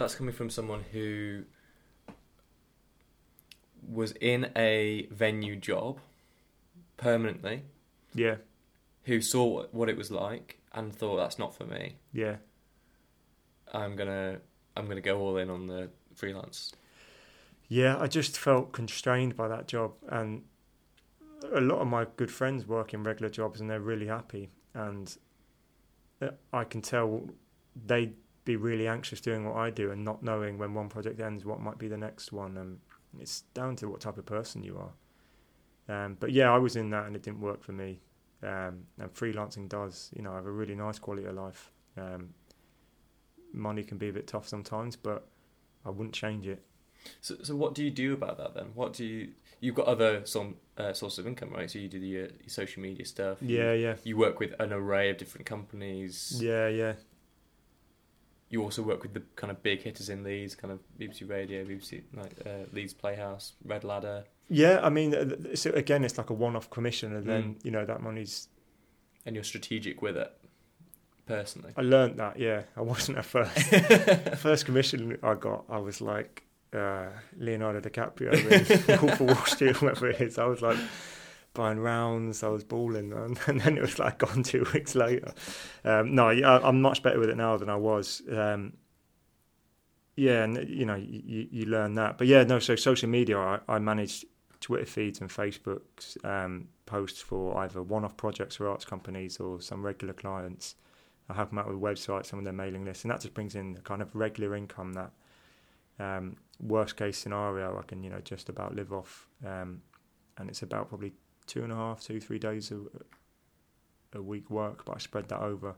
that's 0.00 0.14
coming 0.16 0.32
from 0.34 0.50
someone 0.50 0.82
who 0.92 1.42
was 3.88 4.12
in 4.20 4.50
a 4.56 5.06
venue 5.10 5.56
job 5.56 6.00
permanently 6.96 7.62
Yeah, 8.14 8.36
who 9.04 9.20
saw 9.20 9.66
what- 9.70 9.88
it 9.88 9.96
was 9.96 10.10
like 10.10 10.58
and 10.72 10.94
thought 10.94 11.16
that's 11.16 11.38
not 11.38 11.54
for 11.54 11.64
me 11.64 11.96
yeah. 12.12 12.36
i'm 13.72 13.96
gonna 13.96 14.40
i'm 14.76 14.86
gonna 14.86 15.00
go 15.00 15.18
all 15.18 15.36
in 15.36 15.50
on 15.50 15.66
the 15.66 15.90
freelance 16.14 16.72
Yeah, 17.68 17.96
I 18.00 18.06
just 18.08 18.36
felt 18.36 18.72
constrained 18.72 19.36
by 19.36 19.46
that 19.46 19.68
job, 19.68 19.92
and 20.08 20.42
a 21.54 21.60
lot 21.60 21.78
of 21.78 21.86
my 21.86 22.04
good 22.16 22.30
friends 22.32 22.66
work 22.66 22.92
in 22.94 23.04
regular 23.04 23.30
jobs, 23.30 23.60
and 23.60 23.70
they're 23.70 23.78
really 23.92 24.08
happy. 24.08 24.50
And 24.74 25.16
uh, 26.20 26.30
I 26.52 26.64
can 26.64 26.82
tell 26.82 27.28
they'd 27.86 28.14
be 28.52 28.56
really 28.56 28.86
anxious 28.88 29.20
doing 29.20 29.42
what 29.46 29.56
I 29.56 29.70
do, 29.70 29.90
and 29.92 30.04
not 30.04 30.22
knowing 30.22 30.58
when 30.58 30.74
one 30.74 30.88
project 30.88 31.20
ends, 31.20 31.44
what 31.44 31.60
might 31.60 31.78
be 31.78 31.88
the 31.88 31.96
next 32.08 32.32
one. 32.32 32.56
And 32.56 32.78
it's 33.18 33.42
down 33.54 33.76
to 33.76 33.88
what 33.90 34.00
type 34.00 34.18
of 34.18 34.26
person 34.26 34.62
you 34.62 34.74
are. 34.84 34.92
Um, 35.94 36.16
but 36.20 36.30
yeah, 36.32 36.48
I 36.52 36.58
was 36.58 36.74
in 36.76 36.90
that, 36.90 37.06
and 37.06 37.14
it 37.16 37.22
didn't 37.22 37.40
work 37.40 37.62
for 37.62 37.72
me. 37.72 38.00
Um, 38.42 38.74
and 38.98 39.12
freelancing 39.12 39.68
does, 39.68 40.10
you 40.16 40.22
know, 40.22 40.32
I 40.32 40.36
have 40.36 40.46
a 40.46 40.50
really 40.50 40.74
nice 40.74 40.98
quality 40.98 41.26
of 41.26 41.34
life. 41.34 41.70
Um, 41.96 42.22
money 43.52 43.82
can 43.82 43.98
be 43.98 44.08
a 44.08 44.12
bit 44.12 44.26
tough 44.26 44.46
sometimes, 44.48 44.96
but 44.96 45.26
I 45.84 45.90
wouldn't 45.90 46.14
change 46.14 46.46
it. 46.46 46.62
so, 47.20 47.34
so 47.42 47.56
what 47.56 47.74
do 47.74 47.82
you 47.84 47.90
do 47.90 48.12
about 48.12 48.36
that 48.36 48.52
then 48.54 48.66
what 48.74 48.92
do 48.92 49.04
you 49.06 49.28
you've 49.60 49.74
got 49.74 49.86
other 49.86 50.20
some 50.26 50.56
uh, 50.76 50.92
sources 50.92 51.18
of 51.18 51.26
income 51.26 51.50
right 51.50 51.70
so 51.70 51.78
you 51.78 51.88
do 51.88 51.98
the, 51.98 52.06
your 52.06 52.28
social 52.46 52.82
media 52.82 53.06
stuff 53.06 53.38
you- 53.40 53.56
Yeah, 53.56 53.72
yeah. 53.72 53.94
you 54.04 54.18
work 54.18 54.38
with 54.38 54.52
an 54.60 54.70
array 54.72 55.08
of 55.08 55.16
different 55.16 55.46
companies 55.46 56.38
Yeah, 56.42 56.68
yeah, 56.68 56.92
you 58.50 58.62
also 58.62 58.82
work 58.82 59.02
with 59.02 59.14
the 59.14 59.22
kind 59.36 59.50
of 59.50 59.62
big 59.62 59.82
hitters 59.82 60.08
in 60.08 60.24
Leeds, 60.24 60.54
kind 60.56 60.72
of 60.72 60.80
BBC 60.98 61.28
Radio, 61.28 61.64
BBC 61.64 62.02
like 62.14 62.32
uh, 62.44 62.66
Leeds 62.72 62.92
Playhouse, 62.92 63.52
Red 63.64 63.84
Ladder, 63.84 64.24
yeah. 64.48 64.80
I 64.82 64.90
mean, 64.90 65.14
uh, 65.14 65.54
so 65.54 65.70
again, 65.70 66.02
it's 66.04 66.18
like 66.18 66.30
a 66.30 66.34
one-off 66.34 66.68
commission, 66.70 67.14
and 67.14 67.24
then 67.26 67.42
Mm. 67.54 67.64
you 67.64 67.70
know 67.70 67.84
that 67.86 68.00
money's. 68.02 68.48
and 69.24 69.34
you're 69.36 69.44
strategic 69.44 70.02
with 70.02 70.16
it. 70.16 70.32
Personally, 71.26 71.72
I 71.76 71.82
learned 71.82 72.16
that. 72.18 72.38
Yeah, 72.40 72.62
I 72.76 72.80
wasn't 72.80 73.18
at 73.18 73.24
first. 73.24 73.56
first 74.38 74.66
commission 74.66 75.16
I 75.22 75.34
got, 75.34 75.64
I 75.68 75.78
was 75.78 76.00
like 76.00 76.42
uh, 76.72 77.06
Leonardo 77.38 77.80
DiCaprio 77.80 78.32
Wolf 79.02 79.20
of 79.20 79.26
Wall 79.28 79.44
Street, 79.46 79.80
whatever 79.80 80.08
it 80.10 80.20
is. 80.20 80.38
I 80.38 80.46
was 80.46 80.60
like 80.60 80.76
buying 81.54 81.78
rounds. 81.80 82.42
I 82.42 82.48
was 82.48 82.64
balling, 82.64 83.10
man. 83.10 83.36
and 83.46 83.60
then 83.60 83.76
it 83.76 83.82
was 83.82 83.98
like 83.98 84.18
gone 84.18 84.42
two 84.42 84.66
weeks 84.74 84.94
later. 84.94 85.32
Um, 85.84 86.14
no, 86.14 86.28
I- 86.28 86.68
I'm 86.68 86.80
much 86.80 87.02
better 87.02 87.18
with 87.18 87.30
it 87.30 87.36
now 87.36 87.56
than 87.56 87.68
I 87.68 87.76
was. 87.76 88.22
Um, 88.30 88.74
yeah, 90.16 90.44
and 90.44 90.68
you 90.68 90.84
know, 90.84 90.96
you, 90.96 91.48
you 91.50 91.66
learn 91.66 91.94
that. 91.94 92.18
But 92.18 92.26
yeah, 92.26 92.44
no. 92.44 92.58
So 92.58 92.76
social 92.76 93.08
media, 93.08 93.38
I, 93.38 93.60
I 93.68 93.78
Twitter 94.60 94.84
feeds 94.84 95.20
and 95.20 95.30
Facebook's 95.30 96.18
um, 96.22 96.68
posts 96.86 97.22
for 97.22 97.56
either 97.58 97.82
one-off 97.82 98.16
projects 98.16 98.56
for 98.56 98.68
arts 98.68 98.84
companies 98.84 99.38
or 99.40 99.60
some 99.60 99.82
regular 99.82 100.12
clients. 100.12 100.74
I 101.28 101.34
help 101.34 101.50
them 101.50 101.58
out 101.58 101.68
with 101.68 101.80
websites, 101.80 102.26
some 102.26 102.38
of 102.38 102.44
their 102.44 102.52
mailing 102.52 102.84
lists, 102.84 103.04
and 103.04 103.10
that 103.10 103.20
just 103.20 103.34
brings 103.34 103.54
in 103.54 103.76
a 103.78 103.80
kind 103.80 104.02
of 104.02 104.14
regular 104.14 104.54
income 104.54 104.92
that 104.94 105.12
um, 105.98 106.36
worst 106.60 106.96
case 106.96 107.16
scenario 107.18 107.78
I 107.78 107.82
can 107.82 108.02
you 108.02 108.10
know 108.10 108.20
just 108.20 108.48
about 108.48 108.74
live 108.74 108.92
off, 108.92 109.28
um, 109.46 109.82
and 110.36 110.50
it's 110.50 110.62
about 110.62 110.88
probably 110.88 111.12
two 111.50 111.64
and 111.64 111.72
a 111.72 111.76
half, 111.76 112.00
two 112.00 112.20
three 112.20 112.38
days 112.38 112.70
a, 112.70 114.18
a 114.18 114.22
week 114.22 114.48
work, 114.50 114.84
but 114.84 114.96
I 114.96 114.98
spread 114.98 115.28
that 115.28 115.40
over. 115.40 115.74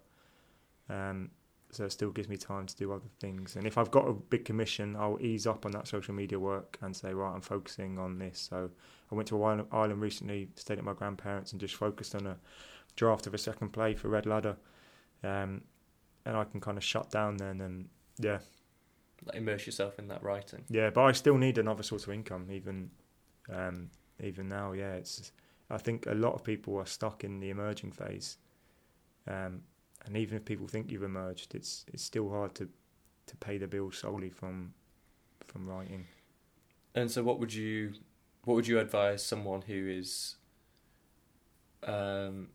Um, 0.91 1.31
so 1.71 1.85
it 1.87 1.93
still 1.93 2.11
gives 2.11 2.29
me 2.29 2.37
time 2.37 2.67
to 2.67 2.77
do 2.77 2.93
other 2.93 3.09
things. 3.19 3.57
And 3.57 3.67
if 3.67 3.79
I've 3.79 3.91
got 3.91 4.07
a 4.07 4.13
big 4.13 4.45
commission, 4.45 4.95
I'll 4.95 5.17
ease 5.23 5.47
up 5.47 5.65
on 5.65 5.73
that 5.73 5.89
social 5.89 6.13
media 6.13 6.39
work 6.39 6.79
and 6.83 6.95
say, 6.95 7.15
right, 7.15 7.33
I'm 7.35 7.41
focusing 7.41 7.99
on 7.99 8.19
this. 8.19 8.47
So 8.51 8.71
I 9.11 9.15
went 9.15 9.29
to 9.29 9.47
an 9.47 9.65
island 9.73 10.03
recently, 10.03 10.51
stayed 10.57 10.77
at 10.77 10.85
my 10.85 10.93
grandparents, 10.93 11.53
and 11.53 11.61
just 11.61 11.75
focused 11.75 12.15
on 12.15 12.27
a 12.27 12.37
draft 12.95 13.27
of 13.27 13.33
a 13.33 13.39
second 13.39 13.71
play 13.71 13.95
for 13.95 14.09
Red 14.09 14.27
Ladder. 14.27 14.57
Um, 15.25 15.63
and 16.27 16.37
I 16.37 16.45
can 16.45 16.61
kind 16.61 16.77
of 16.77 16.85
shut 16.85 17.11
down 17.11 17.39
then 17.39 17.63
and 17.63 17.89
yeah. 18.19 18.41
Like 19.25 19.37
immerse 19.37 19.65
yourself 19.65 19.99
in 19.99 20.09
that 20.09 20.23
writing. 20.23 20.65
Yeah, 20.69 20.91
but 20.91 21.05
I 21.05 21.13
still 21.13 21.39
need 21.39 21.57
another 21.57 21.83
source 21.83 22.05
of 22.05 22.13
income, 22.13 22.49
even 22.51 22.91
um, 23.51 23.89
even 24.23 24.49
now. 24.49 24.73
Yeah, 24.73 24.95
it's. 24.95 25.33
I 25.73 25.79
think 25.79 26.07
a 26.07 26.15
lot 26.15 26.35
of 26.35 26.45
people 26.45 26.77
are 26.77 26.87
stuck 26.87 27.25
in 27.25 27.41
the 27.41 27.49
emerging 27.49 27.93
phase. 27.93 28.37
Um, 29.27 29.63
and 30.05 30.17
even 30.17 30.37
if 30.37 30.45
people 30.45 30.67
think 30.67 30.91
you've 30.91 31.03
emerged, 31.03 31.55
it's 31.55 31.85
it's 31.89 32.03
still 32.03 32.29
hard 32.29 32.55
to 32.57 32.69
to 33.27 33.37
pay 33.37 33.57
the 33.57 33.67
bills 33.67 33.97
solely 33.97 34.31
from 34.31 34.75
from 35.47 35.69
writing. 35.69 36.07
And 36.95 37.11
so, 37.11 37.23
what 37.23 37.41
would 37.41 37.55
you 37.55 37.95
what 38.45 38.55
would 38.55 38.67
you 38.67 38.79
advise 38.79 39.25
someone 39.25 39.63
who 39.63 39.89
is 39.89 40.37
um, 41.85 42.49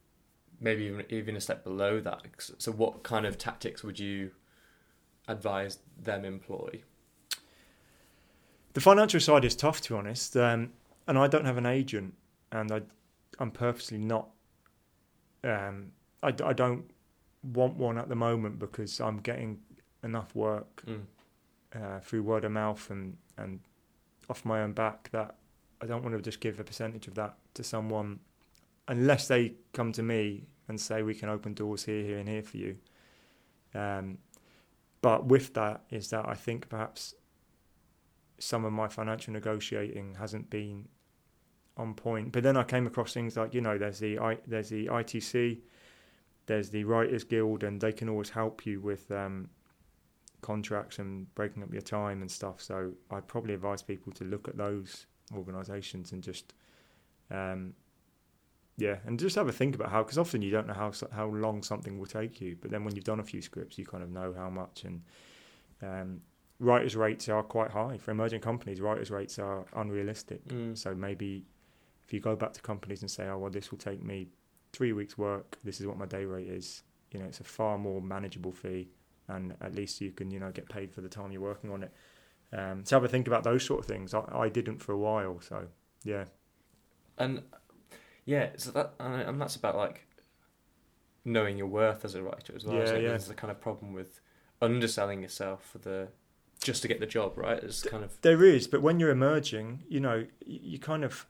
maybe 0.59 0.83
even 0.83 1.05
even 1.09 1.35
a 1.35 1.41
step 1.41 1.63
below 1.63 1.99
that? 2.01 2.21
So, 2.59 2.71
what 2.71 3.03
kind 3.03 3.25
of 3.25 3.37
tactics 3.37 3.83
would 3.83 3.99
you 3.99 4.31
advise 5.27 5.79
them 5.97 6.23
employ? 6.23 6.81
The 8.73 8.81
financial 8.81 9.19
side 9.19 9.43
is 9.43 9.55
tough, 9.55 9.81
to 9.81 9.93
be 9.93 9.97
honest, 9.97 10.37
um, 10.37 10.71
and 11.07 11.17
I 11.17 11.27
don't 11.27 11.45
have 11.45 11.57
an 11.57 11.65
agent, 11.65 12.13
and 12.51 12.71
I 12.71 12.81
I'm 13.39 13.51
purposely 13.51 13.97
not. 13.97 14.29
Um, 15.43 15.91
I, 16.23 16.27
I 16.43 16.53
don't 16.53 16.89
want 17.43 17.75
one 17.75 17.97
at 17.97 18.09
the 18.09 18.15
moment 18.15 18.59
because 18.59 18.99
I'm 18.99 19.17
getting 19.17 19.59
enough 20.03 20.35
work 20.35 20.83
mm. 20.85 21.01
uh, 21.75 21.99
through 21.99 22.23
word 22.23 22.45
of 22.45 22.51
mouth 22.51 22.89
and, 22.89 23.17
and 23.37 23.59
off 24.29 24.43
my 24.45 24.61
own 24.61 24.73
back 24.73 25.09
that 25.11 25.35
I 25.81 25.85
don't 25.85 26.03
want 26.03 26.15
to 26.15 26.21
just 26.21 26.39
give 26.39 26.59
a 26.59 26.63
percentage 26.63 27.07
of 27.07 27.15
that 27.15 27.37
to 27.53 27.63
someone 27.63 28.19
unless 28.87 29.27
they 29.27 29.53
come 29.73 29.91
to 29.93 30.03
me 30.03 30.47
and 30.67 30.79
say 30.79 31.03
we 31.03 31.13
can 31.13 31.29
open 31.29 31.53
doors 31.53 31.83
here, 31.83 32.03
here, 32.03 32.17
and 32.17 32.27
here 32.27 32.43
for 32.43 32.57
you. 32.57 32.77
Um, 33.73 34.17
but 35.01 35.25
with 35.25 35.53
that 35.53 35.83
is 35.89 36.09
that 36.09 36.27
I 36.27 36.33
think 36.33 36.69
perhaps 36.69 37.13
some 38.39 38.65
of 38.65 38.73
my 38.73 38.87
financial 38.87 39.33
negotiating 39.33 40.15
hasn't 40.15 40.49
been 40.49 40.87
on 41.77 41.93
point. 41.93 42.31
But 42.31 42.43
then 42.43 42.57
I 42.57 42.63
came 42.63 42.87
across 42.87 43.13
things 43.13 43.37
like 43.37 43.53
you 43.53 43.61
know 43.61 43.77
there's 43.77 43.99
the 43.99 44.19
I, 44.19 44.37
there's 44.47 44.69
the 44.69 44.87
ITC 44.87 45.59
there's 46.47 46.69
the 46.69 46.85
Writers 46.85 47.23
Guild, 47.23 47.63
and 47.63 47.79
they 47.79 47.91
can 47.91 48.09
always 48.09 48.29
help 48.29 48.65
you 48.65 48.81
with 48.81 49.11
um, 49.11 49.49
contracts 50.41 50.97
and 50.97 51.33
breaking 51.35 51.61
up 51.61 51.71
your 51.71 51.81
time 51.81 52.21
and 52.21 52.31
stuff. 52.31 52.61
So 52.61 52.93
I'd 53.11 53.27
probably 53.27 53.53
advise 53.53 53.83
people 53.83 54.11
to 54.13 54.23
look 54.23 54.47
at 54.47 54.57
those 54.57 55.05
organisations 55.35 56.13
and 56.13 56.23
just, 56.23 56.53
um, 57.29 57.73
yeah, 58.77 58.95
and 59.05 59.19
just 59.19 59.35
have 59.35 59.49
a 59.49 59.51
think 59.51 59.75
about 59.75 59.91
how, 59.91 60.03
because 60.03 60.17
often 60.17 60.41
you 60.41 60.49
don't 60.49 60.67
know 60.67 60.73
how 60.73 60.91
how 61.11 61.27
long 61.27 61.63
something 61.63 61.99
will 61.99 62.05
take 62.05 62.39
you, 62.39 62.57
but 62.59 62.71
then 62.71 62.83
when 62.85 62.95
you've 62.95 63.03
done 63.03 63.19
a 63.19 63.23
few 63.23 63.41
scripts, 63.41 63.77
you 63.77 63.85
kind 63.85 64.03
of 64.03 64.09
know 64.09 64.33
how 64.35 64.49
much. 64.49 64.85
And 64.85 65.01
um, 65.83 66.21
writers' 66.59 66.95
rates 66.95 67.27
are 67.27 67.43
quite 67.43 67.71
high 67.71 67.97
for 67.97 68.11
emerging 68.11 68.39
companies. 68.39 68.79
Writers' 68.79 69.11
rates 69.11 69.37
are 69.37 69.65
unrealistic. 69.75 70.47
Mm. 70.47 70.77
So 70.77 70.95
maybe 70.95 71.43
if 72.07 72.13
you 72.13 72.21
go 72.21 72.35
back 72.35 72.53
to 72.53 72.61
companies 72.61 73.01
and 73.01 73.11
say, 73.11 73.27
oh 73.27 73.37
well, 73.37 73.51
this 73.51 73.69
will 73.69 73.77
take 73.77 74.01
me 74.01 74.29
three 74.71 74.93
weeks' 74.93 75.17
work. 75.17 75.57
This 75.63 75.81
is 75.81 75.87
what 75.87 75.97
my 75.97 76.05
day 76.05 76.23
rate 76.23 76.47
is. 76.47 76.83
You 77.11 77.19
know, 77.19 77.25
it's 77.25 77.41
a 77.41 77.43
far 77.43 77.77
more 77.77 78.01
manageable 78.01 78.53
fee, 78.53 78.89
and 79.27 79.55
at 79.61 79.75
least 79.75 79.99
you 79.99 80.11
can 80.11 80.31
you 80.31 80.39
know 80.39 80.51
get 80.51 80.69
paid 80.69 80.91
for 80.91 81.01
the 81.01 81.09
time 81.09 81.31
you're 81.31 81.41
working 81.41 81.71
on 81.71 81.83
it. 81.83 81.93
Um, 82.53 82.85
so 82.85 82.95
have 82.95 83.03
a 83.03 83.09
think 83.09 83.27
about 83.27 83.43
those 83.43 83.65
sort 83.65 83.81
of 83.81 83.85
things. 83.85 84.13
I, 84.13 84.23
I 84.31 84.49
didn't 84.49 84.77
for 84.77 84.93
a 84.93 84.97
while, 84.97 85.41
so 85.41 85.67
yeah. 86.03 86.25
And 87.17 87.43
yeah, 88.25 88.51
so 88.57 88.71
that 88.71 88.93
and 88.99 89.41
that's 89.41 89.55
about 89.55 89.75
like 89.75 90.07
knowing 91.25 91.57
your 91.57 91.67
worth 91.67 92.05
as 92.05 92.15
a 92.15 92.23
writer 92.23 92.53
as 92.55 92.65
well. 92.65 92.77
Yeah, 92.77 92.93
yeah. 92.93 93.09
There's 93.09 93.27
the 93.27 93.33
kind 93.33 93.51
of 93.51 93.59
problem 93.59 93.93
with 93.93 94.21
underselling 94.61 95.21
yourself 95.21 95.65
for 95.71 95.79
the 95.79 96.07
just 96.61 96.81
to 96.81 96.87
get 96.87 96.99
the 96.99 97.05
job, 97.05 97.37
right? 97.37 97.61
It's 97.61 97.83
kind 97.83 98.03
of 98.03 98.19
there 98.21 98.43
is, 98.43 98.67
but 98.67 98.81
when 98.81 98.99
you're 98.99 99.11
emerging, 99.11 99.83
you 99.89 99.99
know, 99.99 100.25
you 100.45 100.79
kind 100.79 101.03
of 101.03 101.27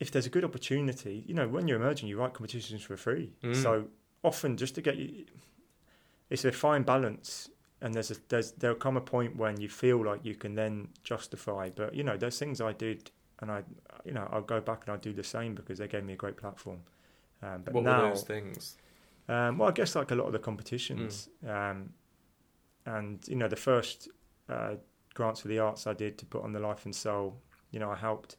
if 0.00 0.10
there's 0.10 0.26
a 0.26 0.30
good 0.30 0.44
opportunity, 0.44 1.22
you 1.26 1.34
know, 1.34 1.46
when 1.46 1.68
you're 1.68 1.76
emerging, 1.76 2.08
you 2.08 2.18
write 2.18 2.32
competitions 2.32 2.82
for 2.82 2.96
free. 2.96 3.32
Mm. 3.44 3.54
So 3.54 3.84
often, 4.24 4.56
just 4.56 4.74
to 4.76 4.80
get 4.80 4.96
you, 4.96 5.26
it's 6.30 6.44
a 6.44 6.52
fine 6.52 6.82
balance. 6.82 7.50
And 7.82 7.94
there's 7.94 8.10
a, 8.10 8.16
there's 8.28 8.52
there'll 8.52 8.76
come 8.76 8.96
a 8.96 9.00
point 9.00 9.36
when 9.36 9.60
you 9.60 9.68
feel 9.68 10.04
like 10.04 10.20
you 10.22 10.34
can 10.34 10.54
then 10.54 10.88
justify. 11.04 11.70
But 11.74 11.94
you 11.94 12.02
know, 12.02 12.16
there's 12.16 12.38
things 12.38 12.60
I 12.60 12.72
did, 12.72 13.10
and 13.40 13.50
I, 13.50 13.62
you 14.04 14.12
know, 14.12 14.28
I'll 14.32 14.42
go 14.42 14.60
back 14.60 14.82
and 14.84 14.92
I'll 14.92 15.00
do 15.00 15.12
the 15.12 15.24
same 15.24 15.54
because 15.54 15.78
they 15.78 15.88
gave 15.88 16.04
me 16.04 16.14
a 16.14 16.16
great 16.16 16.36
platform. 16.36 16.80
Um, 17.42 17.62
but 17.64 17.74
what 17.74 17.84
now, 17.84 18.02
were 18.02 18.08
those 18.10 18.22
things? 18.22 18.76
Um, 19.28 19.58
well, 19.58 19.68
I 19.68 19.72
guess 19.72 19.94
like 19.94 20.10
a 20.10 20.14
lot 20.14 20.26
of 20.26 20.32
the 20.32 20.38
competitions, 20.38 21.28
mm. 21.44 21.70
um, 21.70 21.90
and 22.84 23.26
you 23.28 23.36
know, 23.36 23.48
the 23.48 23.56
first 23.56 24.08
uh, 24.48 24.74
grants 25.14 25.40
for 25.40 25.48
the 25.48 25.58
arts 25.58 25.86
I 25.86 25.94
did 25.94 26.18
to 26.18 26.26
put 26.26 26.42
on 26.42 26.52
the 26.52 26.60
Life 26.60 26.84
and 26.84 26.94
Soul. 26.94 27.36
You 27.70 27.80
know, 27.80 27.90
I 27.90 27.96
helped 27.96 28.36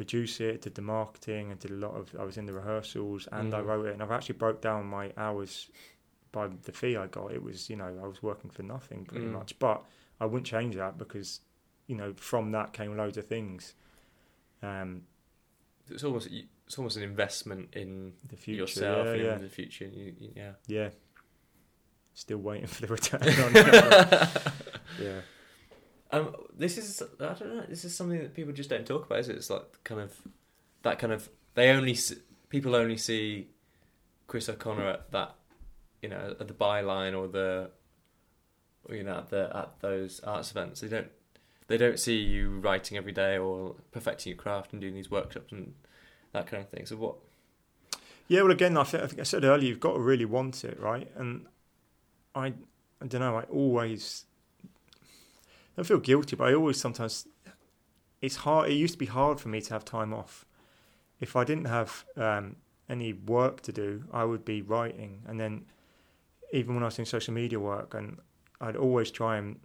produce 0.00 0.40
it, 0.40 0.62
did 0.62 0.74
the 0.74 0.80
marketing, 0.80 1.50
and 1.50 1.60
did 1.60 1.72
a 1.72 1.74
lot 1.74 1.94
of. 1.94 2.16
I 2.18 2.24
was 2.24 2.38
in 2.38 2.46
the 2.46 2.54
rehearsals 2.54 3.28
and 3.32 3.52
mm. 3.52 3.56
I 3.58 3.60
wrote 3.60 3.84
it, 3.84 3.92
and 3.92 4.02
I've 4.02 4.10
actually 4.10 4.36
broke 4.36 4.62
down 4.62 4.86
my 4.86 5.12
hours 5.18 5.68
by 6.32 6.48
the 6.62 6.72
fee 6.72 6.96
I 6.96 7.06
got. 7.06 7.32
It 7.32 7.42
was 7.42 7.68
you 7.68 7.76
know 7.76 8.00
I 8.02 8.06
was 8.06 8.22
working 8.22 8.48
for 8.48 8.62
nothing 8.62 9.04
pretty 9.04 9.26
mm. 9.26 9.32
much, 9.32 9.58
but 9.58 9.84
I 10.18 10.24
wouldn't 10.24 10.46
change 10.46 10.74
that 10.76 10.96
because 10.96 11.40
you 11.86 11.96
know 11.96 12.14
from 12.16 12.52
that 12.52 12.72
came 12.72 12.96
loads 12.96 13.18
of 13.18 13.26
things. 13.26 13.74
Um, 14.62 15.02
it's 15.90 16.02
almost 16.02 16.28
it's 16.30 16.78
almost 16.78 16.96
an 16.96 17.02
investment 17.02 17.74
in 17.74 18.14
the 18.26 18.36
future, 18.36 18.62
yourself 18.62 19.06
yeah, 19.08 19.12
yeah. 19.22 19.34
in 19.34 19.42
the 19.42 19.50
future. 19.50 19.84
You, 19.84 20.14
you, 20.18 20.32
yeah, 20.34 20.52
yeah. 20.66 20.88
Still 22.14 22.38
waiting 22.38 22.66
for 22.74 22.86
the 22.86 22.92
return 22.94 23.20
on. 23.22 23.52
yeah. 25.04 25.20
Um, 26.12 26.34
this 26.56 26.76
is 26.76 27.02
I 27.20 27.34
don't 27.34 27.56
know. 27.56 27.64
This 27.68 27.84
is 27.84 27.94
something 27.94 28.18
that 28.18 28.34
people 28.34 28.52
just 28.52 28.70
don't 28.70 28.86
talk 28.86 29.06
about. 29.06 29.20
Is 29.20 29.28
it? 29.28 29.36
It's 29.36 29.50
like 29.50 29.84
kind 29.84 30.00
of 30.00 30.16
that 30.82 30.98
kind 30.98 31.12
of 31.12 31.28
they 31.54 31.70
only 31.70 31.94
see, 31.94 32.16
people 32.48 32.74
only 32.74 32.96
see 32.96 33.48
Chris 34.26 34.48
O'Connor 34.48 34.88
at 34.88 35.10
that 35.12 35.34
you 36.02 36.08
know 36.08 36.34
at 36.38 36.48
the 36.48 36.54
byline 36.54 37.16
or 37.16 37.28
the 37.28 37.70
you 38.88 39.04
know 39.04 39.18
at 39.18 39.30
the 39.30 39.50
at 39.54 39.80
those 39.80 40.20
arts 40.20 40.50
events. 40.50 40.80
They 40.80 40.88
don't 40.88 41.08
they 41.68 41.76
don't 41.76 42.00
see 42.00 42.16
you 42.16 42.58
writing 42.58 42.96
every 42.96 43.12
day 43.12 43.38
or 43.38 43.76
perfecting 43.92 44.30
your 44.30 44.36
craft 44.36 44.72
and 44.72 44.80
doing 44.80 44.94
these 44.94 45.10
workshops 45.10 45.52
and 45.52 45.74
that 46.32 46.48
kind 46.48 46.62
of 46.62 46.68
thing. 46.68 46.86
So 46.86 46.96
what? 46.96 47.16
Yeah, 48.26 48.42
well, 48.42 48.52
again, 48.52 48.76
I 48.76 48.84
think, 48.84 49.02
I 49.02 49.06
think 49.06 49.20
I 49.20 49.24
said 49.24 49.44
earlier, 49.44 49.68
you've 49.68 49.80
got 49.80 49.94
to 49.94 50.00
really 50.00 50.24
want 50.24 50.64
it, 50.64 50.78
right? 50.78 51.10
And 51.16 51.46
I, 52.34 52.54
I 53.00 53.06
don't 53.06 53.20
know. 53.20 53.36
I 53.36 53.42
always 53.42 54.24
I 55.80 55.82
feel 55.82 55.98
guilty, 55.98 56.36
but 56.36 56.48
I 56.48 56.54
always 56.54 56.78
sometimes 56.78 57.26
it's 58.20 58.36
hard. 58.36 58.70
It 58.70 58.74
used 58.74 58.94
to 58.94 58.98
be 58.98 59.06
hard 59.06 59.40
for 59.40 59.48
me 59.48 59.60
to 59.62 59.72
have 59.72 59.84
time 59.84 60.12
off. 60.12 60.44
If 61.20 61.36
I 61.36 61.44
didn't 61.44 61.66
have 61.66 62.04
um, 62.16 62.56
any 62.88 63.12
work 63.14 63.62
to 63.62 63.72
do, 63.72 64.04
I 64.12 64.24
would 64.24 64.44
be 64.44 64.62
writing, 64.62 65.22
and 65.26 65.40
then 65.40 65.64
even 66.52 66.74
when 66.74 66.82
I 66.82 66.86
was 66.86 66.96
doing 66.96 67.06
social 67.06 67.32
media 67.32 67.58
work, 67.58 67.94
and 67.94 68.18
I'd 68.60 68.76
always 68.76 69.10
try 69.10 69.38
and 69.38 69.58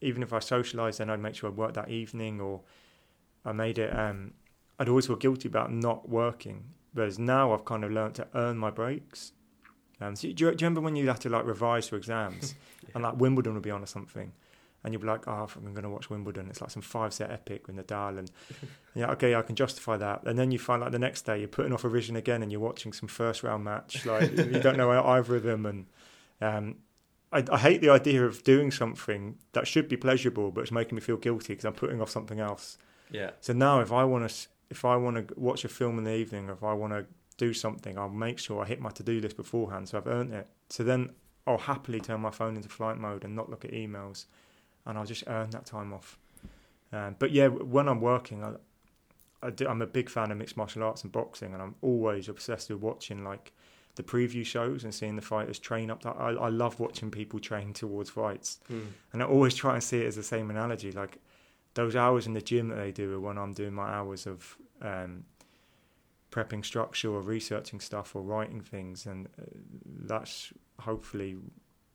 even 0.00 0.22
if 0.22 0.32
I 0.32 0.38
socialised, 0.38 0.96
then 0.96 1.10
I'd 1.10 1.20
make 1.20 1.34
sure 1.34 1.50
I'd 1.50 1.56
work 1.56 1.74
that 1.74 1.90
evening, 1.90 2.40
or 2.40 2.62
I 3.44 3.52
made 3.52 3.78
it. 3.78 3.94
Um, 3.96 4.32
I'd 4.78 4.88
always 4.88 5.06
feel 5.06 5.16
guilty 5.16 5.46
about 5.48 5.70
not 5.70 6.08
working. 6.08 6.64
Whereas 6.94 7.18
now 7.18 7.52
I've 7.52 7.64
kind 7.64 7.84
of 7.84 7.92
learned 7.92 8.14
to 8.16 8.26
earn 8.34 8.56
my 8.56 8.70
breaks. 8.70 9.32
Um, 10.00 10.16
so 10.16 10.22
do, 10.22 10.28
you, 10.28 10.34
do, 10.34 10.44
you, 10.44 10.54
remember 10.54 10.80
when 10.80 10.96
you 10.96 11.06
had 11.08 11.20
to 11.20 11.28
like 11.28 11.44
revise 11.44 11.86
for 11.88 11.96
exams, 11.96 12.54
yeah. 12.82 12.90
and 12.94 13.04
like 13.04 13.20
Wimbledon 13.20 13.52
would 13.54 13.62
be 13.62 13.70
on 13.70 13.82
or 13.82 13.86
something? 13.86 14.32
And 14.82 14.92
you'll 14.92 15.02
be 15.02 15.08
like, 15.08 15.28
oh, 15.28 15.48
I'm 15.56 15.72
going 15.72 15.82
to 15.82 15.90
watch 15.90 16.08
Wimbledon. 16.08 16.48
It's 16.48 16.60
like 16.60 16.70
some 16.70 16.82
five 16.82 17.12
set 17.12 17.30
epic 17.30 17.66
with 17.66 17.76
Nadal, 17.76 18.18
and 18.18 18.30
yeah, 18.94 19.10
okay, 19.12 19.34
I 19.34 19.42
can 19.42 19.56
justify 19.56 19.96
that. 19.98 20.22
And 20.24 20.38
then 20.38 20.50
you 20.50 20.58
find 20.58 20.80
like 20.80 20.92
the 20.92 20.98
next 20.98 21.22
day 21.22 21.38
you're 21.38 21.48
putting 21.48 21.72
off 21.72 21.84
a 21.84 21.88
vision 21.88 22.16
again, 22.16 22.42
and 22.42 22.50
you're 22.50 22.60
watching 22.60 22.92
some 22.92 23.08
first 23.08 23.42
round 23.42 23.64
match. 23.64 24.04
Like 24.10 24.36
you 24.36 24.60
don't 24.60 24.76
know 24.76 24.90
either 24.90 25.36
of 25.36 25.42
them, 25.42 25.66
and 25.66 25.86
um, 26.40 26.76
I, 27.32 27.44
I, 27.52 27.58
hate 27.58 27.80
the 27.80 27.90
idea 27.90 28.24
of 28.24 28.42
doing 28.42 28.70
something 28.70 29.36
that 29.52 29.66
should 29.66 29.88
be 29.88 29.96
pleasurable, 29.96 30.50
but 30.50 30.62
it's 30.62 30.72
making 30.72 30.96
me 30.96 31.00
feel 31.00 31.16
guilty 31.16 31.52
because 31.52 31.64
I'm 31.64 31.74
putting 31.74 32.00
off 32.00 32.10
something 32.10 32.40
else. 32.40 32.78
Yeah. 33.10 33.30
So 33.40 33.52
now, 33.52 33.80
if 33.80 33.92
I 33.92 34.04
want 34.04 34.28
to, 34.28 34.48
if 34.70 34.84
I 34.84 34.96
want 34.96 35.28
to 35.28 35.34
watch 35.38 35.64
a 35.64 35.68
film 35.68 35.98
in 35.98 36.04
the 36.04 36.14
evening, 36.14 36.48
or 36.48 36.54
if 36.54 36.64
I 36.64 36.72
want 36.72 36.92
to 36.92 37.06
do 37.36 37.52
something, 37.52 37.98
I'll 37.98 38.08
make 38.08 38.38
sure 38.38 38.62
I 38.62 38.66
hit 38.66 38.80
my 38.80 38.90
to-do 38.90 39.20
list 39.20 39.36
beforehand, 39.36 39.88
so 39.88 39.98
I've 39.98 40.06
earned 40.06 40.32
it. 40.32 40.48
So 40.68 40.82
then 40.82 41.10
I'll 41.46 41.58
happily 41.58 42.00
turn 42.00 42.20
my 42.20 42.30
phone 42.30 42.56
into 42.56 42.68
flight 42.68 42.98
mode 42.98 43.24
and 43.24 43.34
not 43.34 43.48
look 43.48 43.64
at 43.64 43.72
emails, 43.72 44.26
and 44.86 44.96
I'll 44.98 45.04
just 45.06 45.24
earn 45.26 45.50
that 45.50 45.66
time 45.66 45.92
off. 45.92 46.18
Um, 46.92 47.16
but 47.18 47.30
yeah, 47.30 47.46
when 47.48 47.88
I'm 47.88 48.00
working, 48.00 48.42
I, 48.42 48.54
I 49.42 49.50
do, 49.50 49.68
I'm 49.68 49.80
a 49.82 49.86
big 49.86 50.08
fan 50.10 50.30
of 50.30 50.38
mixed 50.38 50.56
martial 50.56 50.82
arts 50.82 51.02
and 51.02 51.12
boxing, 51.12 51.52
and 51.54 51.62
I'm 51.62 51.74
always 51.82 52.28
obsessed 52.28 52.68
with 52.70 52.80
watching 52.80 53.22
like 53.24 53.52
the 53.96 54.02
preview 54.02 54.44
shows 54.44 54.84
and 54.84 54.94
seeing 54.94 55.16
the 55.16 55.22
fighters 55.22 55.58
train 55.58 55.90
up. 55.90 56.04
I, 56.06 56.30
I 56.32 56.48
love 56.48 56.78
watching 56.80 57.10
people 57.10 57.38
train 57.40 57.72
towards 57.72 58.10
fights, 58.10 58.58
Mm. 58.70 58.86
and 59.12 59.22
I 59.22 59.26
always 59.26 59.54
try 59.54 59.74
and 59.74 59.82
see 59.82 60.00
it 60.00 60.06
as 60.06 60.16
the 60.16 60.22
same 60.22 60.50
analogy. 60.50 60.90
Like 60.92 61.18
those 61.74 61.94
hours 61.96 62.26
in 62.26 62.32
the 62.32 62.40
gym 62.42 62.68
that 62.68 62.76
they 62.76 62.90
do 62.92 63.14
are 63.14 63.20
when 63.20 63.38
I'm 63.38 63.52
doing 63.52 63.72
my 63.74 63.88
hours 63.88 64.26
of 64.26 64.56
um, 64.82 65.24
prepping 66.30 66.64
structure 66.64 67.10
or 67.10 67.20
researching 67.22 67.80
stuff 67.80 68.14
or 68.14 68.22
writing 68.22 68.60
things, 68.60 69.06
and 69.06 69.26
uh, 69.40 69.44
that's 69.86 70.52
hopefully 70.80 71.36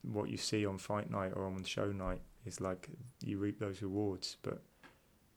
what 0.04 0.30
you 0.30 0.38
see 0.38 0.66
on 0.66 0.78
fight 0.78 1.10
night 1.10 1.32
or 1.36 1.46
on 1.46 1.64
show 1.64 1.92
night 1.92 2.22
is 2.46 2.62
like 2.62 2.90
you 3.24 3.38
reap 3.38 3.60
those 3.60 3.82
rewards, 3.82 4.38
but 4.42 4.62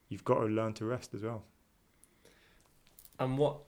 you've 0.08 0.24
got 0.24 0.40
to 0.40 0.46
learn 0.46 0.72
to 0.74 0.84
rest 0.84 1.14
as 1.14 1.22
well. 1.22 1.44
And 3.18 3.36
what, 3.36 3.58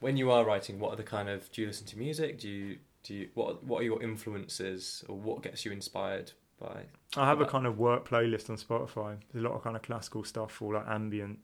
when 0.00 0.16
you 0.16 0.30
are 0.30 0.44
writing, 0.44 0.78
what 0.78 0.92
are 0.92 0.96
the 0.96 1.02
kind 1.02 1.28
of? 1.28 1.50
Do 1.52 1.62
you 1.62 1.66
listen 1.66 1.86
to 1.86 1.98
music? 1.98 2.40
Do 2.40 2.48
you 2.48 2.78
do 3.02 3.14
you 3.14 3.28
what 3.34 3.64
What 3.64 3.80
are 3.82 3.84
your 3.84 4.02
influences, 4.02 5.04
or 5.08 5.16
what 5.16 5.42
gets 5.42 5.64
you 5.64 5.72
inspired 5.72 6.32
by? 6.60 6.84
I 7.16 7.26
have 7.26 7.40
a 7.40 7.46
kind 7.46 7.66
of 7.66 7.78
work 7.78 8.08
playlist 8.08 8.50
on 8.50 8.56
Spotify. 8.56 9.16
There's 9.32 9.44
a 9.44 9.48
lot 9.48 9.54
of 9.54 9.62
kind 9.62 9.76
of 9.76 9.82
classical 9.82 10.24
stuff, 10.24 10.60
or 10.60 10.74
like 10.74 10.86
ambient, 10.88 11.38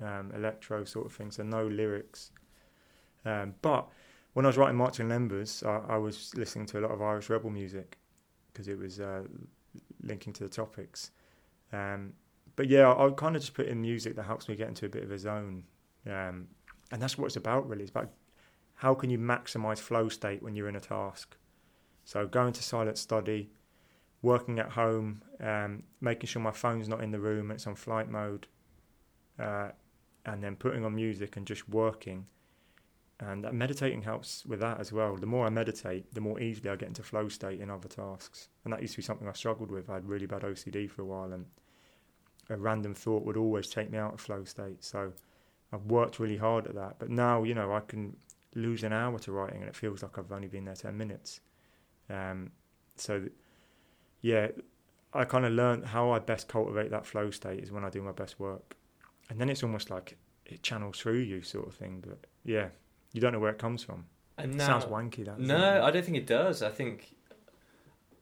um, 0.00 0.32
electro 0.34 0.84
sort 0.84 1.06
of 1.06 1.12
things, 1.12 1.36
so 1.36 1.42
no 1.42 1.66
lyrics. 1.66 2.30
Um, 3.24 3.54
but 3.62 3.88
when 4.34 4.44
I 4.44 4.48
was 4.48 4.58
writing 4.58 4.76
Marching 4.76 5.08
Members, 5.08 5.62
I, 5.62 5.80
I 5.88 5.96
was 5.96 6.32
listening 6.34 6.66
to 6.66 6.80
a 6.80 6.82
lot 6.82 6.90
of 6.90 7.00
Irish 7.00 7.30
rebel 7.30 7.50
music 7.50 7.98
because 8.52 8.68
it 8.68 8.78
was 8.78 9.00
uh, 9.00 9.22
linking 10.06 10.32
to 10.34 10.44
the 10.44 10.48
topics. 10.48 11.10
Um, 11.72 12.12
but 12.56 12.68
yeah, 12.68 12.88
I, 12.88 13.06
I 13.06 13.10
kind 13.10 13.36
of 13.36 13.42
just 13.42 13.54
put 13.54 13.66
in 13.66 13.80
music 13.80 14.16
that 14.16 14.24
helps 14.24 14.48
me 14.48 14.56
get 14.56 14.68
into 14.68 14.86
a 14.86 14.88
bit 14.88 15.02
of 15.02 15.10
a 15.10 15.18
zone, 15.18 15.64
um, 16.06 16.48
and 16.92 17.02
that's 17.02 17.18
what 17.18 17.26
it's 17.26 17.36
about 17.36 17.68
really. 17.68 17.82
It's 17.82 17.90
about 17.90 18.10
how 18.74 18.94
can 18.94 19.10
you 19.10 19.18
maximize 19.18 19.78
flow 19.78 20.08
state 20.08 20.42
when 20.42 20.54
you're 20.54 20.68
in 20.68 20.76
a 20.76 20.80
task. 20.80 21.36
So 22.04 22.26
going 22.26 22.52
to 22.52 22.62
silent 22.62 22.98
study, 22.98 23.50
working 24.22 24.58
at 24.58 24.70
home, 24.70 25.22
um, 25.40 25.84
making 26.00 26.28
sure 26.28 26.42
my 26.42 26.50
phone's 26.50 26.88
not 26.88 27.02
in 27.02 27.10
the 27.10 27.20
room, 27.20 27.50
it's 27.50 27.66
on 27.66 27.74
flight 27.74 28.10
mode, 28.10 28.46
uh, 29.38 29.68
and 30.26 30.42
then 30.42 30.56
putting 30.56 30.84
on 30.84 30.94
music 30.94 31.36
and 31.36 31.46
just 31.46 31.68
working. 31.68 32.26
And 33.20 33.50
meditating 33.52 34.02
helps 34.02 34.44
with 34.44 34.60
that 34.60 34.80
as 34.80 34.92
well. 34.92 35.16
The 35.16 35.26
more 35.26 35.46
I 35.46 35.50
meditate, 35.50 36.12
the 36.14 36.20
more 36.20 36.40
easily 36.40 36.70
I 36.70 36.76
get 36.76 36.88
into 36.88 37.02
flow 37.02 37.28
state 37.28 37.60
in 37.60 37.70
other 37.70 37.88
tasks. 37.88 38.48
And 38.64 38.72
that 38.72 38.82
used 38.82 38.94
to 38.94 38.98
be 38.98 39.04
something 39.04 39.28
I 39.28 39.32
struggled 39.32 39.70
with. 39.70 39.88
I 39.88 39.94
had 39.94 40.08
really 40.08 40.26
bad 40.26 40.42
OCD 40.42 40.90
for 40.90 41.02
a 41.02 41.06
while, 41.06 41.32
and 41.32 41.46
a 42.50 42.56
random 42.56 42.94
thought 42.94 43.24
would 43.24 43.36
always 43.36 43.68
take 43.68 43.90
me 43.90 43.98
out 43.98 44.14
of 44.14 44.20
flow 44.20 44.44
state. 44.44 44.82
So 44.82 45.12
I've 45.72 45.84
worked 45.84 46.18
really 46.18 46.36
hard 46.36 46.66
at 46.66 46.74
that. 46.74 46.96
But 46.98 47.08
now, 47.08 47.44
you 47.44 47.54
know, 47.54 47.72
I 47.72 47.80
can 47.80 48.16
lose 48.56 48.82
an 48.82 48.92
hour 48.92 49.18
to 49.20 49.32
writing, 49.32 49.60
and 49.60 49.68
it 49.68 49.76
feels 49.76 50.02
like 50.02 50.18
I've 50.18 50.32
only 50.32 50.48
been 50.48 50.64
there 50.64 50.74
10 50.74 50.96
minutes. 50.96 51.40
Um, 52.10 52.50
so, 52.96 53.20
th- 53.20 53.32
yeah, 54.22 54.48
I 55.12 55.24
kind 55.24 55.44
of 55.44 55.52
learned 55.52 55.86
how 55.86 56.10
I 56.10 56.18
best 56.18 56.48
cultivate 56.48 56.90
that 56.90 57.06
flow 57.06 57.30
state 57.30 57.62
is 57.62 57.70
when 57.70 57.84
I 57.84 57.90
do 57.90 58.02
my 58.02 58.12
best 58.12 58.40
work. 58.40 58.76
And 59.30 59.40
then 59.40 59.48
it's 59.48 59.62
almost 59.62 59.88
like 59.88 60.16
it 60.46 60.62
channels 60.62 60.98
through 60.98 61.20
you, 61.20 61.42
sort 61.42 61.68
of 61.68 61.74
thing. 61.74 62.02
But 62.06 62.18
yeah, 62.44 62.68
you 63.14 63.20
don't 63.22 63.32
know 63.32 63.38
where 63.38 63.52
it 63.52 63.58
comes 63.58 63.82
from. 63.82 64.04
And 64.36 64.56
now, 64.56 64.66
Sounds 64.66 64.84
wanky, 64.84 65.24
that. 65.24 65.38
No, 65.38 65.76
it? 65.76 65.82
I 65.82 65.90
don't 65.90 66.04
think 66.04 66.16
it 66.18 66.26
does. 66.26 66.62
I 66.62 66.70
think, 66.70 67.14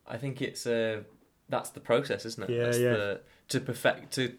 I 0.07 0.19
think 0.19 0.41
it's 0.41 0.67
a 0.67 1.03
that's 1.49 1.71
the 1.71 1.81
process, 1.81 2.25
isn't 2.27 2.49
it? 2.49 2.55
Yeah, 2.55 2.65
that's 2.65 2.79
yeah. 2.79 2.93
The, 2.93 3.21
to 3.49 3.61
perfect 3.61 4.13
to, 4.13 4.35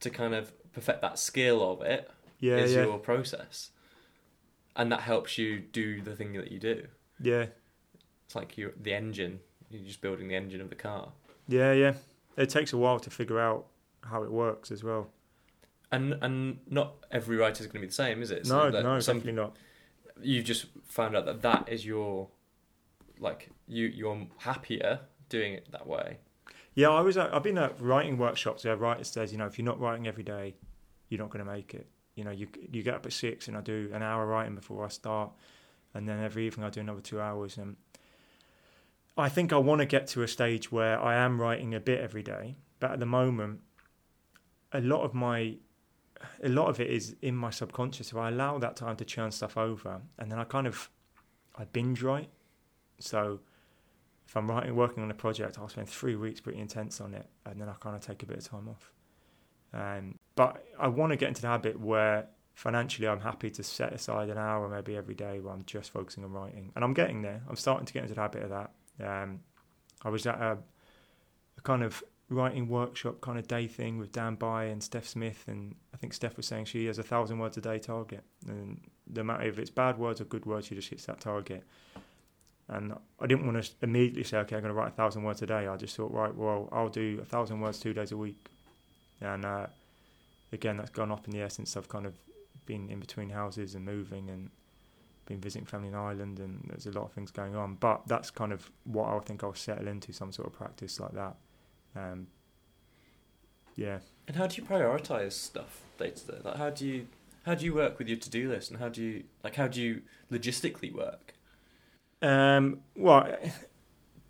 to 0.00 0.10
kind 0.10 0.34
of 0.34 0.52
perfect 0.72 1.02
that 1.02 1.18
skill 1.18 1.68
of 1.68 1.82
it 1.82 2.08
is 2.40 2.72
yeah, 2.72 2.80
yeah, 2.80 2.86
your 2.86 2.98
process, 2.98 3.70
and 4.76 4.90
that 4.92 5.00
helps 5.00 5.36
you 5.36 5.58
do 5.58 6.00
the 6.00 6.14
thing 6.16 6.32
that 6.34 6.50
you 6.50 6.60
do. 6.60 6.86
yeah, 7.20 7.46
It's 8.26 8.34
like 8.34 8.56
you 8.56 8.72
the 8.80 8.94
engine. 8.94 9.40
You're 9.70 9.84
just 9.84 10.00
building 10.00 10.28
the 10.28 10.34
engine 10.36 10.60
of 10.60 10.68
the 10.68 10.74
car, 10.76 11.12
yeah, 11.48 11.72
yeah. 11.72 11.94
It 12.36 12.48
takes 12.48 12.72
a 12.72 12.76
while 12.76 13.00
to 13.00 13.10
figure 13.10 13.38
out 13.40 13.66
how 14.02 14.22
it 14.22 14.30
works 14.30 14.70
as 14.70 14.82
well. 14.84 15.10
And 15.92 16.14
and 16.20 16.58
not 16.68 16.94
every 17.10 17.36
writer 17.36 17.62
is 17.62 17.66
going 17.66 17.80
to 17.80 17.80
be 17.80 17.86
the 17.86 17.92
same, 17.92 18.22
is 18.22 18.30
it? 18.30 18.46
no, 18.46 18.70
that 18.70 18.82
no, 18.82 19.00
some 19.00 19.18
definitely 19.18 19.40
not. 19.42 19.56
you've 20.22 20.44
just 20.44 20.66
found 20.84 21.16
out 21.16 21.26
that 21.26 21.42
that 21.42 21.68
is 21.68 21.84
your 21.84 22.28
like 23.18 23.50
you 23.66 23.86
you're 23.86 24.26
happier 24.38 25.00
doing 25.28 25.54
it 25.54 25.70
that 25.72 25.86
way. 25.86 26.18
Yeah, 26.74 26.90
I 26.90 27.00
was. 27.00 27.16
At, 27.16 27.34
I've 27.34 27.42
been 27.42 27.58
at 27.58 27.80
writing 27.80 28.16
workshops 28.16 28.64
where 28.64 28.74
a 28.74 28.76
writer 28.76 29.04
says, 29.04 29.32
you 29.32 29.38
know, 29.38 29.46
if 29.46 29.58
you're 29.58 29.66
not 29.66 29.80
writing 29.80 30.06
every 30.06 30.22
day, 30.22 30.54
you're 31.08 31.18
not 31.18 31.30
going 31.30 31.44
to 31.44 31.50
make 31.50 31.74
it. 31.74 31.88
You 32.14 32.24
know, 32.24 32.30
you 32.30 32.48
you 32.70 32.82
get 32.82 32.94
up 32.94 33.06
at 33.06 33.12
six 33.12 33.48
and 33.48 33.56
I 33.56 33.60
do 33.60 33.90
an 33.92 34.02
hour 34.02 34.26
writing 34.26 34.54
before 34.54 34.84
I 34.84 34.88
start, 34.88 35.32
and 35.94 36.08
then 36.08 36.22
every 36.22 36.46
evening 36.46 36.66
I 36.66 36.70
do 36.70 36.80
another 36.80 37.00
two 37.00 37.20
hours. 37.20 37.56
And 37.56 37.76
I 39.16 39.28
think 39.28 39.52
I 39.52 39.58
want 39.58 39.80
to 39.80 39.86
get 39.86 40.06
to 40.08 40.22
a 40.22 40.28
stage 40.28 40.70
where 40.70 41.00
I 41.00 41.16
am 41.16 41.40
writing 41.40 41.74
a 41.74 41.80
bit 41.80 42.00
every 42.00 42.22
day, 42.22 42.56
but 42.78 42.92
at 42.92 43.00
the 43.00 43.06
moment, 43.06 43.60
a 44.72 44.80
lot 44.80 45.02
of 45.02 45.14
my 45.14 45.56
a 46.42 46.48
lot 46.48 46.68
of 46.68 46.80
it 46.80 46.88
is 46.90 47.16
in 47.22 47.34
my 47.34 47.50
subconscious. 47.50 48.08
So 48.08 48.18
I 48.18 48.28
allow 48.28 48.58
that 48.58 48.76
time 48.76 48.96
to 48.96 49.04
churn 49.04 49.30
stuff 49.30 49.56
over, 49.56 50.00
and 50.18 50.30
then 50.30 50.38
I 50.38 50.44
kind 50.44 50.66
of 50.66 50.90
I 51.56 51.64
binge 51.64 52.02
write. 52.02 52.30
So 52.98 53.40
if 54.26 54.36
I'm 54.36 54.48
writing, 54.48 54.76
working 54.76 55.02
on 55.02 55.10
a 55.10 55.14
project, 55.14 55.58
I'll 55.58 55.68
spend 55.68 55.88
three 55.88 56.16
weeks 56.16 56.40
pretty 56.40 56.60
intense 56.60 57.00
on 57.00 57.14
it, 57.14 57.26
and 57.46 57.60
then 57.60 57.68
I 57.68 57.74
kind 57.80 57.96
of 57.96 58.02
take 58.02 58.22
a 58.22 58.26
bit 58.26 58.38
of 58.38 58.44
time 58.44 58.68
off. 58.68 58.92
Um, 59.72 60.18
but 60.34 60.64
I 60.78 60.88
want 60.88 61.10
to 61.10 61.16
get 61.16 61.28
into 61.28 61.42
the 61.42 61.48
habit 61.48 61.78
where 61.80 62.28
financially 62.54 63.08
I'm 63.08 63.20
happy 63.20 63.50
to 63.50 63.62
set 63.62 63.92
aside 63.92 64.28
an 64.28 64.38
hour 64.38 64.68
maybe 64.68 64.96
every 64.96 65.14
day 65.14 65.40
where 65.40 65.52
I'm 65.54 65.64
just 65.64 65.90
focusing 65.90 66.24
on 66.24 66.32
writing, 66.32 66.72
and 66.74 66.84
I'm 66.84 66.94
getting 66.94 67.22
there. 67.22 67.42
I'm 67.48 67.56
starting 67.56 67.86
to 67.86 67.92
get 67.92 68.02
into 68.02 68.14
the 68.14 68.20
habit 68.20 68.42
of 68.44 68.50
that. 68.50 68.70
Um, 69.04 69.40
I 70.02 70.10
was 70.10 70.26
at 70.26 70.40
a, 70.40 70.58
a 71.58 71.60
kind 71.62 71.82
of 71.82 72.02
writing 72.30 72.68
workshop 72.68 73.20
kind 73.20 73.38
of 73.38 73.46
day 73.48 73.66
thing 73.66 73.98
with 73.98 74.12
Dan 74.12 74.36
Bye 74.36 74.64
and 74.64 74.82
Steph 74.82 75.06
Smith, 75.06 75.44
and 75.48 75.74
I 75.92 75.96
think 75.96 76.14
Steph 76.14 76.36
was 76.36 76.46
saying 76.46 76.66
she 76.66 76.86
has 76.86 76.98
a 76.98 77.02
thousand 77.02 77.38
words 77.38 77.56
a 77.56 77.60
day 77.60 77.78
target, 77.78 78.24
and 78.46 78.80
no 79.12 79.22
matter 79.22 79.42
if 79.42 79.58
it's 79.58 79.70
bad 79.70 79.98
words 79.98 80.20
or 80.20 80.24
good 80.24 80.46
words, 80.46 80.68
she 80.68 80.74
just 80.76 80.88
hits 80.88 81.06
that 81.06 81.20
target. 81.20 81.64
And 82.68 82.94
I 83.18 83.26
didn't 83.26 83.46
want 83.46 83.62
to 83.62 83.70
immediately 83.82 84.22
say, 84.22 84.38
okay, 84.38 84.54
I'm 84.54 84.62
going 84.62 84.72
to 84.72 84.78
write 84.80 84.92
a 84.92 84.94
thousand 84.94 85.24
words 85.24 85.42
a 85.42 85.46
day. 85.46 85.66
I 85.66 85.76
just 85.76 85.96
thought, 85.96 86.12
right, 86.12 86.32
well, 86.32 86.68
I'll 86.70 86.88
do 86.88 87.18
a 87.20 87.24
thousand 87.24 87.60
words 87.60 87.80
two 87.80 87.92
days 87.92 88.12
a 88.12 88.16
week. 88.16 88.46
And 89.20 89.44
uh, 89.44 89.66
again, 90.52 90.76
that's 90.76 90.90
gone 90.90 91.10
up 91.10 91.26
in 91.26 91.32
the 91.32 91.40
air 91.40 91.50
since 91.50 91.76
I've 91.76 91.88
kind 91.88 92.06
of 92.06 92.14
been 92.66 92.88
in 92.88 93.00
between 93.00 93.30
houses 93.30 93.74
and 93.74 93.84
moving 93.84 94.30
and 94.30 94.50
been 95.26 95.40
visiting 95.40 95.66
family 95.66 95.88
in 95.88 95.96
Ireland, 95.96 96.38
and 96.38 96.64
there's 96.68 96.86
a 96.86 96.92
lot 96.92 97.06
of 97.06 97.12
things 97.12 97.32
going 97.32 97.56
on. 97.56 97.74
But 97.74 98.02
that's 98.06 98.30
kind 98.30 98.52
of 98.52 98.70
what 98.84 99.08
I 99.08 99.18
think 99.18 99.42
I'll 99.42 99.52
settle 99.54 99.88
into 99.88 100.12
some 100.12 100.30
sort 100.30 100.46
of 100.46 100.54
practice 100.54 101.00
like 101.00 101.12
that. 101.12 101.36
Um, 101.96 102.26
yeah. 103.76 103.98
And 104.28 104.36
how 104.36 104.46
do 104.46 104.60
you 104.60 104.66
prioritize 104.66 105.32
stuff 105.32 105.82
day 105.98 106.10
to 106.10 106.26
day? 106.26 106.38
Like 106.44 106.56
how 106.56 106.70
do 106.70 106.86
you 106.86 107.06
how 107.44 107.54
do 107.54 107.64
you 107.64 107.74
work 107.74 107.98
with 107.98 108.08
your 108.08 108.18
to 108.18 108.30
do 108.30 108.48
list 108.48 108.70
and 108.70 108.78
how 108.78 108.88
do 108.88 109.02
you 109.02 109.24
like 109.42 109.56
how 109.56 109.66
do 109.68 109.80
you 109.80 110.02
logistically 110.30 110.92
work? 110.94 111.34
Um, 112.22 112.80
well, 112.96 113.34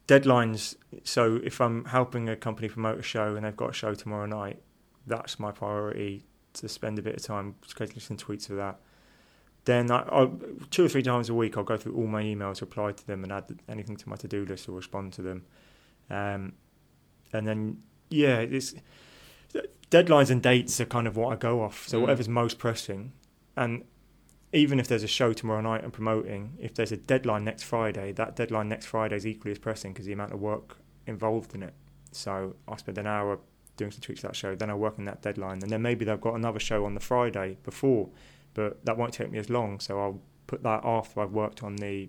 deadlines. 0.06 0.76
So 1.04 1.40
if 1.42 1.61
I'm 1.61 1.84
helping 1.86 2.28
a 2.28 2.36
company 2.36 2.68
promote 2.68 2.98
a 2.98 3.02
show 3.02 3.36
and 3.36 3.44
they've 3.44 3.56
got 3.56 3.70
a 3.70 3.74
show 3.74 3.94
tomorrow 3.94 4.26
night, 4.26 4.62
that's 5.06 5.38
my 5.38 5.50
priority 5.50 6.24
to 6.54 6.68
spend 6.68 6.98
a 6.98 7.02
bit 7.02 7.16
of 7.16 7.22
time 7.22 7.54
scheduling 7.66 8.00
some 8.00 8.16
tweets 8.16 8.46
for 8.46 8.54
that. 8.54 8.80
Then 9.64 9.90
I, 9.90 10.02
I'll, 10.11 10.38
two 10.70 10.84
or 10.84 10.88
three 10.88 11.02
times 11.02 11.28
a 11.28 11.34
week, 11.34 11.56
I'll 11.56 11.64
go 11.64 11.76
through 11.76 11.94
all 11.94 12.06
my 12.06 12.22
emails, 12.22 12.61
reply 12.61 12.92
to 12.92 13.06
them, 13.06 13.22
and 13.22 13.32
add 13.32 13.61
anything 13.68 13.96
to 13.96 14.08
my 14.08 14.16
to-do 14.16 14.44
list 14.44 14.68
or 14.68 14.72
respond 14.72 15.12
to 15.14 15.22
them. 15.22 15.44
Um, 16.08 16.54
and 17.33 17.47
then 17.47 17.83
yeah, 18.11 18.39
it's 18.41 18.74
deadlines 19.91 20.31
and 20.31 20.43
dates 20.43 20.81
are 20.81 20.85
kind 20.87 21.07
of 21.07 21.16
what 21.16 21.33
I 21.33 21.37
go 21.37 21.62
off. 21.62 21.89
So 21.89 21.99
Mm. 21.99 22.03
whatever's 22.03 22.28
most 22.28 22.59
pressing, 22.59 23.12
and 23.57 23.85
even 24.53 24.81
if 24.81 24.89
there's 24.89 25.03
a 25.03 25.09
show 25.09 25.33
tomorrow 25.33 25.61
night 25.61 25.83
I'm 25.85 25.91
promoting, 25.91 26.57
if 26.59 26.74
there's 26.74 26.93
a 26.93 26.97
deadline 26.97 27.45
next 27.45 27.62
Friday, 27.64 28.12
that 28.12 28.37
deadline 28.37 28.68
next 28.68 28.87
Friday 28.87 29.16
is 29.16 29.26
equally 29.26 29.53
as 29.53 29.59
pressing 29.59 29.93
because 29.93 30.07
the 30.07 30.12
amount 30.12 30.33
of 30.33 30.41
work 30.41 30.78
involved 31.07 31.55
in 31.55 31.62
it. 31.62 31.74
So 32.12 32.57
I 32.66 32.76
spend 32.76 32.99
an 32.99 33.07
hour 33.07 33.39
doing 33.76 33.91
some 33.93 34.01
tweaks 34.01 34.20
to 34.22 34.26
that 34.28 34.37
show, 34.37 34.55
then 34.55 34.68
I 34.70 34.74
work 34.74 34.99
on 34.99 35.05
that 35.07 35.22
deadline, 35.22 35.62
and 35.62 35.70
then 35.70 35.83
maybe 35.83 36.05
they've 36.05 36.20
got 36.20 36.35
another 36.35 36.59
show 36.61 36.85
on 36.85 36.95
the 36.95 37.01
Friday 37.01 37.59
before, 37.62 38.09
but 38.55 38.85
that 38.85 38.97
won't 38.99 39.12
take 39.14 39.31
me 39.31 39.39
as 39.39 39.49
long. 39.49 39.81
So 39.81 40.01
I'll 40.01 40.20
put 40.47 40.62
that 40.64 40.81
after 40.85 41.20
I've 41.20 41.33
worked 41.33 41.62
on 41.62 41.76
the 41.76 42.09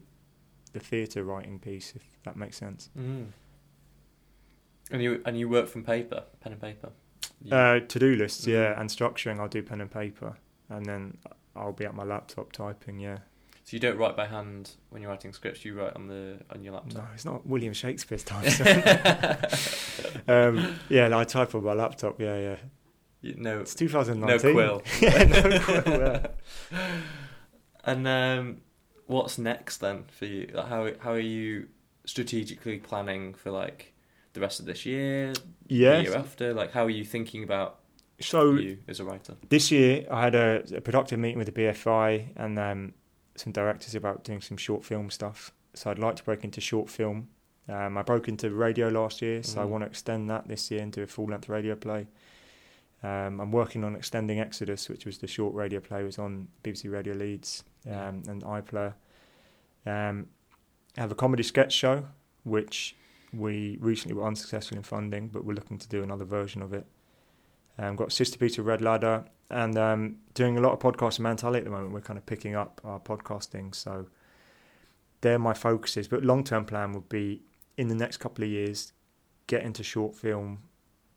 the 0.73 0.79
theatre 0.79 1.23
writing 1.25 1.59
piece, 1.59 1.93
if 1.95 2.03
that 2.23 2.37
makes 2.37 2.55
sense. 2.57 2.89
Mm. 2.97 3.25
And 4.91 5.01
you 5.01 5.21
and 5.25 5.37
you 5.39 5.47
work 5.49 5.67
from 5.67 5.83
paper, 5.83 6.23
pen 6.41 6.51
and 6.53 6.61
paper. 6.61 6.89
You- 7.43 7.55
Uh, 7.55 7.79
to 7.79 7.99
do 7.99 8.15
lists, 8.15 8.45
Mm. 8.45 8.51
yeah, 8.53 8.79
and 8.79 8.89
structuring. 8.89 9.39
I'll 9.39 9.47
do 9.47 9.63
pen 9.63 9.81
and 9.81 9.89
paper, 9.91 10.37
and 10.69 10.85
then 10.85 11.17
I'll 11.55 11.71
be 11.73 11.85
at 11.85 11.95
my 11.95 12.03
laptop 12.03 12.51
typing. 12.51 12.99
Yeah, 12.99 13.17
so 13.63 13.75
you 13.75 13.79
don't 13.79 13.97
write 13.97 14.15
by 14.15 14.27
hand 14.27 14.71
when 14.89 15.01
you're 15.01 15.09
writing 15.11 15.33
scripts. 15.33 15.63
You 15.65 15.73
write 15.79 15.95
on 15.95 16.07
the 16.07 16.39
on 16.53 16.63
your 16.63 16.73
laptop. 16.73 17.03
no, 17.03 17.07
it's 17.13 17.25
not 17.25 17.45
William 17.47 17.73
Shakespeare's 17.73 18.23
time. 18.23 18.45
um, 20.27 20.75
yeah, 20.89 21.07
no, 21.07 21.19
I 21.19 21.23
type 21.23 21.55
on 21.55 21.63
my 21.63 21.73
laptop. 21.73 22.19
Yeah, 22.19 22.37
yeah. 22.37 22.55
You- 23.21 23.35
no, 23.37 23.59
It's 23.61 23.75
2019. 23.75 24.27
no 24.27 24.37
2019. 24.37 24.53
quill. 24.53 24.81
yeah, 25.01 25.23
no 25.41 25.59
quill. 25.59 25.99
Yeah. 25.99 26.27
And 27.83 28.07
um, 28.07 28.61
what's 29.07 29.39
next 29.39 29.77
then 29.77 30.03
for 30.11 30.25
you? 30.25 30.51
Like, 30.53 30.67
how 30.67 30.91
how 30.99 31.11
are 31.13 31.19
you 31.19 31.67
strategically 32.05 32.77
planning 32.77 33.33
for 33.33 33.49
like 33.49 33.90
the 34.33 34.39
rest 34.39 34.59
of 34.59 34.65
this 34.65 34.85
year, 34.85 35.33
the 35.33 35.41
Yes. 35.75 36.07
year 36.07 36.15
after? 36.17 36.53
Like, 36.53 36.71
how 36.71 36.85
are 36.85 36.89
you 36.89 37.03
thinking 37.05 37.43
about 37.43 37.79
So 38.19 38.53
you 38.53 38.77
as 38.87 38.99
a 38.99 39.03
writer? 39.03 39.35
this 39.49 39.71
year 39.71 40.05
I 40.11 40.21
had 40.21 40.35
a, 40.35 40.63
a 40.75 40.81
productive 40.81 41.19
meeting 41.19 41.37
with 41.37 41.53
the 41.53 41.61
BFI 41.61 42.29
and 42.35 42.57
um, 42.59 42.93
some 43.35 43.51
directors 43.53 43.95
about 43.95 44.23
doing 44.23 44.41
some 44.41 44.57
short 44.57 44.83
film 44.85 45.09
stuff. 45.09 45.51
So 45.73 45.89
I'd 45.91 45.99
like 45.99 46.15
to 46.17 46.23
break 46.23 46.43
into 46.43 46.61
short 46.61 46.89
film. 46.89 47.29
Um, 47.69 47.97
I 47.97 48.01
broke 48.01 48.27
into 48.27 48.49
radio 48.51 48.89
last 48.89 49.21
year, 49.21 49.43
so 49.43 49.61
I 49.61 49.65
Mhm. 49.65 49.69
want 49.69 49.81
to 49.83 49.87
extend 49.87 50.29
that 50.29 50.47
this 50.47 50.69
year 50.71 50.81
and 50.81 50.91
do 50.91 51.03
a 51.03 51.07
full 51.07 51.25
length 51.27 51.47
radio 51.47 51.75
play. 51.75 52.07
Um, 53.03 53.39
I'm 53.39 53.51
working 53.51 53.83
on 53.83 53.95
extending 53.95 54.39
Exodus, 54.39 54.87
which 54.89 55.05
was 55.05 55.17
the 55.19 55.27
short 55.27 55.55
radio 55.55 55.79
play, 55.79 56.01
it 56.01 56.05
was 56.05 56.19
on 56.19 56.47
BBC 56.63 56.87
Radio 56.89 57.13
Leeds 57.15 57.63
um, 57.87 58.21
and 58.27 58.43
iPlayer. 58.43 58.93
Um, 59.85 60.27
I 60.97 61.01
have 61.01 61.11
a 61.11 61.15
comedy 61.15 61.41
sketch 61.43 61.73
show, 61.73 62.05
which 62.43 62.95
we 63.33 63.77
recently 63.79 64.15
were 64.15 64.27
unsuccessful 64.27 64.77
in 64.77 64.83
funding, 64.83 65.27
but 65.29 65.45
we're 65.45 65.53
looking 65.53 65.77
to 65.77 65.87
do 65.87 66.03
another 66.03 66.25
version 66.25 66.61
of 66.61 66.73
it. 66.73 66.85
Um, 67.77 67.95
got 67.95 68.11
Sister 68.11 68.37
Peter 68.37 68.61
Red 68.61 68.81
Ladder, 68.81 69.25
and 69.49 69.77
um, 69.77 70.17
doing 70.33 70.57
a 70.57 70.61
lot 70.61 70.73
of 70.73 70.79
podcasts 70.79 71.19
in 71.19 71.23
Mantalli 71.23 71.57
at 71.57 71.63
the 71.63 71.69
moment. 71.69 71.93
We're 71.93 72.01
kind 72.01 72.17
of 72.17 72.25
picking 72.25 72.55
up 72.55 72.81
our 72.83 72.99
podcasting, 72.99 73.73
so 73.73 74.07
they're 75.21 75.39
my 75.39 75.53
focuses. 75.53 76.07
But 76.07 76.23
long 76.23 76.43
term 76.43 76.65
plan 76.65 76.93
would 76.93 77.09
be 77.09 77.41
in 77.77 77.87
the 77.87 77.95
next 77.95 78.17
couple 78.17 78.43
of 78.43 78.49
years, 78.49 78.93
get 79.47 79.63
into 79.63 79.83
short 79.83 80.15
film 80.15 80.59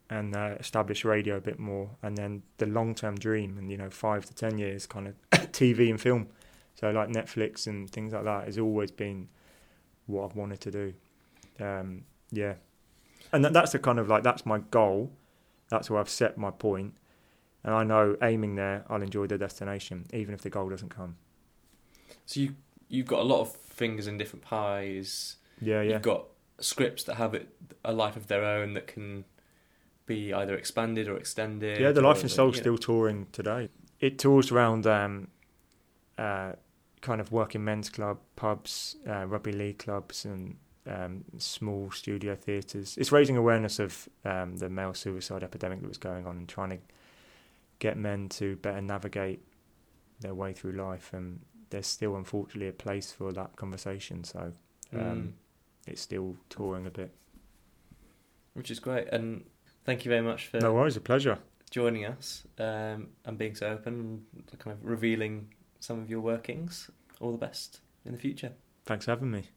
and 0.09 0.35
uh, 0.35 0.55
establish 0.59 1.03
radio 1.03 1.37
a 1.37 1.41
bit 1.41 1.59
more, 1.59 1.89
and 2.03 2.17
then 2.17 2.43
the 2.57 2.65
long 2.65 2.95
term 2.95 3.15
dream, 3.15 3.57
and 3.57 3.69
you 3.69 3.77
know, 3.77 3.89
five 3.89 4.25
to 4.25 4.33
ten 4.33 4.57
years, 4.57 4.85
kind 4.85 5.07
of 5.07 5.15
TV 5.51 5.89
and 5.89 5.99
film. 5.99 6.27
So 6.75 6.91
like 6.91 7.09
Netflix 7.09 7.67
and 7.67 7.89
things 7.89 8.13
like 8.13 8.25
that 8.25 8.45
has 8.45 8.59
always 8.59 8.91
been 8.91 9.29
what 10.07 10.25
I've 10.25 10.35
wanted 10.35 10.61
to 10.61 10.71
do. 10.71 10.93
Um, 11.59 12.03
yeah, 12.31 12.55
and 13.31 13.43
that, 13.45 13.53
that's 13.53 13.71
the 13.71 13.79
kind 13.79 13.99
of 13.99 14.07
like 14.07 14.23
that's 14.23 14.45
my 14.45 14.59
goal. 14.59 15.11
That's 15.69 15.89
where 15.89 15.99
I've 15.99 16.09
set 16.09 16.37
my 16.37 16.51
point, 16.51 16.95
and 17.63 17.73
I 17.73 17.83
know 17.83 18.17
aiming 18.21 18.55
there, 18.55 18.85
I'll 18.89 19.01
enjoy 19.01 19.27
the 19.27 19.37
destination, 19.37 20.05
even 20.13 20.33
if 20.33 20.41
the 20.41 20.49
goal 20.49 20.69
doesn't 20.69 20.89
come. 20.89 21.17
So 22.25 22.39
you 22.39 22.55
you've 22.87 23.07
got 23.07 23.19
a 23.19 23.23
lot 23.23 23.41
of 23.41 23.55
fingers 23.55 24.07
in 24.07 24.17
different 24.17 24.43
pies. 24.43 25.37
Yeah, 25.61 25.81
yeah, 25.81 25.93
You've 25.93 26.01
got 26.01 26.25
scripts 26.59 27.03
that 27.05 27.15
have 27.15 27.33
it, 27.33 27.49
a 27.83 27.93
life 27.93 28.15
of 28.15 28.27
their 28.27 28.43
own 28.43 28.73
that 28.73 28.87
can 28.87 29.25
be 30.05 30.33
either 30.33 30.55
expanded 30.55 31.07
or 31.07 31.17
extended. 31.17 31.79
yeah. 31.79 31.91
The 31.91 32.01
Life 32.01 32.21
and 32.21 32.29
Soul 32.31 32.47
you 32.47 32.53
know. 32.53 32.59
still 32.59 32.77
touring 32.77 33.27
today. 33.31 33.69
It 33.99 34.19
tours 34.19 34.51
around 34.51 34.85
um, 34.85 35.29
uh, 36.17 36.53
kind 37.01 37.21
of 37.21 37.31
working 37.31 37.63
men's 37.63 37.89
club, 37.89 38.19
pubs, 38.35 38.97
uh, 39.07 39.25
rugby 39.25 39.51
league 39.51 39.79
clubs, 39.79 40.25
and 40.25 40.57
um, 40.87 41.23
small 41.37 41.91
studio 41.91 42.35
theatres. 42.35 42.95
It's 42.97 43.11
raising 43.11 43.37
awareness 43.37 43.79
of 43.79 44.07
um, 44.23 44.57
the 44.57 44.69
male 44.69 44.93
suicide 44.93 45.43
epidemic 45.43 45.81
that 45.81 45.87
was 45.87 45.97
going 45.97 46.25
on 46.27 46.37
and 46.37 46.47
trying 46.49 46.69
to 46.71 46.77
get 47.79 47.97
men 47.97 48.29
to 48.29 48.55
better 48.57 48.81
navigate 48.81 49.39
their 50.21 50.33
way 50.33 50.53
through 50.53 50.73
life. 50.73 51.11
And 51.13 51.41
there's 51.71 51.87
still, 51.87 52.15
unfortunately, 52.15 52.67
a 52.67 52.73
place 52.73 53.11
for 53.11 53.31
that 53.33 53.55
conversation. 53.55 54.23
So 54.23 54.53
um, 54.93 54.99
Mm. 54.99 55.31
it's 55.87 56.01
still 56.01 56.37
touring 56.49 56.85
a 56.85 56.91
bit. 56.91 57.11
which 58.53 58.71
is 58.71 58.79
great. 58.79 59.07
And 59.09 59.43
thank 59.83 60.05
you 60.05 60.09
very 60.09 60.21
much 60.21 60.47
for 60.47 60.59
No 60.61 60.73
worries, 60.73 60.95
a 60.95 61.01
pleasure. 61.01 61.39
joining 61.71 62.05
us 62.05 62.43
um, 62.57 63.09
and 63.25 63.37
being 63.37 63.53
so 63.55 63.67
open, 63.67 64.23
and 64.33 64.59
kind 64.59 64.77
of 64.77 64.85
revealing 64.85 65.53
some 65.81 65.99
of 65.99 66.09
your 66.09 66.21
workings. 66.21 66.89
All 67.19 67.31
the 67.33 67.37
best 67.37 67.81
in 68.05 68.11
the 68.13 68.17
future. 68.17 68.53
Thanks 68.85 69.05
for 69.05 69.11
having 69.11 69.31
me. 69.31 69.49